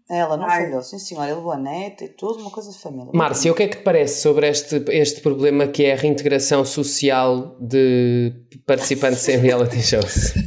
Ela 0.09 0.37
não 0.37 0.45
Ai. 0.45 0.65
falhou, 0.65 0.83
sim 0.83 0.99
senhora. 0.99 1.31
Ele 1.31 1.41
boa 1.41 1.57
neta 1.57 2.03
e 2.05 2.09
tudo, 2.09 2.39
uma 2.39 2.51
coisa 2.51 2.71
de 2.71 2.77
família. 2.77 3.09
Márcia, 3.11 3.51
o 3.51 3.55
que 3.55 3.63
é 3.63 3.67
que 3.67 3.77
te 3.77 3.83
parece 3.83 4.21
sobre 4.21 4.47
este, 4.47 4.83
este 4.89 5.21
problema 5.21 5.67
que 5.67 5.83
é 5.83 5.93
a 5.93 5.95
reintegração 5.95 6.63
social 6.63 7.57
de 7.59 8.31
participantes 8.67 9.27
em 9.29 9.37
reality 9.37 9.81
shows? 9.81 10.33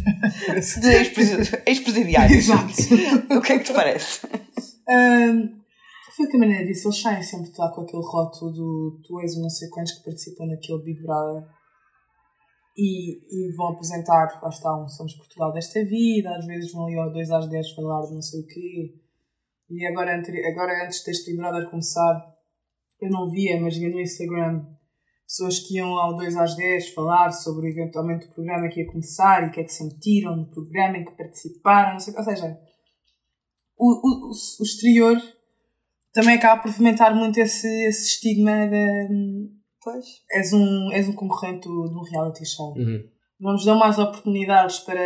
De 0.81 0.89
ex-presi- 0.89 1.63
ex-presidiários. 1.67 2.49
Exato. 2.49 2.73
o 3.37 3.41
que 3.41 3.53
é 3.53 3.59
que 3.59 3.65
te 3.65 3.73
parece? 3.73 4.27
Ahm, 4.89 5.59
foi 6.17 6.27
o 6.27 6.29
que 6.31 6.37
a 6.37 6.41
Maria 6.41 6.65
disse, 6.65 6.87
eles 6.87 7.01
saem 7.01 7.23
sempre 7.23 7.51
lá 7.59 7.71
com 7.71 7.83
aquele 7.83 8.03
rótulo 8.03 8.53
do 8.53 9.01
tu 9.07 9.21
és 9.21 9.37
o 9.37 9.43
não 9.43 9.51
sei 9.51 9.69
quantos 9.69 9.93
que 9.93 10.05
participam 10.05 10.47
naquele 10.47 10.83
Big 10.83 11.03
Brother 11.03 11.45
e, 12.77 13.19
e 13.31 13.53
vão 13.57 13.69
apresentar, 13.73 14.39
lá 14.43 14.49
está, 14.49 14.77
um 14.77 14.89
Somos 14.89 15.15
Portugal 15.15 15.53
desta 15.53 15.85
vida, 15.85 16.31
às 16.37 16.47
vezes 16.47 16.73
vão 16.73 16.87
ali 16.87 16.99
ao 16.99 17.13
2 17.13 17.31
às 17.31 17.49
10 17.49 17.73
falar 17.73 18.07
de 18.07 18.15
não 18.15 18.23
sei 18.23 18.41
o 18.41 18.47
quê. 18.47 18.95
E 19.71 19.87
agora, 19.87 20.15
agora 20.15 20.85
antes 20.85 21.05
deste 21.05 21.37
Brother 21.37 21.69
começar, 21.71 22.35
eu 23.01 23.11
não 23.11 23.31
via, 23.31 23.61
mas 23.61 23.77
via 23.77 23.91
no 23.91 24.01
Instagram 24.01 24.65
pessoas 25.27 25.59
que 25.59 25.77
iam 25.77 25.91
ao 25.99 26.17
2 26.17 26.37
às 26.37 26.57
10 26.57 26.95
falar 26.95 27.31
sobre 27.33 27.69
eventualmente 27.69 28.27
o 28.27 28.33
programa 28.33 28.69
que 28.69 28.81
ia 28.81 28.87
começar 28.87 29.45
e 29.45 29.49
o 29.49 29.51
que 29.51 29.61
é 29.61 29.65
que 29.65 29.73
sentiram 29.73 30.35
no 30.35 30.51
programa 30.51 30.97
em 30.97 31.05
que 31.05 31.13
participaram, 31.13 31.93
não 31.93 32.01
sei. 32.01 32.15
Ou 32.17 32.25
seja, 32.25 32.59
o, 33.77 33.93
o, 33.93 34.31
o, 34.31 34.63
exterior 34.65 35.21
também 36.15 36.37
acaba 36.37 36.63
por 36.63 36.73
fomentar 36.73 37.15
muito 37.15 37.39
esse, 37.39 37.69
esse 37.87 38.09
estigma 38.15 38.67
de 38.69 39.51
Pois. 39.85 40.07
és 40.33 40.53
um, 40.55 40.93
és 40.93 41.07
um 41.09 41.13
concorrente 41.13 41.69
do- 41.69 41.89
de 41.89 41.95
um 41.95 42.03
reality 42.11 42.47
show. 42.47 42.75
Uhum. 42.77 43.05
Não 43.39 43.53
nos 43.53 43.65
dão 43.67 43.79
mais 43.79 43.99
oportunidades 43.99 44.79
para 44.81 45.01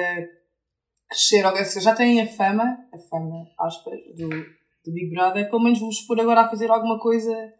crescer, 1.13 1.45
ou 1.45 1.57
seja, 1.57 1.81
já 1.81 1.95
têm 1.95 2.21
a 2.21 2.27
fama, 2.27 2.65
a 2.93 2.99
fama, 2.99 3.47
aspas, 3.59 3.95
do, 4.17 4.29
do 4.29 4.93
Big 4.93 5.11
Brother, 5.11 5.49
pelo 5.51 5.63
menos 5.63 5.79
vos 5.81 5.99
expor 5.99 6.21
agora 6.21 6.43
a 6.43 6.49
fazer 6.49 6.71
alguma 6.71 6.99
coisa 6.99 7.53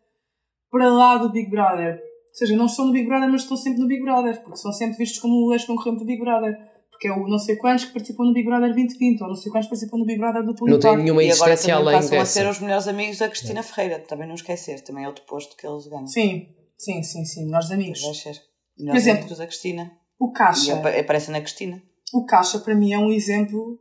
para 0.71 0.89
lá 0.89 1.19
do 1.19 1.31
Big 1.31 1.51
Brother. 1.51 1.95
Ou 1.95 2.35
seja, 2.35 2.57
não 2.57 2.67
estão 2.67 2.87
no 2.87 2.93
Big 2.93 3.07
Brother, 3.07 3.29
mas 3.29 3.43
estão 3.43 3.57
sempre 3.57 3.81
no 3.81 3.87
Big 3.87 4.03
Brother, 4.03 4.43
porque 4.43 4.57
são 4.57 4.73
sempre 4.73 4.97
vistos 4.97 5.21
como 5.21 5.35
o 5.49 5.53
ex-concorrente 5.53 5.99
do 5.99 6.07
Big 6.07 6.21
Brother. 6.21 6.57
Porque 6.91 7.09
é 7.09 7.13
o 7.13 7.27
não 7.29 7.39
sei 7.39 7.57
quantos 7.57 7.85
que 7.85 7.93
participam 7.93 8.25
no 8.25 8.33
Big 8.33 8.47
Brother 8.47 8.69
2020, 8.73 9.21
ou 9.23 9.29
não 9.29 9.35
sei 9.35 9.51
quantos 9.53 9.69
participam 9.69 9.99
no 9.99 10.07
Big 10.07 10.19
Brother 10.19 10.43
do 10.45 10.55
Não 10.67 10.79
tem 10.79 10.97
nenhuma 10.97 11.23
E 11.23 11.29
existência 11.29 11.75
além 11.75 11.97
passam 11.97 12.21
a 12.21 12.25
ser 12.25 12.49
os 12.49 12.61
melhores 12.61 12.87
amigos 12.89 13.19
da 13.19 13.29
Cristina 13.29 13.63
Ferreira, 13.63 13.99
também 13.99 14.27
não 14.27 14.35
esquecer, 14.37 14.81
também 14.83 15.05
é 15.05 15.09
outro 15.09 15.25
posto 15.27 15.57
que 15.57 15.67
eles 15.67 15.87
ganham. 15.89 16.07
Sim, 16.07 16.47
sim, 16.79 17.03
sim, 17.03 17.25
sim, 17.25 17.45
melhores 17.47 17.71
amigos. 17.71 18.01
Vai 18.03 18.15
ser. 18.15 18.41
Melhores 18.79 19.03
exemplo, 19.03 19.21
amigos 19.23 19.39
da 19.39 19.47
Cristina. 19.47 19.93
O 20.19 20.31
E 20.31 20.33
Caixa, 20.33 20.75
apa- 20.75 20.89
aparece 20.91 21.31
na 21.33 21.41
Cristina. 21.41 21.83
O 22.13 22.25
Caixa 22.25 22.59
para 22.59 22.75
mim 22.75 22.93
é 22.93 22.99
um 22.99 23.11
exemplo. 23.11 23.79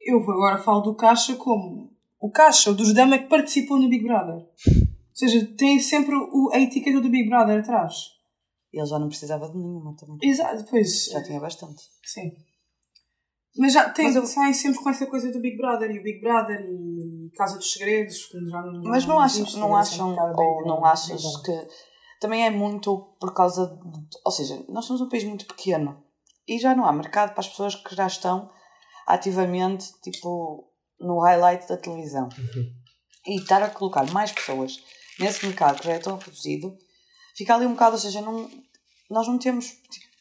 Eu 0.00 0.18
agora 0.20 0.58
falo 0.62 0.80
do 0.80 0.94
Caixa 0.94 1.36
como 1.36 1.92
o 2.20 2.30
Caixa, 2.30 2.70
o 2.70 2.74
dos 2.74 2.92
Dama 2.94 3.18
que 3.18 3.28
participou 3.28 3.78
no 3.78 3.88
Big 3.88 4.04
Brother. 4.04 4.34
Ou 4.36 4.48
seja, 5.14 5.44
tem 5.56 5.78
sempre 5.78 6.14
o, 6.14 6.50
a 6.52 6.58
etiqueta 6.60 7.00
do 7.00 7.08
Big 7.10 7.28
Brother 7.28 7.60
atrás. 7.60 7.94
Ele 8.72 8.86
já 8.86 8.98
não 8.98 9.08
precisava 9.08 9.48
de 9.50 9.56
nenhuma 9.58 9.94
também. 9.96 10.18
Exato, 10.22 10.64
pois. 10.70 11.06
Já 11.06 11.22
tinha 11.22 11.38
bastante. 11.38 11.82
Sim. 12.04 12.32
Mas 13.58 13.74
já 13.74 13.90
tem, 13.90 14.06
Mas 14.06 14.16
eu- 14.16 14.24
saem 14.26 14.54
sempre 14.54 14.82
com 14.82 14.88
essa 14.88 15.06
coisa 15.06 15.30
do 15.30 15.38
Big 15.40 15.58
Brother 15.58 15.90
e 15.90 15.98
o 15.98 16.02
Big 16.02 16.20
Brother 16.20 16.58
e 16.66 17.30
Casa 17.36 17.58
dos 17.58 17.70
Segredos. 17.72 18.26
que 18.26 18.38
já 18.48 18.62
não, 18.62 18.82
Mas 18.82 19.04
não 19.04 19.18
acham, 19.20 19.42
existe, 19.42 19.58
não 19.58 19.78
é 19.78 19.84
sempre 19.84 20.00
acham 20.18 20.34
ou 20.36 20.66
não 20.66 20.84
achas 20.86 21.22
que 21.44 21.68
também 22.18 22.46
é 22.46 22.50
muito 22.50 23.14
por 23.20 23.34
causa 23.34 23.66
de, 23.66 24.16
ou 24.24 24.32
seja, 24.32 24.64
nós 24.70 24.86
somos 24.86 25.02
um 25.02 25.08
país 25.08 25.24
muito 25.24 25.44
pequeno 25.46 26.02
e 26.46 26.58
já 26.58 26.74
não 26.74 26.84
há 26.84 26.92
mercado 26.92 27.30
para 27.30 27.40
as 27.40 27.48
pessoas 27.48 27.74
que 27.74 27.94
já 27.94 28.06
estão 28.06 28.50
ativamente 29.06 29.92
tipo 30.02 30.68
no 31.00 31.20
highlight 31.20 31.68
da 31.68 31.76
televisão. 31.76 32.28
E 33.26 33.36
estar 33.36 33.62
a 33.62 33.70
colocar 33.70 34.10
mais 34.10 34.32
pessoas 34.32 34.82
nesse 35.18 35.46
mercado 35.46 35.80
que 35.80 35.86
já 35.86 35.94
é 35.94 35.98
tão 35.98 36.18
reduzido, 36.18 36.76
fica 37.36 37.54
ali 37.54 37.66
um 37.66 37.72
bocado, 37.72 37.94
ou 37.94 38.00
seja, 38.00 38.20
não, 38.20 38.50
nós 39.10 39.26
não 39.28 39.38
temos 39.38 39.66
tipo, 39.66 40.12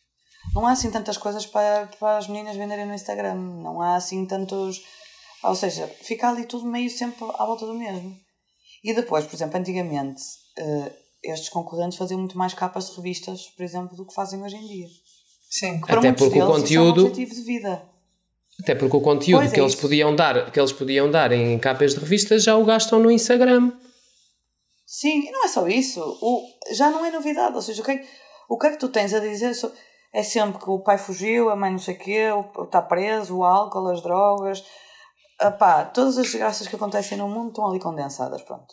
não 0.53 0.65
há 0.67 0.71
assim 0.71 0.91
tantas 0.91 1.17
coisas 1.17 1.45
para, 1.45 1.87
para 1.99 2.17
as 2.17 2.27
meninas 2.27 2.57
venderem 2.57 2.85
no 2.85 2.93
Instagram, 2.93 3.35
não 3.35 3.81
há 3.81 3.95
assim 3.95 4.25
tantos. 4.25 4.83
Ou 5.43 5.55
seja, 5.55 5.87
fica 5.87 6.29
ali 6.29 6.45
tudo 6.45 6.65
meio 6.65 6.89
sempre 6.89 7.23
à 7.23 7.45
volta 7.45 7.65
do 7.65 7.73
mesmo. 7.73 8.15
E 8.83 8.93
depois, 8.93 9.25
por 9.25 9.35
exemplo, 9.35 9.57
antigamente, 9.57 10.21
eh, 10.57 10.91
estes 11.23 11.49
concorrentes 11.49 11.97
faziam 11.97 12.19
muito 12.19 12.37
mais 12.37 12.53
capas 12.53 12.89
de 12.89 12.95
revistas, 12.95 13.47
por 13.47 13.63
exemplo, 13.63 13.95
do 13.95 14.05
que 14.05 14.13
fazem 14.13 14.43
hoje 14.43 14.55
em 14.55 14.67
dia. 14.67 14.87
Sim. 15.51 15.81
Que 15.81 15.87
para 15.87 15.99
Até 15.99 16.13
porque 16.13 16.23
o 16.23 16.27
isso 16.29 16.39
é 16.39 16.43
um 16.45 16.47
conteúdo- 16.47 17.01
objetivo 17.07 17.35
de 17.35 17.41
vida. 17.41 17.83
Até 18.61 18.73
porque 18.75 18.95
o 18.97 19.01
conteúdo 19.01 19.43
é 19.43 19.49
que, 19.49 19.59
eles 19.59 19.73
isso. 19.73 19.81
podiam 19.81 20.15
dar, 20.15 20.49
que 20.51 20.59
eles 20.59 20.71
podiam 20.71 21.11
dar 21.11 21.31
em 21.31 21.59
capas 21.59 21.93
de 21.93 21.99
revistas 21.99 22.43
já 22.43 22.55
o 22.55 22.63
gastam 22.63 22.99
no 22.99 23.11
Instagram. 23.11 23.71
Sim, 24.85 25.27
e 25.27 25.31
não 25.31 25.45
é 25.45 25.47
só 25.47 25.67
isso. 25.67 25.99
O, 26.21 26.41
já 26.73 26.89
não 26.89 27.03
é 27.05 27.11
novidade. 27.11 27.55
Ou 27.55 27.61
seja, 27.61 27.81
o 27.81 27.85
que, 27.85 27.91
é, 27.91 27.97
que- 27.97 28.07
o 28.49 28.57
que 28.57 28.67
é 28.67 28.71
que 28.71 28.77
tu 28.77 28.87
tens 28.89 29.13
a 29.13 29.19
dizer? 29.19 29.51
É 30.13 30.23
sempre 30.23 30.59
que 30.61 30.69
o 30.69 30.79
pai 30.79 30.97
fugiu, 30.97 31.49
a 31.49 31.55
mãe 31.55 31.71
não 31.71 31.79
sei 31.79 31.95
o 31.95 31.99
quê, 31.99 32.29
o- 32.31 32.63
está 32.63 32.81
preso, 32.81 33.37
o 33.37 33.43
álcool, 33.43 33.87
as 33.89 34.01
drogas. 34.01 34.63
Epá, 35.41 35.83
todas 35.85 36.17
as 36.17 36.25
desgraças 36.27 36.67
que 36.67 36.75
acontecem 36.75 37.17
no 37.17 37.27
mundo 37.27 37.49
estão 37.49 37.67
ali 37.69 37.79
condensadas, 37.79 38.41
pronto. 38.43 38.65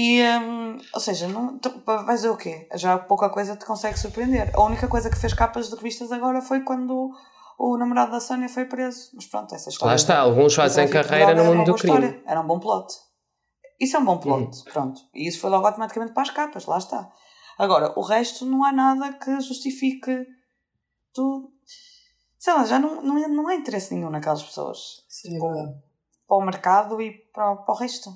E, 0.00 0.22
hum, 0.22 0.78
ou 0.94 1.00
seja, 1.00 1.26
não, 1.26 1.58
tu, 1.58 1.82
vais 1.84 2.20
dizer 2.20 2.28
o 2.30 2.36
quê? 2.36 2.68
Já 2.74 2.96
pouca 2.98 3.28
coisa 3.30 3.56
te 3.56 3.64
consegue 3.64 3.98
surpreender. 3.98 4.52
A 4.54 4.62
única 4.62 4.86
coisa 4.86 5.10
que 5.10 5.16
fez 5.18 5.32
capas 5.34 5.68
de 5.68 5.74
revistas 5.74 6.12
agora 6.12 6.40
foi 6.40 6.60
quando 6.60 7.12
o, 7.58 7.72
o 7.72 7.76
namorado 7.76 8.12
da 8.12 8.20
Sónia 8.20 8.48
foi 8.48 8.64
preso. 8.66 9.10
Mas 9.14 9.26
pronto, 9.26 9.52
essa 9.54 9.68
história. 9.70 9.90
Lá 9.90 9.96
está, 9.96 10.20
alguns 10.20 10.54
fazem 10.54 10.88
carreira 10.88 11.34
no 11.34 11.40
era 11.40 11.44
mundo 11.44 11.56
uma 11.56 11.64
do 11.64 11.74
crime. 11.74 11.96
história, 11.96 12.22
Era 12.26 12.40
um 12.40 12.46
bom 12.46 12.60
plot. 12.60 12.94
Isso 13.80 13.96
é 13.96 14.00
um 14.00 14.04
bom 14.04 14.18
plot, 14.18 14.56
Uhum. 14.58 14.64
pronto. 14.72 15.00
E 15.14 15.26
isso 15.28 15.40
foi 15.40 15.50
logo 15.50 15.66
automaticamente 15.66 16.12
para 16.12 16.22
as 16.22 16.30
capas, 16.30 16.66
lá 16.66 16.78
está. 16.78 17.10
Agora, 17.58 17.92
o 17.98 18.02
resto 18.02 18.46
não 18.46 18.62
há 18.64 18.70
nada 18.72 19.12
que 19.14 19.40
justifique 19.40 20.26
tu. 21.12 21.50
Sei 22.38 22.52
lá, 22.52 22.64
já 22.64 22.78
não, 22.78 23.02
não, 23.02 23.28
não 23.28 23.48
há 23.48 23.54
interesse 23.56 23.92
nenhum 23.94 24.10
naquelas 24.10 24.44
pessoas. 24.44 25.04
Sim, 25.08 25.36
é. 25.36 25.74
Para 26.28 26.36
o 26.36 26.44
mercado 26.44 27.02
e 27.02 27.10
para, 27.32 27.56
para 27.56 27.74
o 27.74 27.76
resto. 27.76 28.10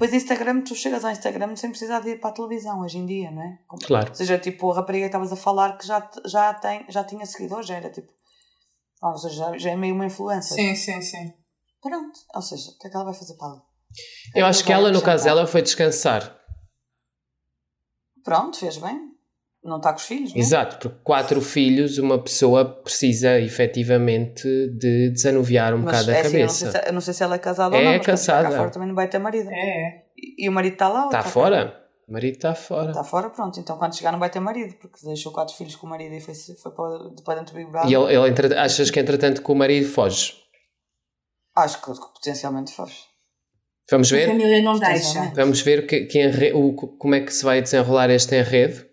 Depois 0.00 0.14
Instagram, 0.14 0.62
tu 0.62 0.74
chegas 0.74 1.04
ao 1.04 1.10
Instagram 1.10 1.54
sem 1.56 1.68
precisar 1.68 2.00
de 2.00 2.08
ir 2.12 2.20
para 2.20 2.30
a 2.30 2.32
televisão 2.32 2.80
hoje 2.80 2.96
em 2.96 3.04
dia, 3.04 3.30
não 3.30 3.42
é? 3.42 3.58
Como- 3.66 3.82
Claro. 3.86 4.08
Ou 4.08 4.14
seja, 4.14 4.38
tipo, 4.38 4.72
a 4.72 4.76
rapariga 4.76 5.04
que 5.04 5.08
estavas 5.08 5.30
a 5.30 5.36
falar 5.36 5.76
que 5.76 5.86
já, 5.86 6.10
já, 6.24 6.54
tem, 6.54 6.86
já 6.88 7.04
tinha 7.04 7.26
seguidores, 7.26 7.66
já 7.66 7.74
era 7.76 7.90
tipo. 7.90 8.10
Ou 9.02 9.14
seja, 9.18 9.34
já, 9.34 9.58
já 9.58 9.70
é 9.72 9.76
meio 9.76 9.94
uma 9.94 10.06
influência. 10.06 10.54
Sim, 10.56 10.74
sim, 10.74 11.02
sim. 11.02 11.34
Pronto. 11.82 12.18
Ou 12.34 12.40
seja, 12.40 12.70
o 12.70 12.78
que 12.78 12.86
é 12.86 12.90
que 12.90 12.96
ela 12.96 13.04
vai 13.04 13.12
fazer 13.12 13.34
para 13.34 13.48
ali? 13.48 13.60
Eu 14.34 14.46
acho 14.46 14.64
que 14.64 14.72
ela, 14.72 14.90
no 14.90 15.02
caso 15.02 15.24
dela, 15.24 15.46
foi 15.46 15.60
descansar. 15.60 16.34
Pronto, 18.24 18.56
fez 18.58 18.78
bem. 18.78 19.10
Não 19.62 19.76
está 19.76 19.92
com 19.92 19.98
os 19.98 20.06
filhos, 20.06 20.30
não 20.30 20.36
é? 20.36 20.40
Exato, 20.40 20.78
porque 20.78 20.98
quatro 21.04 21.40
filhos, 21.42 21.98
uma 21.98 22.18
pessoa 22.22 22.64
precisa 22.64 23.38
efetivamente 23.38 24.42
de 24.70 25.10
desanuviar 25.10 25.74
um 25.74 25.78
Mas 25.82 26.06
bocado 26.06 26.10
é 26.10 26.16
a 26.16 26.20
assim, 26.20 26.36
eu 26.38 26.42
não, 26.46 26.48
sei 26.48 26.66
cabeça. 26.68 26.82
se, 26.82 26.88
eu 26.88 26.92
não 26.94 27.00
sei 27.02 27.14
se 27.14 27.22
ela 27.22 27.34
é 27.34 27.38
casada 27.38 27.76
É 27.76 27.78
ou 27.78 27.84
não, 27.84 27.90
mas 27.92 28.00
chegar 28.00 28.12
casada. 28.12 28.48
cá 28.48 28.56
fora 28.56 28.70
também 28.70 28.88
não 28.88 28.94
vai 28.94 29.08
ter 29.08 29.18
marido. 29.18 29.50
É, 29.50 29.54
é. 29.54 30.04
E, 30.16 30.46
e 30.46 30.48
o 30.48 30.52
marido 30.52 30.72
está 30.72 30.88
lá? 30.88 31.00
ou 31.00 31.06
Está 31.08 31.22
cá? 31.22 31.28
fora? 31.28 31.76
O 32.08 32.12
marido 32.12 32.34
está 32.36 32.54
fora. 32.54 32.88
Está 32.90 33.04
fora, 33.04 33.28
pronto. 33.30 33.60
Então 33.60 33.76
quando 33.76 33.94
chegar 33.96 34.12
não 34.12 34.18
vai 34.18 34.30
ter 34.30 34.40
marido, 34.40 34.74
porque 34.80 34.98
deixou 35.06 35.30
quatro 35.30 35.54
filhos 35.54 35.76
com 35.76 35.86
o 35.86 35.90
marido 35.90 36.14
e 36.14 36.20
foi, 36.20 36.34
foi 36.34 36.72
para, 36.72 36.98
para 37.24 37.34
dentro 37.40 37.52
do 37.54 37.58
Big 37.58 37.70
Brother. 37.70 37.90
E 37.90 37.94
ele, 37.94 38.14
ele 38.16 38.28
entre- 38.30 38.56
achas 38.56 38.90
que 38.90 38.98
entretanto 38.98 39.42
que 39.42 39.52
o 39.52 39.54
marido 39.54 39.86
foge? 39.88 40.34
Acho 41.54 41.80
que, 41.82 41.92
que 41.92 42.12
potencialmente 42.14 42.72
foge. 42.72 42.96
Vamos 43.90 44.12
A 44.12 44.16
ver? 44.16 44.26
família 44.28 44.62
não 44.62 44.78
deixa. 44.78 45.32
Vamos 45.34 45.60
ver 45.60 45.86
que, 45.86 46.06
que 46.06 46.18
enre- 46.18 46.52
o, 46.54 46.72
como 46.74 47.14
é 47.14 47.20
que 47.20 47.32
se 47.32 47.44
vai 47.44 47.60
desenrolar 47.60 48.08
este 48.10 48.34
enredo. 48.36 48.88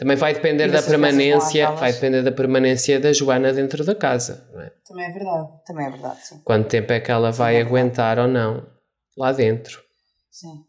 Também 0.00 0.16
vai 0.16 0.32
depender 0.32 0.68
da 0.68 0.82
permanência, 0.82 1.72
vai 1.72 1.92
depender 1.92 2.22
da 2.22 2.32
permanência 2.32 2.98
da 2.98 3.12
Joana 3.12 3.52
dentro 3.52 3.84
da 3.84 3.94
casa. 3.94 4.48
é? 4.56 4.72
Também 4.88 5.04
é 5.04 5.10
verdade. 5.10 5.48
Também 5.66 5.86
é 5.86 5.90
verdade, 5.90 6.26
sim. 6.26 6.40
Quanto 6.42 6.68
tempo 6.70 6.90
é 6.90 7.00
que 7.00 7.10
ela 7.10 7.30
vai 7.30 7.56
é 7.56 7.60
aguentar 7.60 8.18
ou 8.18 8.26
não 8.26 8.66
lá 9.14 9.30
dentro? 9.30 9.82
sim. 10.30 10.64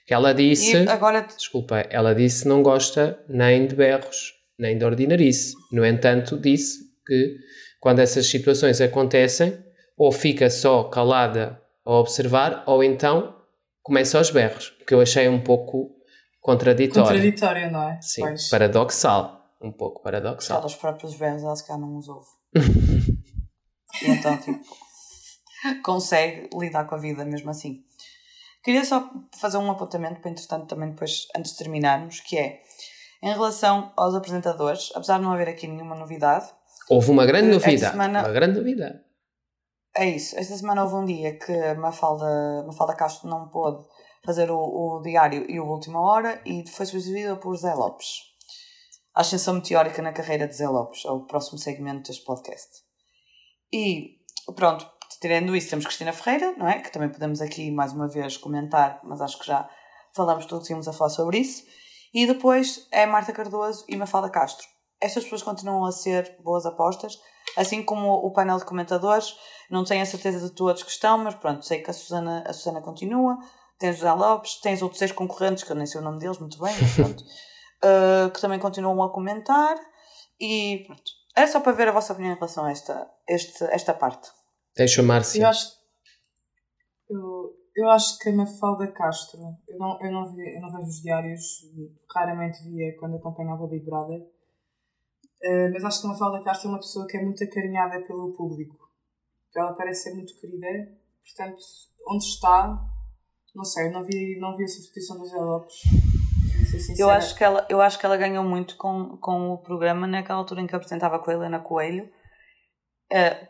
Porque 0.00 0.12
ela 0.12 0.34
disse, 0.34 0.76
E 0.76 0.88
agora, 0.90 1.22
desculpa, 1.22 1.86
ela 1.88 2.14
disse 2.14 2.42
que 2.42 2.48
não 2.50 2.62
gosta 2.62 3.18
nem 3.30 3.66
de 3.66 3.74
berros, 3.74 4.34
nem 4.58 4.76
de 4.76 4.84
ordinarice. 4.84 5.54
No 5.72 5.84
entanto, 5.84 6.38
disse 6.38 6.80
que 7.06 7.36
quando 7.80 8.00
essas 8.00 8.26
situações 8.26 8.78
acontecem, 8.82 9.58
ou 9.96 10.12
fica 10.12 10.50
só 10.50 10.84
calada 10.84 11.58
a 11.82 11.92
observar, 11.94 12.62
ou 12.66 12.84
então 12.84 13.36
começa 13.82 14.18
aos 14.18 14.30
berros, 14.30 14.76
que 14.86 14.92
eu 14.92 15.00
achei 15.00 15.28
um 15.28 15.40
pouco 15.40 15.95
contraditório. 16.46 17.08
Contraditório, 17.08 17.70
não 17.70 17.82
é? 17.88 18.00
Sim, 18.00 18.22
Pois. 18.22 18.48
paradoxal. 18.48 19.42
Um 19.60 19.72
pouco 19.72 20.02
paradoxal. 20.02 20.64
os 20.64 20.74
próprios 20.74 21.20
ela 21.20 21.56
se 21.56 21.66
calhar 21.66 21.80
não 21.80 21.96
os 21.96 22.08
ouve. 22.08 22.26
então, 24.02 24.36
tipo, 24.38 24.60
consegue 25.82 26.48
lidar 26.54 26.84
com 26.84 26.94
a 26.94 26.98
vida 26.98 27.24
mesmo 27.24 27.50
assim. 27.50 27.80
Queria 28.62 28.84
só 28.84 29.08
fazer 29.38 29.58
um 29.58 29.70
apontamento 29.70 30.20
para, 30.20 30.30
entretanto, 30.30 30.66
também 30.66 30.90
depois, 30.90 31.26
antes 31.36 31.52
de 31.52 31.58
terminarmos, 31.58 32.20
que 32.20 32.36
é, 32.36 32.60
em 33.22 33.32
relação 33.32 33.92
aos 33.96 34.14
apresentadores, 34.14 34.90
apesar 34.94 35.18
de 35.18 35.24
não 35.24 35.32
haver 35.32 35.48
aqui 35.48 35.66
nenhuma 35.66 35.94
novidade, 35.94 36.46
Houve 36.88 37.10
uma 37.10 37.26
grande 37.26 37.50
Esta 37.50 37.66
novidade. 37.66 37.92
semana- 37.92 38.20
Uma 38.20 38.32
grande 38.32 38.58
novidade. 38.58 39.00
É 39.96 40.04
isso. 40.08 40.38
Esta 40.38 40.54
semana 40.56 40.84
houve 40.84 40.94
um 40.94 41.04
dia 41.04 41.36
que 41.36 41.50
a 41.50 41.74
Mafalda, 41.74 42.62
Mafalda 42.64 42.94
Castro 42.94 43.28
não 43.28 43.48
pôde 43.48 43.82
fazer 44.26 44.50
o, 44.50 44.58
o 44.58 45.00
diário 45.02 45.48
e 45.48 45.60
o 45.60 45.66
Última 45.66 46.00
Hora 46.00 46.42
e 46.44 46.68
foi 46.68 46.84
substituída 46.84 47.36
por 47.36 47.56
Zé 47.56 47.72
Lopes. 47.72 48.08
A 49.14 49.20
ascensão 49.20 49.54
meteórica 49.54 50.02
na 50.02 50.12
carreira 50.12 50.46
de 50.46 50.54
Zé 50.54 50.68
Lopes, 50.68 51.04
é 51.06 51.10
o 51.10 51.24
próximo 51.24 51.58
segmento 51.58 52.08
deste 52.08 52.24
podcast. 52.24 52.82
E 53.72 54.18
pronto, 54.54 54.86
tirando 55.20 55.56
isso, 55.56 55.70
temos 55.70 55.86
Cristina 55.86 56.12
Ferreira, 56.12 56.52
não 56.58 56.68
é? 56.68 56.80
Que 56.80 56.92
também 56.92 57.08
podemos 57.08 57.40
aqui 57.40 57.70
mais 57.70 57.92
uma 57.92 58.08
vez 58.08 58.36
comentar, 58.36 59.00
mas 59.04 59.20
acho 59.20 59.38
que 59.38 59.46
já 59.46 59.68
falamos 60.14 60.44
tudo 60.46 60.60
que 60.60 60.66
tínhamos 60.66 60.88
a 60.88 60.92
falar 60.92 61.10
sobre 61.10 61.38
isso. 61.38 61.64
E 62.12 62.26
depois 62.26 62.86
é 62.90 63.06
Marta 63.06 63.32
Cardoso 63.32 63.84
e 63.88 63.96
Mafalda 63.96 64.30
Castro. 64.30 64.66
Estas 65.00 65.24
pessoas 65.24 65.42
continuam 65.42 65.84
a 65.84 65.92
ser 65.92 66.36
boas 66.42 66.64
apostas, 66.64 67.18
assim 67.56 67.82
como 67.82 68.12
o 68.12 68.32
painel 68.32 68.58
de 68.58 68.64
comentadores. 68.64 69.36
Não 69.70 69.84
tenho 69.84 70.02
a 70.02 70.06
certeza 70.06 70.46
de 70.46 70.54
todos 70.54 70.82
que 70.82 70.90
estão, 70.90 71.18
mas 71.18 71.34
pronto, 71.34 71.64
sei 71.64 71.82
que 71.82 71.90
a 71.90 71.94
Susana, 71.94 72.44
a 72.46 72.52
Susana 72.52 72.80
continua. 72.80 73.36
Tens 73.78 73.96
José 73.96 74.12
Lopes, 74.12 74.60
tens 74.60 74.82
outros 74.82 74.98
seis 74.98 75.12
concorrentes, 75.12 75.64
que 75.64 75.70
eu 75.70 75.76
nem 75.76 75.86
sei 75.86 76.00
o 76.00 76.04
nome 76.04 76.18
deles 76.18 76.38
muito 76.38 76.58
bem, 76.58 76.74
mas 76.80 76.94
pronto, 76.96 77.22
uh, 77.22 78.30
que 78.30 78.40
também 78.40 78.58
continuam 78.58 79.02
a 79.02 79.12
comentar. 79.12 79.76
E 80.40 80.84
pronto. 80.86 81.02
É 81.36 81.46
só 81.46 81.60
para 81.60 81.72
ver 81.72 81.88
a 81.88 81.92
vossa 81.92 82.12
opinião 82.12 82.32
em 82.32 82.36
relação 82.36 82.64
a 82.64 82.70
esta, 82.70 83.10
este, 83.28 83.62
esta 83.64 83.92
parte. 83.92 84.30
Deixa 84.74 85.02
a 85.02 85.04
Márcia. 85.04 85.42
Eu 85.42 85.48
acho, 85.48 85.72
eu, 87.10 87.54
eu 87.76 87.90
acho 87.90 88.18
que 88.18 88.30
a 88.30 88.32
Mafalda 88.32 88.90
Castro, 88.92 89.40
eu 89.68 89.78
não, 89.78 89.98
eu, 90.00 90.10
não 90.10 90.34
vi, 90.34 90.56
eu 90.56 90.60
não 90.62 90.72
vejo 90.72 90.88
os 90.88 91.02
diários, 91.02 91.42
raramente 92.14 92.62
via 92.64 92.96
quando 92.98 93.16
acompanhava 93.16 93.64
o 93.64 93.68
Big 93.68 93.84
Brother, 93.84 94.22
Eh, 95.42 95.68
mas 95.70 95.84
acho 95.84 96.00
que 96.00 96.06
a 96.06 96.10
Mafalda 96.10 96.42
Castro 96.42 96.68
é 96.68 96.72
uma 96.72 96.78
pessoa 96.78 97.06
que 97.06 97.16
é 97.16 97.22
muito 97.22 97.42
acarinhada 97.44 98.04
pelo 98.06 98.32
público. 98.34 98.90
Ela 99.54 99.74
parece 99.74 100.04
ser 100.04 100.14
muito 100.14 100.34
querida, 100.38 100.66
portanto, 101.22 101.62
onde 102.08 102.24
está, 102.24 102.78
não 103.56 103.64
sei, 103.64 103.90
não 103.90 104.04
vi, 104.04 104.38
não 104.38 104.56
vi 104.56 104.64
a 104.64 104.68
substituição 104.68 105.18
do 105.18 105.26
Zé 105.26 105.36
Lopes. 105.36 105.74
Vou 106.70 106.80
ser 106.80 107.00
Eu 107.00 107.10
acho, 107.10 107.34
que 107.34 107.42
ela, 107.42 107.66
eu 107.68 107.80
acho 107.80 107.98
que 107.98 108.04
ela 108.06 108.16
ganhou 108.16 108.44
muito 108.44 108.76
com, 108.76 109.16
com 109.20 109.50
o 109.52 109.58
programa 109.58 110.06
naquela 110.06 110.38
altura 110.38 110.60
em 110.60 110.66
que 110.66 110.76
apresentava 110.76 111.18
com 111.18 111.30
a 111.30 111.34
Helena 111.34 111.58
Coelho 111.58 112.08
Uh, 113.12 113.46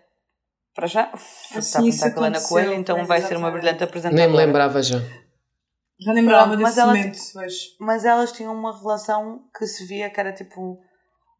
para 0.75 0.87
já, 0.87 1.11
Assim, 1.15 1.59
está 1.59 1.81
a 1.81 1.83
isso 1.87 2.05
pintar 2.05 2.15
com 2.15 2.21
a 2.21 2.27
Helena 2.27 2.47
Coelho, 2.47 2.75
então 2.75 3.07
vai 3.07 3.23
ser 3.23 3.39
uma 3.39 3.51
brilhante 3.51 3.83
apresentadora. 3.83 4.23
Nem 4.27 4.31
me 4.31 4.37
lembrava 4.37 4.83
já. 4.83 4.99
Já 5.99 6.13
nem 6.13 6.23
lembrava 6.23 6.49
Pronto, 6.51 6.59
desse 6.59 6.63
mas 6.63 6.77
ela- 6.77 6.95
momento, 6.95 7.19
pois. 7.33 7.55
Mas 7.81 8.05
elas 8.05 8.33
tinham 8.33 8.53
uma 8.53 8.79
relação 8.79 9.49
que 9.57 9.67
se 9.67 9.87
via 9.87 10.11
que 10.11 10.21
era 10.21 10.31
tipo 10.35 10.79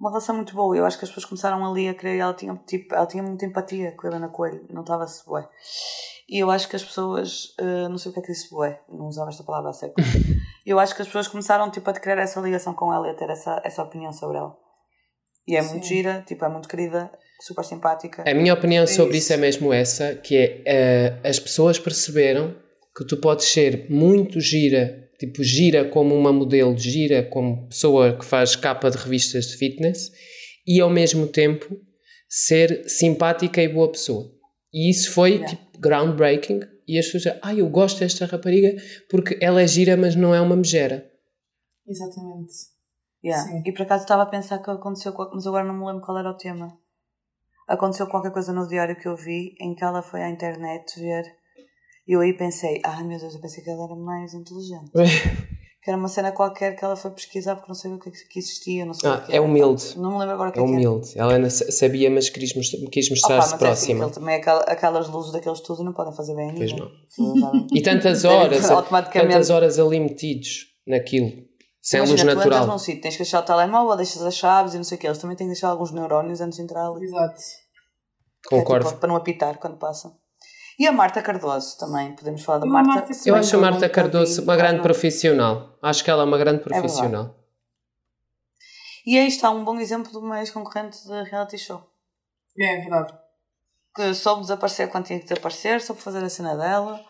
uma 0.01 0.09
relação 0.09 0.35
muito 0.35 0.55
boa. 0.55 0.75
Eu 0.75 0.87
acho 0.87 0.97
que 0.99 1.05
as 1.05 1.11
pessoas 1.11 1.27
começaram 1.27 1.63
ali 1.71 1.87
a 1.91 1.95
querer. 1.95 2.17
Ela 2.17 2.33
tinha, 2.33 2.57
tipo, 2.67 2.95
ela 2.95 3.07
tinha 3.07 3.23
muita 3.23 3.45
empatia 3.45 3.93
com 3.93 4.07
a 4.07 4.11
Helena 4.11 4.31
Coelho, 4.31 4.67
não 4.71 4.81
estava-se. 4.81 5.23
E 6.29 6.43
eu 6.43 6.51
acho 6.51 6.69
que 6.69 6.77
as 6.77 6.85
pessoas. 6.85 7.55
eh, 7.59 7.89
não 7.89 7.99
sei 7.99 8.11
o 8.11 8.15
que 8.15 8.21
é 8.21 8.23
que 8.23 8.33
disse 8.33 8.51
bué, 8.51 8.81
não 8.89 9.07
usava 9.07 9.31
esta 9.31 9.45
palavra 9.45 9.71
a 9.71 9.73
seco. 9.73 9.95
eu 10.67 10.79
acho 10.79 10.95
que 10.95 11.03
as 11.03 11.09
pessoas 11.09 11.29
começaram 11.29 11.71
tipo, 11.71 11.89
a 11.89 11.93
criar 11.93 12.19
essa 12.19 12.41
ligação 12.41 12.75
com 12.75 12.93
ela 12.93 13.07
e 13.07 13.11
a 13.11 13.15
ter 13.15 13.31
essa, 13.31 13.61
essa 13.65 13.83
opinião 13.83 14.13
sobre 14.13 14.39
ela. 14.39 14.57
E 15.47 15.57
é 15.57 15.63
muito 15.63 15.87
Sim. 15.87 15.95
gira, 15.95 16.25
tipo, 16.27 16.45
é 16.45 16.49
muito 16.49 16.69
querida, 16.69 17.11
super 17.41 17.65
simpática. 17.65 18.25
A 18.29 18.35
minha 18.35 18.53
opinião 18.53 18.85
sobre 18.87 19.17
isso. 19.17 19.27
isso 19.27 19.33
é 19.35 19.37
mesmo 19.37 19.73
essa, 19.73 20.15
que 20.17 20.37
é 20.37 20.63
eh, 20.67 21.21
as 21.23 21.39
pessoas 21.39 21.79
perceberam 21.79 22.57
que 22.97 23.05
tu 23.07 23.17
podes 23.19 23.47
ser 23.47 23.87
muito 23.89 24.41
gira, 24.41 25.09
tipo 25.21 25.45
gira 25.45 25.85
como 25.85 26.15
uma 26.17 26.33
modelo, 26.33 26.77
gira 26.77 27.23
como 27.23 27.69
pessoa 27.69 28.19
que 28.19 28.25
faz 28.25 28.57
capa 28.57 28.91
de 28.91 28.97
revistas 28.97 29.47
de 29.47 29.57
fitness 29.57 30.11
e 30.67 30.81
ao 30.81 30.91
mesmo 30.91 31.29
tempo 31.29 31.79
ser 32.29 32.89
simpática 32.89 33.63
e 33.63 33.69
boa 33.69 33.93
pessoa. 33.93 34.36
E 34.77 34.91
isso 34.91 35.11
foi 35.15 35.37
Yeah. 35.37 35.57
tipo 35.57 35.81
groundbreaking 35.81 36.61
e 36.87 36.99
as 36.99 37.07
pessoas 37.07 37.23
dizem, 37.23 37.41
ah, 37.43 37.55
eu 37.55 37.67
gosto 37.71 38.01
desta 38.01 38.27
rapariga 38.27 38.77
porque 39.09 39.39
ela 39.41 39.63
é 39.63 39.67
gira 39.67 39.97
mas 39.97 40.15
não 40.15 40.35
é 40.35 40.41
uma 40.41 40.55
megera. 40.55 41.11
Exatamente. 41.89 42.53
Yeah. 43.25 43.49
Sim. 43.49 43.63
E 43.65 43.73
por 43.73 43.83
acaso 43.83 44.05
estava 44.05 44.25
a 44.25 44.27
pensar 44.27 44.59
que 44.59 44.71
aconteceu, 44.71 45.15
mas 45.33 45.47
agora 45.47 45.65
não 45.65 45.79
me 45.79 45.87
lembro 45.87 46.03
qual 46.03 46.19
era 46.19 46.31
o 46.31 46.37
tema. 46.37 46.79
Aconteceu 47.67 48.07
qualquer 48.07 48.33
coisa 48.33 48.53
no 48.53 48.69
diário 48.69 49.01
que 49.01 49.09
eu 49.09 49.17
vi 49.17 49.55
em 49.59 49.75
que 49.75 49.83
ela 49.83 50.03
foi 50.03 50.23
à 50.23 50.29
internet 50.29 51.01
ver. 51.01 51.25
E 52.07 52.13
eu 52.15 52.21
aí 52.21 52.37
pensei, 52.37 52.81
ai 52.85 53.03
meu 53.03 53.19
Deus, 53.19 53.35
eu 53.35 53.41
pensei 53.41 53.65
que 53.65 53.71
ela 53.71 53.85
era 53.85 53.97
mais 53.97 54.35
inteligente. 54.35 54.91
Que 55.87 55.91
era 55.93 56.01
uma 56.01 56.09
cena 56.09 56.33
qualquer 56.33 56.75
que 56.75 56.85
ela 56.85 56.97
foi 56.97 57.13
pesquisar 57.13 57.55
porque 57.55 57.69
não 57.69 57.75
sabia 57.77 57.97
o 57.97 58.01
que, 58.01 58.09
é 58.09 58.13
que 58.13 58.41
existia. 58.41 58.85
Não 58.85 58.93
sei 58.93 59.09
Ah, 59.09 59.15
o 59.19 59.23
que 59.27 59.37
é 59.37 59.41
humilde. 59.41 59.97
Não 59.97 60.11
me 60.15 60.19
lembro 60.19 60.35
agora 60.35 60.51
o 60.51 60.53
que 60.53 60.59
É 60.59 60.63
é 60.63 60.67
que 60.67 60.73
era. 60.73 60.81
humilde. 60.91 61.13
Ela 61.17 61.39
não 61.39 61.49
sa- 61.49 61.71
sabia, 61.71 62.11
mas 62.11 62.29
quis, 62.29 62.57
mostrar- 62.57 62.81
mostrar-se 62.81 63.53
mas 63.53 63.63
é 63.63 63.69
assim, 63.69 63.97
próxima. 63.97 64.11
também 64.11 64.35
é 64.35 64.39
aquela- 64.39 64.63
aquelas 64.63 65.09
luzes 65.09 65.31
daqueles 65.31 65.61
estudos 65.61 65.85
não 65.85 65.93
podem 65.93 66.13
fazer 66.13 66.35
bem 66.35 66.51
a 66.51 66.55
Pois 66.55 66.73
não. 66.73 66.91
E 67.73 67.81
tantas 67.83 68.25
horas, 68.27 68.69
automaticamente- 68.69 69.33
tantas 69.33 69.49
horas 69.49 69.79
ali 69.79 70.01
metidos 70.01 70.67
naquilo, 70.85 71.31
sem 71.81 71.99
Imagina, 71.99 72.01
luz 72.01 72.09
tu 72.09 72.15
entras 72.25 72.37
natural. 72.47 72.67
num 72.67 72.79
sítio, 72.79 73.03
tens 73.03 73.13
que 73.17 73.23
deixar 73.23 73.39
o 73.39 73.43
telemóvel, 73.45 73.97
deixas 73.97 74.23
as 74.23 74.35
chaves 74.35 74.75
e 74.75 74.79
não 74.79 74.83
sei 74.85 74.99
o 74.99 75.01
que. 75.01 75.07
Eles 75.07 75.19
também 75.19 75.37
têm 75.37 75.47
que 75.47 75.53
deixar 75.53 75.69
alguns 75.69 75.93
neurónios 75.93 76.41
antes 76.41 76.57
de 76.57 76.65
entrar 76.65 76.85
ali. 76.89 77.05
Exato. 77.05 77.37
Que 78.49 78.57
é 78.57 78.59
Concordo. 78.59 78.87
tipo, 78.89 78.99
para 78.99 79.09
não 79.09 79.15
apitar 79.15 79.57
quando 79.59 79.77
passa. 79.77 80.13
E 80.79 80.87
a 80.87 80.93
Marta 80.93 81.23
Cardoso 81.23 81.79
também, 81.79 82.15
podemos 82.15 82.43
falar 82.43 82.59
da 82.59 82.67
Marta. 82.67 82.91
Marta 82.91 83.13
Eu 83.27 83.35
acho 83.35 83.57
a 83.57 83.61
Marta 83.61 83.89
Cardoso 83.89 84.43
uma 84.43 84.57
grande 84.57 84.83
profissional. 84.83 85.79
Acho 85.83 86.05
que 86.05 86.11
ela 86.11 86.23
é 86.23 86.27
uma 86.27 86.37
grande 86.39 86.59
verdade. 86.63 86.81
profissional. 86.83 87.35
E 89.07 89.17
aí 89.19 89.27
está 89.29 89.51
um 89.51 89.65
bom 89.65 89.79
exemplo 89.79 90.11
de 90.11 90.19
uma 90.19 90.41
ex-concorrente 90.41 91.03
de 91.07 91.23
reality 91.31 91.57
show. 91.57 91.83
É, 92.59 92.75
é 92.75 92.81
verdade. 92.81 93.15
Que 93.95 94.13
soube 94.13 94.43
desaparecer 94.43 94.89
quando 94.91 95.07
tinha 95.07 95.19
que 95.19 95.27
desaparecer, 95.27 95.81
soube 95.81 96.03
fazer 96.03 96.23
a 96.23 96.29
cena 96.29 96.55
dela, 96.57 97.01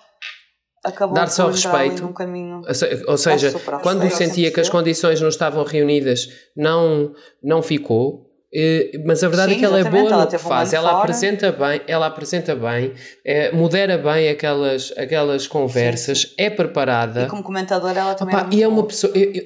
acabou 0.85 1.15
Dar-se 1.17 1.41
ao 1.41 1.51
respeito. 1.51 2.03
num 2.03 2.13
caminho. 2.13 2.63
Ou 2.67 2.75
se- 2.75 3.05
Ou 3.09 3.17
seja, 3.19 3.53
quando 3.83 4.09
sentia 4.11 4.53
que 4.53 4.61
as 4.61 4.69
condições 4.69 5.21
não 5.21 5.29
estavam 5.29 5.65
reunidas, 5.65 6.29
não, 6.57 7.13
não 7.43 7.63
ficou. 7.63 8.31
Eh, 8.59 8.93
Mas 9.05 9.23
a 9.23 9.29
verdade 9.29 9.51
Sim, 9.53 9.57
é 9.57 9.59
que 9.59 9.65
ela 9.67 9.81
é 9.81 9.85
boa 9.85 10.11
ela 10.11 10.25
no 10.25 10.31
que 10.31 10.39
faz. 10.39 10.73
Ela 10.73 10.89
fora. 10.89 11.03
apresenta 11.03 11.53
bem, 11.53 11.83
ela 11.87 12.07
apresenta 12.07 12.57
bem, 12.57 12.95
eh, 13.25 13.53
modera 13.53 13.99
bem 13.99 14.31
aquelas, 14.31 14.95
aquelas 14.97 15.47
conversas, 15.47 16.33
é 16.39 16.49
preparada. 16.49 17.25
E 17.25 17.27
como 17.29 17.43
comentadora 17.43 18.01
ela 18.01 18.15
também 18.15 18.35
Opa, 18.35 18.47
era 18.47 18.55
e 18.55 18.63
é 18.63 18.67
uma 18.69 18.77
boa. 18.77 18.87
pessoa. 18.89 19.13
Eu, 19.15 19.31
eu, 19.33 19.43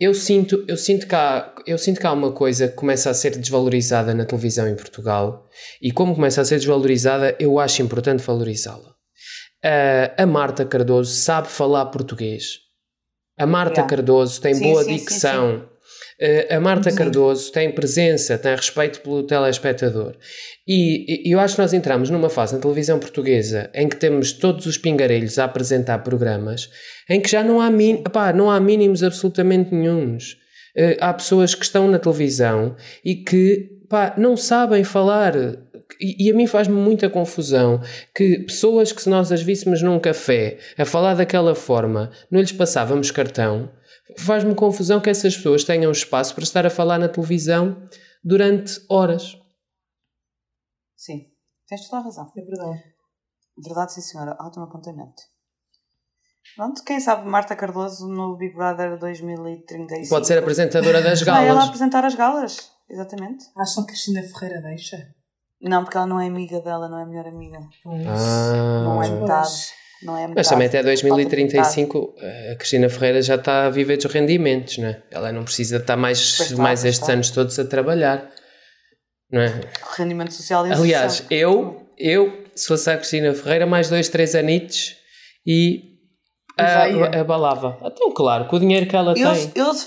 eu 0.00 0.14
sinto, 0.14 0.64
eu, 0.66 0.76
sinto 0.76 1.06
que 1.06 1.14
há, 1.14 1.54
eu 1.66 1.78
sinto 1.78 2.00
que 2.00 2.06
há 2.06 2.12
uma 2.12 2.32
coisa 2.32 2.66
que 2.68 2.74
começa 2.74 3.08
a 3.10 3.14
ser 3.14 3.36
desvalorizada 3.38 4.14
na 4.14 4.24
televisão 4.24 4.66
em 4.66 4.74
Portugal 4.74 5.46
e, 5.80 5.92
como 5.92 6.14
começa 6.14 6.40
a 6.40 6.44
ser 6.44 6.56
desvalorizada, 6.56 7.36
eu 7.38 7.58
acho 7.60 7.82
importante 7.82 8.22
valorizá-la. 8.22 8.90
Ah, 9.62 10.22
a 10.22 10.26
Marta 10.26 10.64
Cardoso 10.64 11.12
sabe 11.14 11.48
falar 11.48 11.86
português. 11.86 12.58
A 13.38 13.46
Marta 13.46 13.74
Yeah. 13.80 13.88
Cardoso 13.96 14.40
tem 14.40 14.54
Sim, 14.54 14.64
boa 14.72 14.82
sim, 14.82 14.90
sim, 14.90 14.96
dicção. 14.96 15.66
Ah, 15.66 15.69
a 16.50 16.60
Marta 16.60 16.90
Sim. 16.90 16.96
Cardoso 16.96 17.50
tem 17.50 17.72
presença, 17.72 18.36
tem 18.36 18.54
respeito 18.54 19.00
pelo 19.00 19.22
telespectador. 19.22 20.16
E, 20.68 21.28
e 21.28 21.32
eu 21.32 21.40
acho 21.40 21.54
que 21.54 21.62
nós 21.62 21.72
entramos 21.72 22.10
numa 22.10 22.28
fase 22.28 22.54
na 22.54 22.60
televisão 22.60 22.98
portuguesa 22.98 23.70
em 23.74 23.88
que 23.88 23.96
temos 23.96 24.32
todos 24.32 24.66
os 24.66 24.76
pingarelhos 24.76 25.38
a 25.38 25.44
apresentar 25.44 25.98
programas 26.00 26.68
em 27.08 27.20
que 27.20 27.30
já 27.30 27.42
não 27.42 27.60
há, 27.60 27.70
min, 27.70 28.02
não 28.34 28.50
há 28.50 28.60
mínimos 28.60 29.02
absolutamente 29.02 29.74
nenhuns. 29.74 30.36
Eh, 30.76 30.96
há 31.00 31.12
pessoas 31.12 31.54
que 31.54 31.64
estão 31.64 31.88
na 31.88 31.98
televisão 31.98 32.76
e 33.04 33.16
que 33.16 33.68
pá, 33.88 34.14
não 34.16 34.36
sabem 34.36 34.84
falar. 34.84 35.34
E, 36.00 36.26
e 36.26 36.30
a 36.30 36.34
mim 36.34 36.46
faz-me 36.46 36.76
muita 36.76 37.10
confusão 37.10 37.80
que 38.14 38.38
pessoas 38.40 38.92
que 38.92 39.02
se 39.02 39.10
nós 39.10 39.32
as 39.32 39.42
víssemos 39.42 39.82
num 39.82 39.98
café 39.98 40.58
a 40.78 40.84
falar 40.84 41.14
daquela 41.14 41.54
forma, 41.54 42.10
não 42.30 42.40
lhes 42.40 42.52
passávamos 42.52 43.10
cartão, 43.10 43.70
faz-me 44.18 44.54
confusão 44.54 45.00
que 45.00 45.10
essas 45.10 45.36
pessoas 45.36 45.64
tenham 45.64 45.90
espaço 45.92 46.34
para 46.34 46.44
estar 46.44 46.66
a 46.66 46.70
falar 46.70 46.98
na 46.98 47.08
televisão 47.08 47.88
durante 48.22 48.80
horas. 48.88 49.36
Sim, 50.96 51.26
tens 51.66 51.88
toda 51.88 52.02
a 52.02 52.04
razão. 52.04 52.30
É 52.36 52.40
verdade. 52.42 52.82
Verdade, 53.62 53.92
sim, 53.94 54.00
senhora. 54.00 54.36
Ótimo 54.40 54.64
apontamento. 54.64 55.22
Pronto, 56.56 56.82
quem 56.84 56.98
sabe 57.00 57.28
Marta 57.28 57.54
Cardoso 57.54 58.08
no 58.08 58.36
Big 58.36 58.54
Brother 58.54 58.98
2035. 58.98 60.08
Pode 60.08 60.26
ser 60.26 60.38
apresentadora 60.38 61.00
das 61.02 61.22
Vai 61.22 61.44
ela 61.44 61.54
galas. 61.54 61.64
apresentar 61.68 62.04
as 62.04 62.14
galas, 62.14 62.70
exatamente. 62.88 63.44
Acham 63.56 63.84
que 63.84 63.92
Cristina 63.92 64.22
Ferreira 64.22 64.60
deixa? 64.62 64.96
Não, 65.62 65.84
porque 65.84 65.96
ela 65.96 66.06
não 66.06 66.18
é 66.18 66.26
amiga 66.26 66.60
dela, 66.60 66.88
não 66.88 66.98
é 66.98 67.02
a 67.02 67.06
melhor 67.06 67.26
amiga. 67.26 67.58
Ah. 67.86 68.82
Não 68.84 69.02
é 69.02 69.08
Pois. 69.08 69.20
metade. 69.20 69.50
Não 70.02 70.16
é. 70.16 70.26
Mas 70.28 70.48
também 70.48 70.66
até 70.66 70.78
Falta 70.78 70.88
2035 70.90 72.14
a 72.52 72.54
Cristina 72.56 72.88
Ferreira 72.88 73.20
já 73.22 73.34
está 73.34 73.66
a 73.66 73.70
viver 73.70 73.96
dos 73.98 74.06
rendimentos, 74.12 74.78
né? 74.78 75.02
Ela 75.10 75.30
não 75.32 75.44
precisa 75.44 75.76
estar 75.76 75.96
mais, 75.96 76.36
Pois 76.38 76.52
mais 76.52 76.84
estes 76.84 77.00
está. 77.02 77.12
anos 77.12 77.30
todos 77.30 77.58
a 77.58 77.64
trabalhar, 77.66 78.30
não 79.30 79.40
é? 79.42 79.60
Rendimento 79.96 80.32
social 80.32 80.66
e 80.66 80.72
Aliás, 80.72 81.12
social. 81.14 81.28
eu, 81.30 81.86
eu, 81.98 82.44
se 82.54 82.66
fosse 82.68 82.88
a 82.90 82.96
Cristina 82.96 83.34
Ferreira, 83.34 83.66
mais 83.66 83.90
dois, 83.90 84.08
três 84.08 84.34
anitos 84.34 84.96
e 85.46 85.82
E 86.58 86.62
vai, 86.62 87.02
a, 87.16 87.20
abalava. 87.20 87.78
Então, 87.84 88.12
claro, 88.12 88.46
com 88.46 88.56
o 88.56 88.60
dinheiro 88.60 88.86
que 88.86 88.96
ela 88.96 89.12
Eu, 89.16 89.32
tem. 89.32 89.52
eu, 89.54 89.74
se 89.74 89.86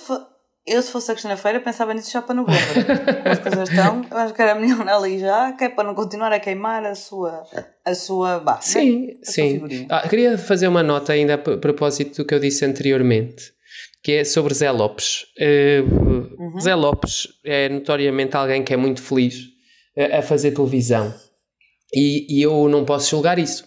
eu, 0.66 0.82
se 0.82 0.92
fosse 0.92 1.12
a 1.12 1.14
Cristina 1.14 1.36
Feira, 1.38 1.60
pensava 1.60 1.94
nisso 1.94 2.12
já 2.12 2.22
para 2.22 2.36
novembro. 2.36 2.86
Como 2.86 3.30
as 3.30 3.40
coisas 3.40 3.70
estão, 3.70 4.02
eu 4.10 4.18
acho 4.18 4.34
que 4.34 4.42
era 4.42 4.56
melhor 4.56 4.88
ali 4.88 5.20
já, 5.20 5.52
que 5.54 5.66
é 5.66 5.70
para 5.70 5.84
não 5.84 5.94
continuar 5.96 6.32
a 6.32 6.40
queimar 6.40 6.86
a 6.86 6.96
sua. 6.96 7.44
A 7.86 7.94
sua 7.94 8.40
Sim, 8.62 9.14
sua 9.24 9.24
sim. 9.70 9.88
Ah, 9.90 10.08
queria 10.08 10.38
fazer 10.38 10.68
uma 10.68 10.82
nota 10.84 11.14
ainda 11.14 11.34
a 11.34 11.38
propósito 11.38 12.22
do 12.24 12.26
que 12.28 12.34
eu 12.34 12.40
disse 12.40 12.64
anteriormente, 12.64 13.52
que 14.02 14.14
é 14.14 14.24
sobre 14.24 14.54
Zé 14.54 14.72
Lopes. 14.72 15.26
Eh, 15.38 15.84
Uhum. 16.44 16.60
Zé 16.60 16.76
Lopes 16.76 17.28
é 17.44 17.70
notoriamente 17.70 18.36
alguém 18.36 18.64
que 18.64 18.74
é 18.74 18.78
muito 18.78 19.02
feliz 19.02 19.36
a, 19.98 20.20
a 20.20 20.22
fazer 20.22 20.52
televisão 20.52 21.14
e, 21.94 22.26
e 22.30 22.42
eu 22.42 22.68
não 22.70 22.84
posso 22.86 23.10
julgar 23.12 23.40
isso. 23.40 23.66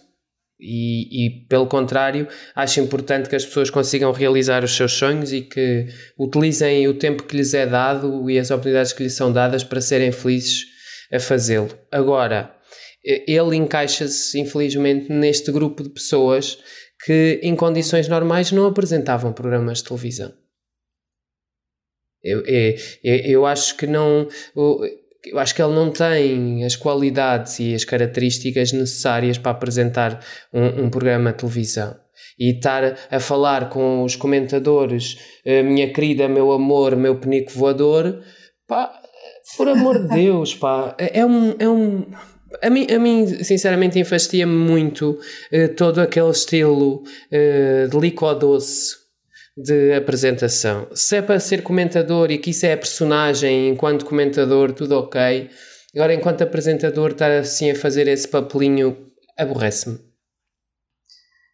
E, 0.58 1.26
e, 1.26 1.30
pelo 1.48 1.66
contrário, 1.66 2.26
acho 2.54 2.80
importante 2.80 3.28
que 3.28 3.36
as 3.36 3.44
pessoas 3.44 3.68
consigam 3.68 4.10
realizar 4.10 4.64
os 4.64 4.74
seus 4.74 4.92
sonhos 4.92 5.32
e 5.32 5.42
que 5.42 5.86
utilizem 6.18 6.88
o 6.88 6.94
tempo 6.94 7.24
que 7.24 7.36
lhes 7.36 7.52
é 7.52 7.66
dado 7.66 8.30
e 8.30 8.38
as 8.38 8.50
oportunidades 8.50 8.92
que 8.92 9.02
lhes 9.02 9.12
são 9.12 9.30
dadas 9.30 9.62
para 9.62 9.82
serem 9.82 10.10
felizes 10.10 10.64
a 11.12 11.20
fazê-lo. 11.20 11.68
Agora, 11.92 12.56
ele 13.04 13.56
encaixa-se, 13.56 14.40
infelizmente, 14.40 15.12
neste 15.12 15.52
grupo 15.52 15.82
de 15.82 15.90
pessoas 15.90 16.58
que, 17.04 17.38
em 17.42 17.54
condições 17.54 18.08
normais, 18.08 18.50
não 18.50 18.66
apresentavam 18.66 19.32
programas 19.32 19.78
de 19.78 19.84
televisão. 19.84 20.32
Eu, 22.22 22.44
eu, 22.44 22.74
eu, 23.04 23.16
eu 23.16 23.46
acho 23.46 23.76
que 23.76 23.86
não. 23.86 24.26
Eu, 24.56 24.80
eu 25.26 25.38
acho 25.38 25.54
que 25.54 25.62
ele 25.62 25.74
não 25.74 25.90
tem 25.90 26.64
as 26.64 26.76
qualidades 26.76 27.58
e 27.58 27.74
as 27.74 27.84
características 27.84 28.72
necessárias 28.72 29.38
para 29.38 29.52
apresentar 29.52 30.24
um, 30.52 30.84
um 30.84 30.90
programa 30.90 31.32
de 31.32 31.38
televisão. 31.38 31.96
E 32.38 32.56
estar 32.56 32.96
a 33.10 33.20
falar 33.20 33.68
com 33.68 34.04
os 34.04 34.14
comentadores, 34.14 35.18
eh, 35.44 35.62
minha 35.62 35.92
querida, 35.92 36.28
meu 36.28 36.52
amor, 36.52 36.94
meu 36.94 37.16
penico 37.16 37.50
voador, 37.52 38.22
pá, 38.66 38.92
por 39.56 39.68
amor 39.68 40.02
de 40.02 40.08
Deus, 40.14 40.54
pá, 40.54 40.94
é 40.98 41.24
um. 41.24 41.54
É 41.58 41.68
um 41.68 42.06
a 42.62 42.70
mim, 42.70 42.86
a 42.90 42.98
mim 42.98 43.26
sinceramente, 43.42 43.98
enfastia-me 43.98 44.52
muito 44.52 45.18
eh, 45.50 45.68
todo 45.68 46.00
aquele 46.00 46.30
estilo 46.30 47.02
eh, 47.30 47.86
de 47.90 47.98
licor 47.98 48.38
doce 48.38 49.05
de 49.56 49.94
apresentação. 49.94 50.86
Se 50.94 51.16
é 51.16 51.22
para 51.22 51.40
ser 51.40 51.62
comentador 51.62 52.30
e 52.30 52.38
que 52.38 52.50
isso 52.50 52.66
é 52.66 52.74
a 52.74 52.76
personagem 52.76 53.70
enquanto 53.70 54.04
comentador, 54.04 54.72
tudo 54.72 54.98
ok. 54.98 55.50
Agora, 55.94 56.12
enquanto 56.12 56.42
apresentador, 56.42 57.12
estar 57.12 57.30
assim 57.30 57.70
a 57.70 57.74
fazer 57.74 58.06
esse 58.06 58.28
papelinho 58.28 59.10
aborrece-me. 59.38 59.98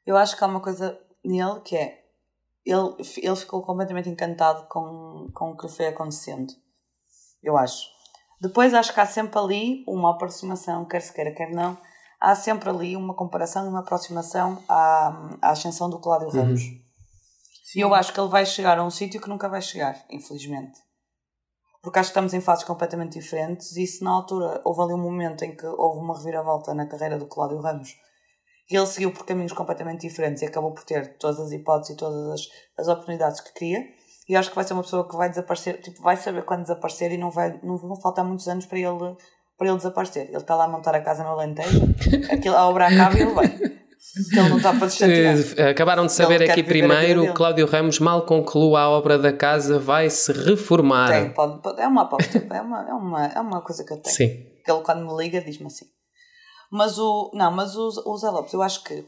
Eu 0.05 0.17
acho 0.17 0.37
que 0.37 0.43
há 0.43 0.49
uma 0.49 0.61
coisa 0.61 0.99
nele 1.25 1.61
que 1.65 1.77
é. 1.77 2.03
Ele, 2.65 2.95
ele 3.23 3.37
ficou 3.37 3.63
completamente 3.63 4.09
encantado 4.09 4.67
com, 4.69 5.29
com 5.33 5.51
o 5.51 5.57
que 5.57 5.69
foi 5.69 5.87
acontecendo. 5.87 6.53
Eu 7.43 7.57
acho. 7.57 7.87
Depois 8.41 8.75
acho 8.75 8.93
que 8.93 9.01
há 9.01 9.07
sempre 9.07 9.39
ali 9.39 9.85
uma 9.87 10.11
aproximação, 10.11 10.85
quer 10.85 11.01
se 11.01 11.13
queira, 11.13 11.33
quer 11.33 11.51
não, 11.51 11.79
há 12.21 12.35
sempre 12.35 12.69
ali 12.69 12.97
uma 12.97 13.15
comparação 13.15 13.65
e 13.65 13.69
uma 13.69 13.81
aproximação 13.81 14.63
à, 14.69 15.37
à 15.41 15.51
ascensão 15.51 15.89
do 15.89 16.01
Cláudio 16.01 16.29
Ramos. 16.29 16.82
E 17.75 17.81
eu 17.81 17.95
acho 17.95 18.13
que 18.13 18.21
ele 18.21 18.29
vai 18.29 18.45
chegar 18.45 18.79
a 18.79 18.85
um 18.85 18.91
sítio 18.91 19.21
que 19.21 19.29
nunca 19.29 19.49
vai 19.49 19.63
chegar, 19.63 20.05
infelizmente. 20.11 20.79
Porque 21.83 21.99
acho 21.99 22.11
que 22.11 22.13
estamos 22.13 22.35
em 22.35 22.41
fases 22.41 22.65
completamente 22.65 23.19
diferentes 23.19 23.77
e 23.77 23.87
se 23.87 24.05
na 24.05 24.11
altura 24.11 24.61
houve 24.65 24.83
ali 24.83 24.95
um 24.95 25.03
momento 25.03 25.43
em 25.43 25.57
que 25.57 25.67
houve 25.67 25.99
uma 25.99 26.17
reviravolta 26.17 26.73
na 26.75 26.87
carreira 26.87 27.19
do 27.19 27.27
Cláudio 27.27 27.61
Ramos 27.61 27.97
e 28.71 28.77
ele 28.77 28.87
seguiu 28.87 29.13
por 29.13 29.27
caminhos 29.27 29.53
completamente 29.53 30.01
diferentes 30.01 30.43
e 30.43 30.47
acabou 30.47 30.73
por 30.73 30.85
ter 30.85 31.19
todas 31.19 31.41
as 31.41 31.53
hipóteses 31.53 31.95
e 31.95 31.97
todas 31.99 32.31
as, 32.31 32.49
as 32.79 32.89
oportunidades 32.89 33.41
que 33.41 33.53
queria. 33.53 33.85
E 34.29 34.37
acho 34.37 34.51
que 34.51 34.55
vai 34.55 34.65
ser 34.65 34.73
uma 34.73 34.83
pessoa 34.83 35.09
que 35.09 35.17
vai 35.17 35.29
desaparecer, 35.29 35.81
tipo, 35.81 36.01
vai 36.01 36.17
saber 36.17 36.45
quando 36.45 36.63
desaparecer 36.63 37.13
e 37.13 37.19
não, 37.19 37.31
vai, 37.31 37.61
não 37.63 37.77
vão 37.77 38.01
faltar 38.01 38.25
muitos 38.25 38.47
anos 38.49 38.65
para 38.65 38.79
ele, 38.79 39.17
para 39.59 39.67
ele 39.67 39.77
desaparecer. 39.77 40.29
Ele 40.29 40.37
está 40.37 40.55
lá 40.55 40.65
a 40.65 40.69
montar 40.69 40.95
a 40.95 41.03
casa 41.03 41.25
no 41.25 41.31
Alentejo, 41.31 41.83
aquilo, 42.33 42.57
a 42.57 42.69
obra 42.69 42.87
acaba 42.87 43.19
e 43.19 43.23
ele 43.23 43.33
vai. 43.33 43.72
Ele 44.15 44.49
não 44.49 44.59
está 44.59 44.75
para 44.75 44.87
uh, 44.87 45.71
Acabaram 45.71 46.07
de 46.07 46.13
saber 46.13 46.51
aqui 46.51 46.63
primeiro, 46.63 47.33
Cláudio 47.33 47.67
Ramos 47.67 47.99
mal 47.99 48.27
conclua 48.27 48.81
a 48.83 48.91
obra 48.91 49.19
da 49.19 49.33
casa, 49.33 49.79
vai 49.79 50.11
se 50.11 50.33
reformar. 50.33 51.09
Tem, 51.09 51.33
pode, 51.33 51.63
pode, 51.63 51.81
é 51.81 51.87
uma 51.87 52.03
aposta, 52.03 52.39
é 52.39 52.61
uma, 52.61 52.89
é, 52.89 52.93
uma, 52.93 53.27
é 53.27 53.41
uma 53.41 53.63
coisa 53.63 53.85
que 53.85 53.93
eu 53.93 53.97
tenho. 53.99 54.15
Sim. 54.15 54.29
Que 54.65 54.71
ele 54.71 54.83
quando 54.83 55.07
me 55.07 55.17
liga 55.17 55.41
diz-me 55.41 55.67
assim. 55.67 55.87
Mas 56.71 56.99
o. 56.99 57.31
Não, 57.35 57.51
mas 57.51 57.75
o, 57.75 57.89
o 58.07 58.17
Zé 58.17 58.31
Lopes, 58.31 58.53
eu 58.53 58.63
acho 58.63 58.85
que 58.85 59.05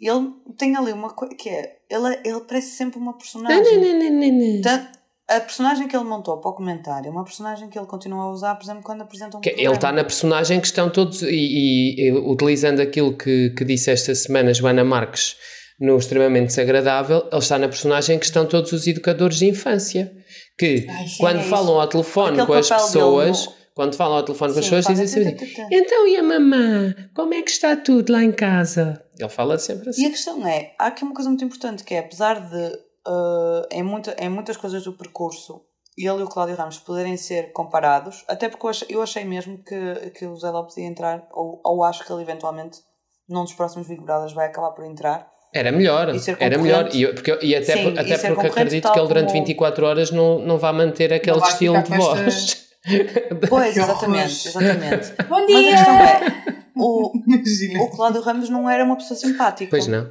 ele 0.00 0.32
tem 0.56 0.74
ali 0.74 0.92
uma 0.92 1.10
coisa 1.10 1.34
que 1.34 1.48
é. 1.48 1.78
Ele, 1.90 2.20
ele 2.24 2.40
parece 2.40 2.76
sempre 2.76 2.98
uma 2.98 3.16
personagem. 3.16 3.78
Não, 3.78 3.98
não, 3.98 4.10
não, 4.10 4.54
não, 4.54 4.62
Tanto, 4.62 4.99
a 5.30 5.40
personagem 5.40 5.86
que 5.86 5.96
ele 5.96 6.04
montou 6.04 6.38
para 6.38 6.50
o 6.50 6.54
comentário 6.54 7.06
é 7.06 7.10
uma 7.10 7.22
personagem 7.22 7.68
que 7.68 7.78
ele 7.78 7.86
continua 7.86 8.24
a 8.24 8.30
usar, 8.30 8.56
por 8.56 8.64
exemplo, 8.64 8.82
quando 8.82 9.02
apresenta 9.02 9.38
um 9.38 9.40
que 9.40 9.50
Ele 9.50 9.72
está 9.72 9.92
na 9.92 10.02
personagem 10.02 10.60
que 10.60 10.66
estão 10.66 10.90
todos. 10.90 11.22
E, 11.22 11.28
e, 11.28 12.08
e, 12.08 12.12
utilizando 12.12 12.80
aquilo 12.80 13.16
que, 13.16 13.50
que 13.50 13.64
disse 13.64 13.92
esta 13.92 14.12
semana 14.14 14.52
Joana 14.52 14.82
Marques 14.82 15.36
no 15.78 15.96
Extremamente 15.96 16.48
Desagradável, 16.48 17.28
ele 17.30 17.38
está 17.38 17.58
na 17.58 17.68
personagem 17.68 18.18
que 18.18 18.24
estão 18.24 18.44
todos 18.44 18.72
os 18.72 18.86
educadores 18.88 19.38
de 19.38 19.46
infância. 19.46 20.12
Que 20.58 20.86
Ai, 20.88 21.06
sim, 21.06 21.18
quando 21.18 21.38
é 21.38 21.44
falam 21.44 21.80
ao 21.80 21.86
telefone 21.86 22.40
Aquele 22.40 22.46
com 22.46 22.52
as 22.54 22.68
pessoas 22.68 23.48
quando 23.72 23.94
falam 23.94 24.18
ao 24.18 24.24
telefone 24.24 24.52
com 24.52 24.58
as 24.58 24.68
pessoas, 24.68 24.84
dizem 24.84 25.22
assim: 25.22 25.36
Então 25.70 26.06
e 26.06 26.16
a 26.16 26.22
mamã? 26.22 26.94
Como 27.14 27.32
é 27.32 27.40
que 27.40 27.50
está 27.50 27.76
tudo 27.76 28.12
lá 28.12 28.22
em 28.22 28.32
casa? 28.32 29.02
Ele 29.18 29.28
fala 29.28 29.56
sempre 29.58 29.88
assim. 29.88 30.02
E 30.02 30.06
a 30.06 30.10
questão 30.10 30.46
é: 30.46 30.74
há 30.78 30.88
aqui 30.88 31.04
uma 31.04 31.14
coisa 31.14 31.30
muito 31.30 31.44
importante 31.44 31.84
que 31.84 31.94
é, 31.94 32.00
apesar 32.00 32.40
de 32.40 32.89
uh, 33.06 33.66
em, 33.70 33.82
muita, 33.82 34.14
em 34.18 34.28
muitas 34.28 34.56
coisas 34.56 34.84
do 34.84 34.92
percurso 34.92 35.62
ele 35.96 36.20
e 36.20 36.22
o 36.22 36.28
Cláudio 36.28 36.56
Ramos 36.56 36.78
poderem 36.78 37.16
ser 37.16 37.52
comparados, 37.52 38.24
até 38.28 38.48
porque 38.48 38.64
eu 38.64 38.70
achei, 38.70 38.88
eu 38.90 39.02
achei 39.02 39.24
mesmo 39.24 39.62
que, 39.62 40.10
que 40.10 40.26
o 40.26 40.36
Zé 40.36 40.50
Lopes 40.50 40.76
ia 40.76 40.86
entrar, 40.86 41.26
ou, 41.32 41.60
ou 41.64 41.84
acho 41.84 42.04
que 42.04 42.12
ele 42.12 42.22
eventualmente, 42.22 42.78
num 43.28 43.44
dos 43.44 43.52
próximos 43.52 43.88
Big 43.88 44.02
Brothers, 44.02 44.32
vai 44.32 44.46
acabar 44.46 44.70
por 44.70 44.84
entrar. 44.84 45.28
Era 45.52 45.72
melhor, 45.72 46.08
era 46.38 46.58
melhor. 46.58 46.88
E, 46.94 47.12
porque, 47.12 47.38
e 47.42 47.56
até, 47.56 47.72
Sim, 47.72 47.98
até 47.98 48.14
e 48.14 48.34
porque 48.34 48.46
acredito 48.46 48.92
que 48.92 48.98
ele 48.98 49.08
durante 49.08 49.32
como... 49.32 49.40
24 49.40 49.86
horas 49.86 50.10
não, 50.10 50.38
não 50.38 50.58
vai 50.58 50.72
manter 50.72 51.12
aquele 51.12 51.40
estilo 51.40 51.82
de 51.82 51.96
voz. 51.96 52.70
Pois, 53.50 53.76
exatamente, 53.76 54.48
exatamente. 54.48 55.12
Bom 55.28 55.44
dia! 55.44 55.54
Mas 55.54 55.66
a 55.66 55.76
questão 55.76 55.94
é, 55.98 56.64
o, 56.74 57.84
o 57.84 57.90
Cláudio 57.90 58.22
Ramos 58.22 58.48
não 58.48 58.70
era 58.70 58.82
uma 58.82 58.96
pessoa 58.96 59.20
simpática. 59.20 59.68
Pois 59.68 59.86
não. 59.86 60.10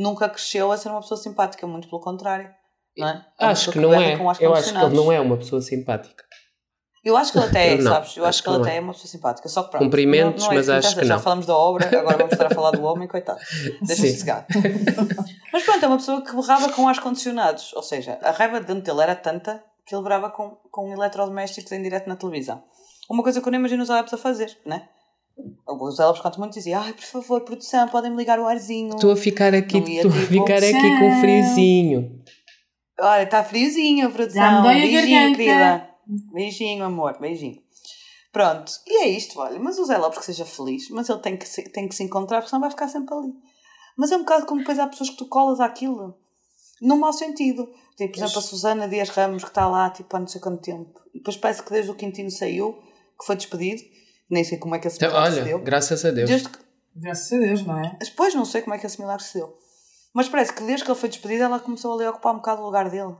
Nunca 0.00 0.30
cresceu 0.30 0.72
a 0.72 0.78
ser 0.78 0.88
uma 0.88 1.02
pessoa 1.02 1.20
simpática, 1.20 1.66
muito 1.66 1.86
pelo 1.86 2.00
contrário. 2.00 2.50
Não 2.96 3.06
é? 3.06 3.26
é 3.38 3.44
acho 3.44 3.70
que 3.70 3.78
não 3.78 3.92
é. 3.92 4.14
Eu 4.40 4.54
acho 4.54 4.72
que 4.72 4.78
ele 4.78 4.96
não 4.96 5.12
é 5.12 5.20
uma 5.20 5.36
pessoa 5.36 5.60
simpática. 5.60 6.24
Eu 7.04 7.18
acho 7.18 7.32
que 7.32 7.38
ele 7.38 7.46
até 7.46 7.74
é, 7.74 7.80
sabes? 7.82 8.16
Eu 8.16 8.24
acho, 8.24 8.28
acho 8.28 8.42
que, 8.42 8.48
que 8.48 8.54
ele 8.54 8.62
até 8.62 8.72
é. 8.72 8.76
é 8.78 8.80
uma 8.80 8.94
pessoa 8.94 9.08
simpática. 9.08 9.48
Só 9.50 9.62
que 9.64 9.70
pronto. 9.72 9.84
Cumprimentos, 9.84 10.42
não, 10.42 10.48
não 10.48 10.54
é 10.54 10.56
mas 10.56 10.70
acho 10.70 10.94
que 10.94 11.00
não. 11.02 11.06
Já 11.06 11.18
falamos 11.18 11.44
da 11.44 11.54
obra, 11.54 11.86
agora 11.86 12.16
vamos 12.16 12.32
estar 12.32 12.46
a 12.46 12.54
falar 12.54 12.70
do 12.70 12.82
homem, 12.82 13.06
coitado. 13.06 13.40
Deixa-me 13.86 14.08
cegar. 14.08 14.46
mas 15.52 15.62
pronto, 15.64 15.84
é 15.84 15.86
uma 15.86 15.98
pessoa 15.98 16.24
que 16.24 16.34
berrava 16.34 16.72
com 16.72 16.88
ar-condicionados. 16.88 17.74
Ou 17.74 17.82
seja, 17.82 18.18
a 18.22 18.30
raiva 18.30 18.58
dentro 18.58 18.82
dele 18.82 19.02
era 19.02 19.14
tanta 19.14 19.62
que 19.84 19.94
ele 19.94 20.02
brava 20.02 20.30
com, 20.30 20.56
com 20.70 20.90
eletrodomésticos 20.90 21.72
em 21.72 21.82
direto 21.82 22.08
na 22.08 22.16
televisão. 22.16 22.62
Uma 23.10 23.22
coisa 23.22 23.42
que 23.42 23.46
eu 23.46 23.50
nem 23.50 23.58
imagino 23.58 23.82
os 23.82 23.90
Alps 23.90 24.14
a 24.14 24.16
fazer, 24.16 24.56
né? 24.64 24.88
Os 25.66 26.00
Alps, 26.00 26.20
quanto 26.20 26.38
muito, 26.38 26.54
dizia 26.54 26.78
ai, 26.78 26.92
por 26.92 27.04
favor, 27.04 27.40
produção, 27.42 27.88
podem-me 27.88 28.16
ligar 28.16 28.38
o 28.38 28.46
arzinho. 28.46 28.94
Estou 28.94 29.12
a 29.12 29.16
ficar 29.16 29.54
aqui, 29.54 29.78
estou 29.78 30.10
a 30.10 30.14
ficar 30.14 30.58
aqui 30.58 30.98
com 30.98 31.20
friozinho. 31.20 32.22
Olha, 32.98 33.22
está 33.22 33.42
friozinho, 33.42 34.10
produção. 34.10 34.62
Beijinho, 34.62 35.36
querida. 35.36 35.88
Beijinho, 36.32 36.84
amor, 36.84 37.18
beijinho. 37.20 37.62
Pronto, 38.32 38.72
e 38.86 39.04
é 39.04 39.08
isto, 39.08 39.38
olha. 39.40 39.58
Mas 39.58 39.78
o 39.78 39.84
Zé 39.84 39.96
Lopes 39.96 40.18
que 40.18 40.24
seja 40.26 40.44
feliz, 40.44 40.88
mas 40.90 41.08
ele 41.08 41.18
tem 41.18 41.36
que 41.36 41.48
se, 41.48 41.62
tem 41.64 41.88
que 41.88 41.94
se 41.94 42.02
encontrar, 42.02 42.38
porque 42.38 42.50
senão 42.50 42.60
vai 42.60 42.70
ficar 42.70 42.88
sempre 42.88 43.14
ali. 43.14 43.32
Mas 43.96 44.12
é 44.12 44.16
um 44.16 44.20
bocado 44.20 44.46
como 44.46 44.60
depois 44.60 44.78
há 44.78 44.86
pessoas 44.86 45.10
que 45.10 45.16
tu 45.16 45.26
colas 45.26 45.60
àquilo, 45.60 46.16
no 46.80 46.96
mau 46.96 47.12
sentido. 47.12 47.68
Tipo, 47.96 48.12
por 48.12 48.18
exemplo, 48.18 48.38
a 48.38 48.42
Susana 48.42 48.88
Dias 48.88 49.08
Ramos, 49.10 49.42
que 49.42 49.50
está 49.50 49.66
lá 49.66 49.90
tipo, 49.90 50.16
há 50.16 50.20
não 50.20 50.28
sei 50.28 50.40
quanto 50.40 50.62
tempo. 50.62 51.00
E 51.12 51.18
depois 51.18 51.36
parece 51.36 51.62
que 51.62 51.70
desde 51.70 51.90
o 51.90 51.94
Quintino 51.94 52.30
saiu, 52.30 52.72
que 53.18 53.26
foi 53.26 53.36
despedido, 53.36 53.82
nem 54.30 54.44
sei 54.44 54.58
como 54.58 54.74
é 54.74 54.78
que 54.78 54.86
esse 54.86 55.00
milagre 55.00 55.18
então, 55.18 55.32
Olha, 55.32 55.42
se 55.42 55.48
deu. 55.48 55.58
graças 55.58 56.04
a 56.04 56.10
Deus. 56.10 56.30
Desde 56.30 56.48
que... 56.48 56.58
Graças 56.94 57.32
a 57.32 57.38
Deus, 57.38 57.64
não 57.64 57.78
é? 57.78 57.96
Depois 58.00 58.34
não 58.34 58.44
sei 58.44 58.62
como 58.62 58.74
é 58.74 58.78
que 58.78 58.86
esse 58.86 59.00
milagre 59.00 59.24
se 59.24 59.38
deu. 59.38 59.56
Mas 60.12 60.28
parece 60.28 60.52
que 60.52 60.62
desde 60.64 60.84
que 60.84 60.90
ele 60.90 60.98
foi 60.98 61.08
despedido, 61.08 61.44
ela 61.44 61.58
começou 61.60 61.94
ali 61.94 62.04
a 62.04 62.10
ocupar 62.10 62.32
um 62.32 62.36
bocado 62.36 62.62
o 62.62 62.64
lugar 62.64 62.90
dele. 62.90 63.14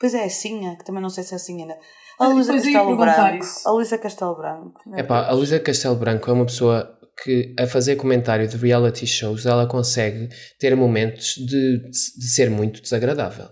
Pois 0.00 0.14
é, 0.14 0.24
a 0.24 0.30
Sinha, 0.30 0.76
que 0.76 0.84
também 0.84 1.02
não 1.02 1.10
sei 1.10 1.24
se 1.24 1.34
é 1.34 1.36
assim 1.36 1.60
ainda. 1.60 1.78
A 2.18 2.26
Luísa 2.26 2.52
Castelo 2.52 2.96
Branco. 2.96 3.46
A 3.64 3.70
Luísa 3.70 3.98
Castelo 3.98 4.36
Branco. 4.36 4.80
Epá, 4.96 5.26
a 5.26 5.32
Luísa 5.32 5.60
Castelo 5.60 5.96
Branco 5.96 6.30
é 6.30 6.32
uma 6.32 6.46
pessoa 6.46 6.98
que 7.22 7.54
a 7.58 7.66
fazer 7.66 7.96
comentário 7.96 8.46
de 8.46 8.56
reality 8.56 9.06
shows 9.06 9.46
ela 9.46 9.66
consegue 9.66 10.28
ter 10.58 10.76
momentos 10.76 11.34
de, 11.34 11.90
de 11.90 12.28
ser 12.28 12.50
muito 12.50 12.80
desagradável. 12.80 13.48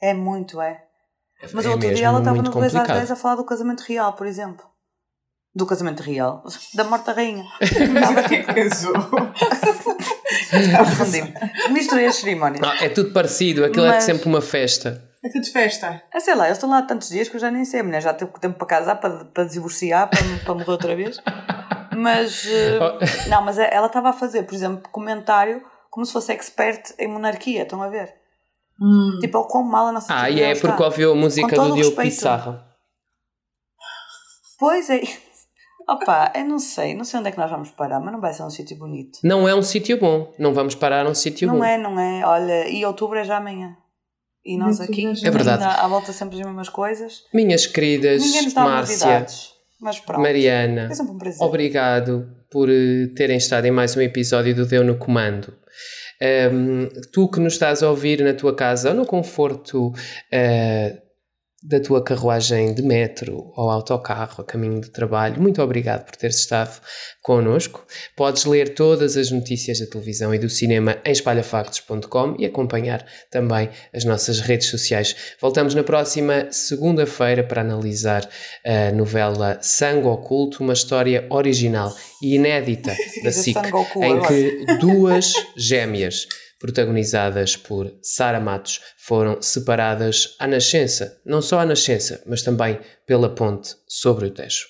É 0.00 0.14
muito, 0.14 0.60
é. 0.60 0.84
Mas 1.52 1.66
é 1.66 1.70
outro 1.70 1.92
dia 1.92 2.06
ela 2.06 2.20
estava 2.20 2.40
no 2.40 2.50
2 2.50 2.76
às 2.76 2.88
10 2.88 3.10
a 3.10 3.16
falar 3.16 3.36
do 3.36 3.44
casamento 3.44 3.80
real, 3.80 4.12
por 4.14 4.26
exemplo. 4.26 4.64
Do 5.54 5.66
casamento 5.66 6.02
real. 6.02 6.42
Da 6.74 6.84
morte 6.84 7.06
da 7.06 7.12
rainha. 7.12 7.44
Estava 7.60 8.28
tipo. 8.28 8.54
casou? 8.54 8.94
Misturei 11.70 12.06
as 12.06 12.16
cerimónias. 12.16 12.62
Ah, 12.62 12.84
é 12.84 12.88
tudo 12.88 13.12
parecido, 13.12 13.64
aquilo 13.64 13.86
Mas... 13.86 13.96
é 13.96 14.00
sempre 14.00 14.28
uma 14.28 14.40
festa. 14.40 15.10
É 15.22 15.28
tudo 15.28 15.46
festa. 15.52 16.02
É, 16.12 16.18
sei 16.18 16.34
lá, 16.34 16.46
eles 16.46 16.56
estão 16.56 16.70
lá 16.70 16.78
há 16.78 16.82
tantos 16.82 17.10
dias 17.10 17.28
que 17.28 17.36
eu 17.36 17.40
já 17.40 17.50
nem 17.50 17.64
sei. 17.64 17.80
A 17.80 17.84
mulher 17.84 18.02
já 18.02 18.14
teve 18.14 18.32
tempo 18.40 18.58
para 18.58 18.66
casar, 18.66 18.96
para, 18.96 19.24
para 19.26 19.44
divorciar, 19.44 20.08
para, 20.08 20.20
para 20.44 20.54
morrer 20.54 20.70
outra 20.70 20.96
vez. 20.96 21.18
Mas. 21.96 22.44
Uh, 22.44 22.98
não, 23.28 23.42
mas 23.42 23.58
ela 23.58 23.86
estava 23.86 24.10
a 24.10 24.12
fazer, 24.12 24.44
por 24.44 24.54
exemplo, 24.54 24.82
comentário 24.90 25.62
como 25.92 26.06
se 26.06 26.12
fosse 26.14 26.32
expert 26.32 26.94
em 26.98 27.06
monarquia, 27.06 27.64
estão 27.64 27.82
a 27.82 27.88
ver? 27.88 28.14
Hum. 28.80 29.18
Tipo, 29.20 29.40
o 29.40 29.46
quão 29.46 29.62
mal 29.62 29.88
a 29.88 29.92
nossa 29.92 30.06
Ah, 30.08 30.30
e 30.30 30.40
é 30.40 30.52
está. 30.52 30.68
porque 30.68 30.82
ouviu 30.82 31.12
a 31.12 31.14
música 31.14 31.54
do 31.54 31.74
Diogo 31.74 31.96
Pissarra. 31.96 32.66
Pois 34.58 34.88
é. 34.88 35.02
Opa, 35.88 36.32
eu 36.34 36.44
não 36.44 36.58
sei, 36.58 36.94
não 36.94 37.04
sei 37.04 37.20
onde 37.20 37.28
é 37.28 37.32
que 37.32 37.38
nós 37.38 37.50
vamos 37.50 37.70
parar, 37.70 38.00
mas 38.00 38.12
não 38.12 38.20
vai 38.20 38.32
ser 38.32 38.42
um 38.42 38.50
sítio 38.50 38.78
bonito. 38.78 39.18
Não 39.24 39.48
é 39.48 39.54
um 39.54 39.62
sítio 39.62 39.98
bom, 39.98 40.32
não 40.38 40.54
vamos 40.54 40.74
parar 40.74 41.04
num 41.04 41.14
sítio 41.14 41.48
bom. 41.48 41.56
Não 41.58 41.64
é, 41.64 41.78
não 41.78 41.98
é. 41.98 42.24
Olha, 42.24 42.68
e 42.68 42.84
outubro 42.84 43.18
é 43.18 43.24
já 43.24 43.36
amanhã. 43.36 43.76
E 44.44 44.56
nós 44.56 44.78
Muito 44.78 44.92
aqui, 44.92 45.06
é 45.24 45.30
verdade. 45.30 45.62
à 45.64 45.86
volta 45.86 46.12
sempre 46.12 46.40
as 46.40 46.46
mesmas 46.46 46.68
coisas. 46.68 47.22
Minhas 47.32 47.66
queridas, 47.66 48.22
Márcia, 48.54 49.26
mas 49.80 50.00
pronto, 50.00 50.20
Mariana, 50.20 50.88
é 50.90 51.02
um 51.02 51.18
prazer. 51.18 51.46
obrigado 51.46 52.28
por 52.50 52.68
eh, 52.68 53.06
terem 53.16 53.36
estado 53.36 53.66
em 53.66 53.70
mais 53.70 53.96
um 53.96 54.00
episódio 54.00 54.54
do 54.54 54.66
Deu 54.66 54.82
no 54.84 54.98
Comando. 54.98 55.54
Um, 56.52 56.88
tu 57.12 57.28
que 57.28 57.40
nos 57.40 57.54
estás 57.54 57.82
a 57.82 57.90
ouvir 57.90 58.22
na 58.22 58.32
tua 58.32 58.54
casa 58.54 58.90
ou 58.90 58.94
no 58.94 59.04
conforto 59.04 59.88
uh, 59.88 61.01
da 61.62 61.78
tua 61.78 62.02
carruagem 62.02 62.74
de 62.74 62.82
metro 62.82 63.52
ou 63.56 63.70
autocarro 63.70 64.42
a 64.42 64.44
caminho 64.44 64.80
do 64.80 64.88
trabalho, 64.88 65.40
muito 65.40 65.62
obrigado 65.62 66.04
por 66.04 66.16
teres 66.16 66.38
estado 66.38 66.80
connosco. 67.22 67.86
Podes 68.16 68.44
ler 68.44 68.74
todas 68.74 69.16
as 69.16 69.30
notícias 69.30 69.78
da 69.78 69.86
televisão 69.86 70.34
e 70.34 70.38
do 70.38 70.50
cinema 70.50 70.98
em 71.04 71.12
espalhafactos.com 71.12 72.36
e 72.38 72.44
acompanhar 72.44 73.06
também 73.30 73.70
as 73.94 74.04
nossas 74.04 74.40
redes 74.40 74.68
sociais. 74.68 75.14
Voltamos 75.40 75.74
na 75.74 75.84
próxima 75.84 76.48
segunda-feira 76.50 77.44
para 77.44 77.60
analisar 77.60 78.28
a 78.64 78.90
novela 78.92 79.58
Sangue 79.62 80.08
Oculto, 80.08 80.62
uma 80.62 80.72
história 80.72 81.26
original 81.30 81.94
e 82.20 82.34
inédita 82.34 82.94
da 83.22 83.30
SIC, 83.30 83.56
em 84.02 84.20
que 84.22 84.78
duas 84.80 85.32
gêmeas 85.56 86.26
protagonizadas 86.62 87.56
por 87.56 87.92
Sara 88.00 88.40
Matos, 88.40 88.80
foram 88.96 89.42
separadas 89.42 90.36
à 90.38 90.46
nascença, 90.46 91.20
não 91.26 91.42
só 91.42 91.58
à 91.60 91.66
nascença, 91.66 92.22
mas 92.26 92.42
também 92.42 92.80
pela 93.06 93.34
ponte 93.34 93.74
sobre 93.86 94.26
o 94.26 94.30
Tejo. 94.30 94.66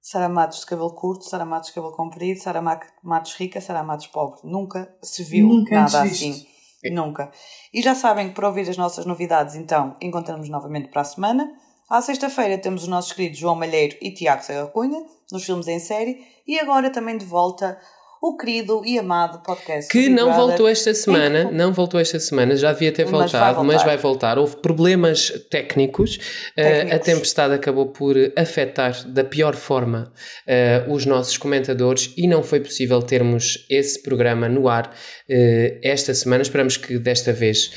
Sara 0.00 0.28
Matos 0.28 0.60
de 0.60 0.66
cabelo 0.66 0.94
curto, 0.94 1.24
Sara 1.24 1.44
Matos 1.44 1.70
de 1.70 1.74
cabelo 1.74 1.92
comprido, 1.94 2.40
Sara 2.40 2.62
Matos 3.02 3.34
rica, 3.34 3.60
Sara 3.60 3.82
Matos 3.82 4.06
pobre. 4.06 4.40
Nunca 4.44 4.88
se 5.02 5.24
viu 5.24 5.48
Nunca 5.48 5.74
nada 5.74 6.02
assim. 6.02 6.32
visto. 6.32 6.46
Nunca. 6.92 7.32
E 7.74 7.82
já 7.82 7.94
sabem 7.94 8.28
que 8.28 8.34
para 8.36 8.46
ouvir 8.46 8.70
as 8.70 8.76
nossas 8.76 9.04
novidades, 9.04 9.56
então, 9.56 9.96
encontramos 10.00 10.48
novamente 10.48 10.88
para 10.88 11.00
a 11.00 11.04
semana. 11.04 11.52
À 11.90 12.00
sexta-feira 12.00 12.58
temos 12.58 12.82
os 12.82 12.88
nossos 12.88 13.12
queridos 13.12 13.38
João 13.38 13.56
Malheiro 13.56 13.96
e 14.00 14.12
Tiago 14.12 14.44
Serra 14.44 14.66
Cunha, 14.68 15.04
nos 15.32 15.44
filmes 15.44 15.66
em 15.66 15.80
série. 15.80 16.24
E 16.46 16.58
agora 16.60 16.90
também 16.90 17.18
de 17.18 17.24
volta 17.24 17.76
o 18.22 18.36
querido 18.36 18.82
e 18.84 18.98
amado 18.98 19.42
podcast. 19.42 19.90
Que 19.90 20.08
não 20.08 20.26
Brother. 20.26 20.46
voltou 20.46 20.68
esta 20.68 20.92
semana, 20.94 21.42
Em 21.42 21.48
que- 21.48 21.54
não 21.54 21.72
voltou 21.72 22.00
esta 22.00 22.18
semana, 22.18 22.56
já 22.56 22.72
devia 22.72 22.90
ter 22.92 23.04
Mas 23.04 23.12
vai 23.12 23.20
voltado, 23.20 23.64
mas 23.64 23.82
vai 23.82 23.96
voltar. 23.96 24.38
Houve 24.38 24.56
problemas 24.56 25.30
técnicos, 25.50 26.18
eh, 26.56 26.62
Técnicos. 26.62 26.92
a 26.96 26.98
tempestade 26.98 27.54
acabou 27.54 27.86
por 27.86 28.16
afetar 28.36 28.94
da 29.06 29.22
pior 29.22 29.54
forma 29.54 30.12
eh, 30.46 30.84
os 30.88 31.04
nossos 31.06 31.36
comentadores 31.36 32.12
e 32.16 32.26
não 32.26 32.42
foi 32.42 32.60
possível 32.60 33.00
termos 33.02 33.64
esse 33.70 34.02
programa 34.02 34.48
no 34.48 34.68
ar 34.68 34.92
eh, 35.28 35.78
esta 35.82 36.14
semana. 36.14 36.42
Esperamos 36.42 36.76
que 36.76 36.98
desta 36.98 37.32
vez 37.32 37.70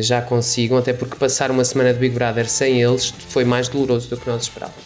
já 0.00 0.20
consigam, 0.20 0.78
até 0.78 0.92
porque 0.92 1.14
passar 1.16 1.48
uma 1.50 1.64
semana 1.64 1.92
de 1.94 2.00
Big 2.00 2.12
Brother 2.12 2.48
sem 2.48 2.82
eles 2.82 3.14
foi 3.28 3.44
mais 3.44 3.68
doloroso 3.68 4.10
do 4.10 4.16
que 4.16 4.26
nós 4.28 4.42
esperávamos. 4.42 4.80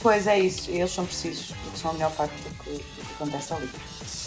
Pois 0.00 0.26
é 0.28 0.38
isso, 0.38 0.70
eles 0.70 0.92
são 0.92 1.04
precisos, 1.04 1.52
porque 1.64 1.76
são 1.78 1.90
a 1.90 1.94
melhor 1.94 2.12
parte 2.12 2.32
do 2.36 2.64
que, 2.64 2.70
do 2.70 2.78
que 2.78 3.12
acontece 3.16 3.52
ali. 3.52 3.68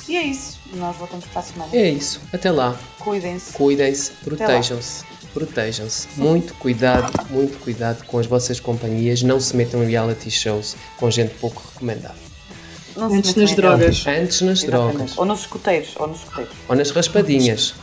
E 0.08 0.18
é 0.18 0.24
isso, 0.24 0.60
nós 0.76 0.96
voltamos 0.98 1.26
para 1.26 1.40
a 1.40 1.44
semana. 1.44 1.76
É 1.76 1.90
isso, 1.90 2.20
até 2.32 2.52
lá. 2.52 2.78
Cuidem-se. 3.00 3.54
Cuidem-se, 3.54 4.12
protejam-se, 4.24 5.04
protejam-se. 5.34 6.08
Muito 6.18 6.54
cuidado, 6.56 7.12
muito 7.30 7.58
cuidado 7.60 8.04
com 8.06 8.20
as 8.20 8.26
vossas 8.26 8.60
companhias. 8.60 9.22
Não 9.24 9.40
se 9.40 9.56
metam 9.56 9.84
em 9.84 9.88
reality 9.88 10.30
shows 10.30 10.76
com 10.98 11.10
gente 11.10 11.34
pouco 11.36 11.62
recomendável. 11.74 12.22
Não 12.96 13.12
Antes 13.14 13.34
nas 13.36 13.56
drogas. 13.56 14.06
Antes 14.06 14.42
nas 14.42 14.62
Exatamente. 14.64 14.96
drogas 14.98 15.18
Ou 15.18 15.26
nos 15.26 15.40
escuteiros, 15.40 15.94
ou 15.98 16.08
nos 16.08 16.20
escuteiros. 16.20 16.54
ou 16.70 16.76
nas 16.76 16.92
raspadinhas. 16.92 17.74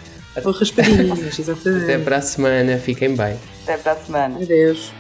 Ou 0.44 0.52
raspadinhas, 0.52 1.36
exatamente. 1.40 1.84
Até 1.84 1.98
para 1.98 2.16
a 2.18 2.22
semana, 2.22 2.78
fiquem 2.78 3.16
bem. 3.16 3.36
Até 3.64 3.76
para 3.76 3.92
a 3.92 3.96
semana. 3.96 4.36
Adeus. 4.40 4.92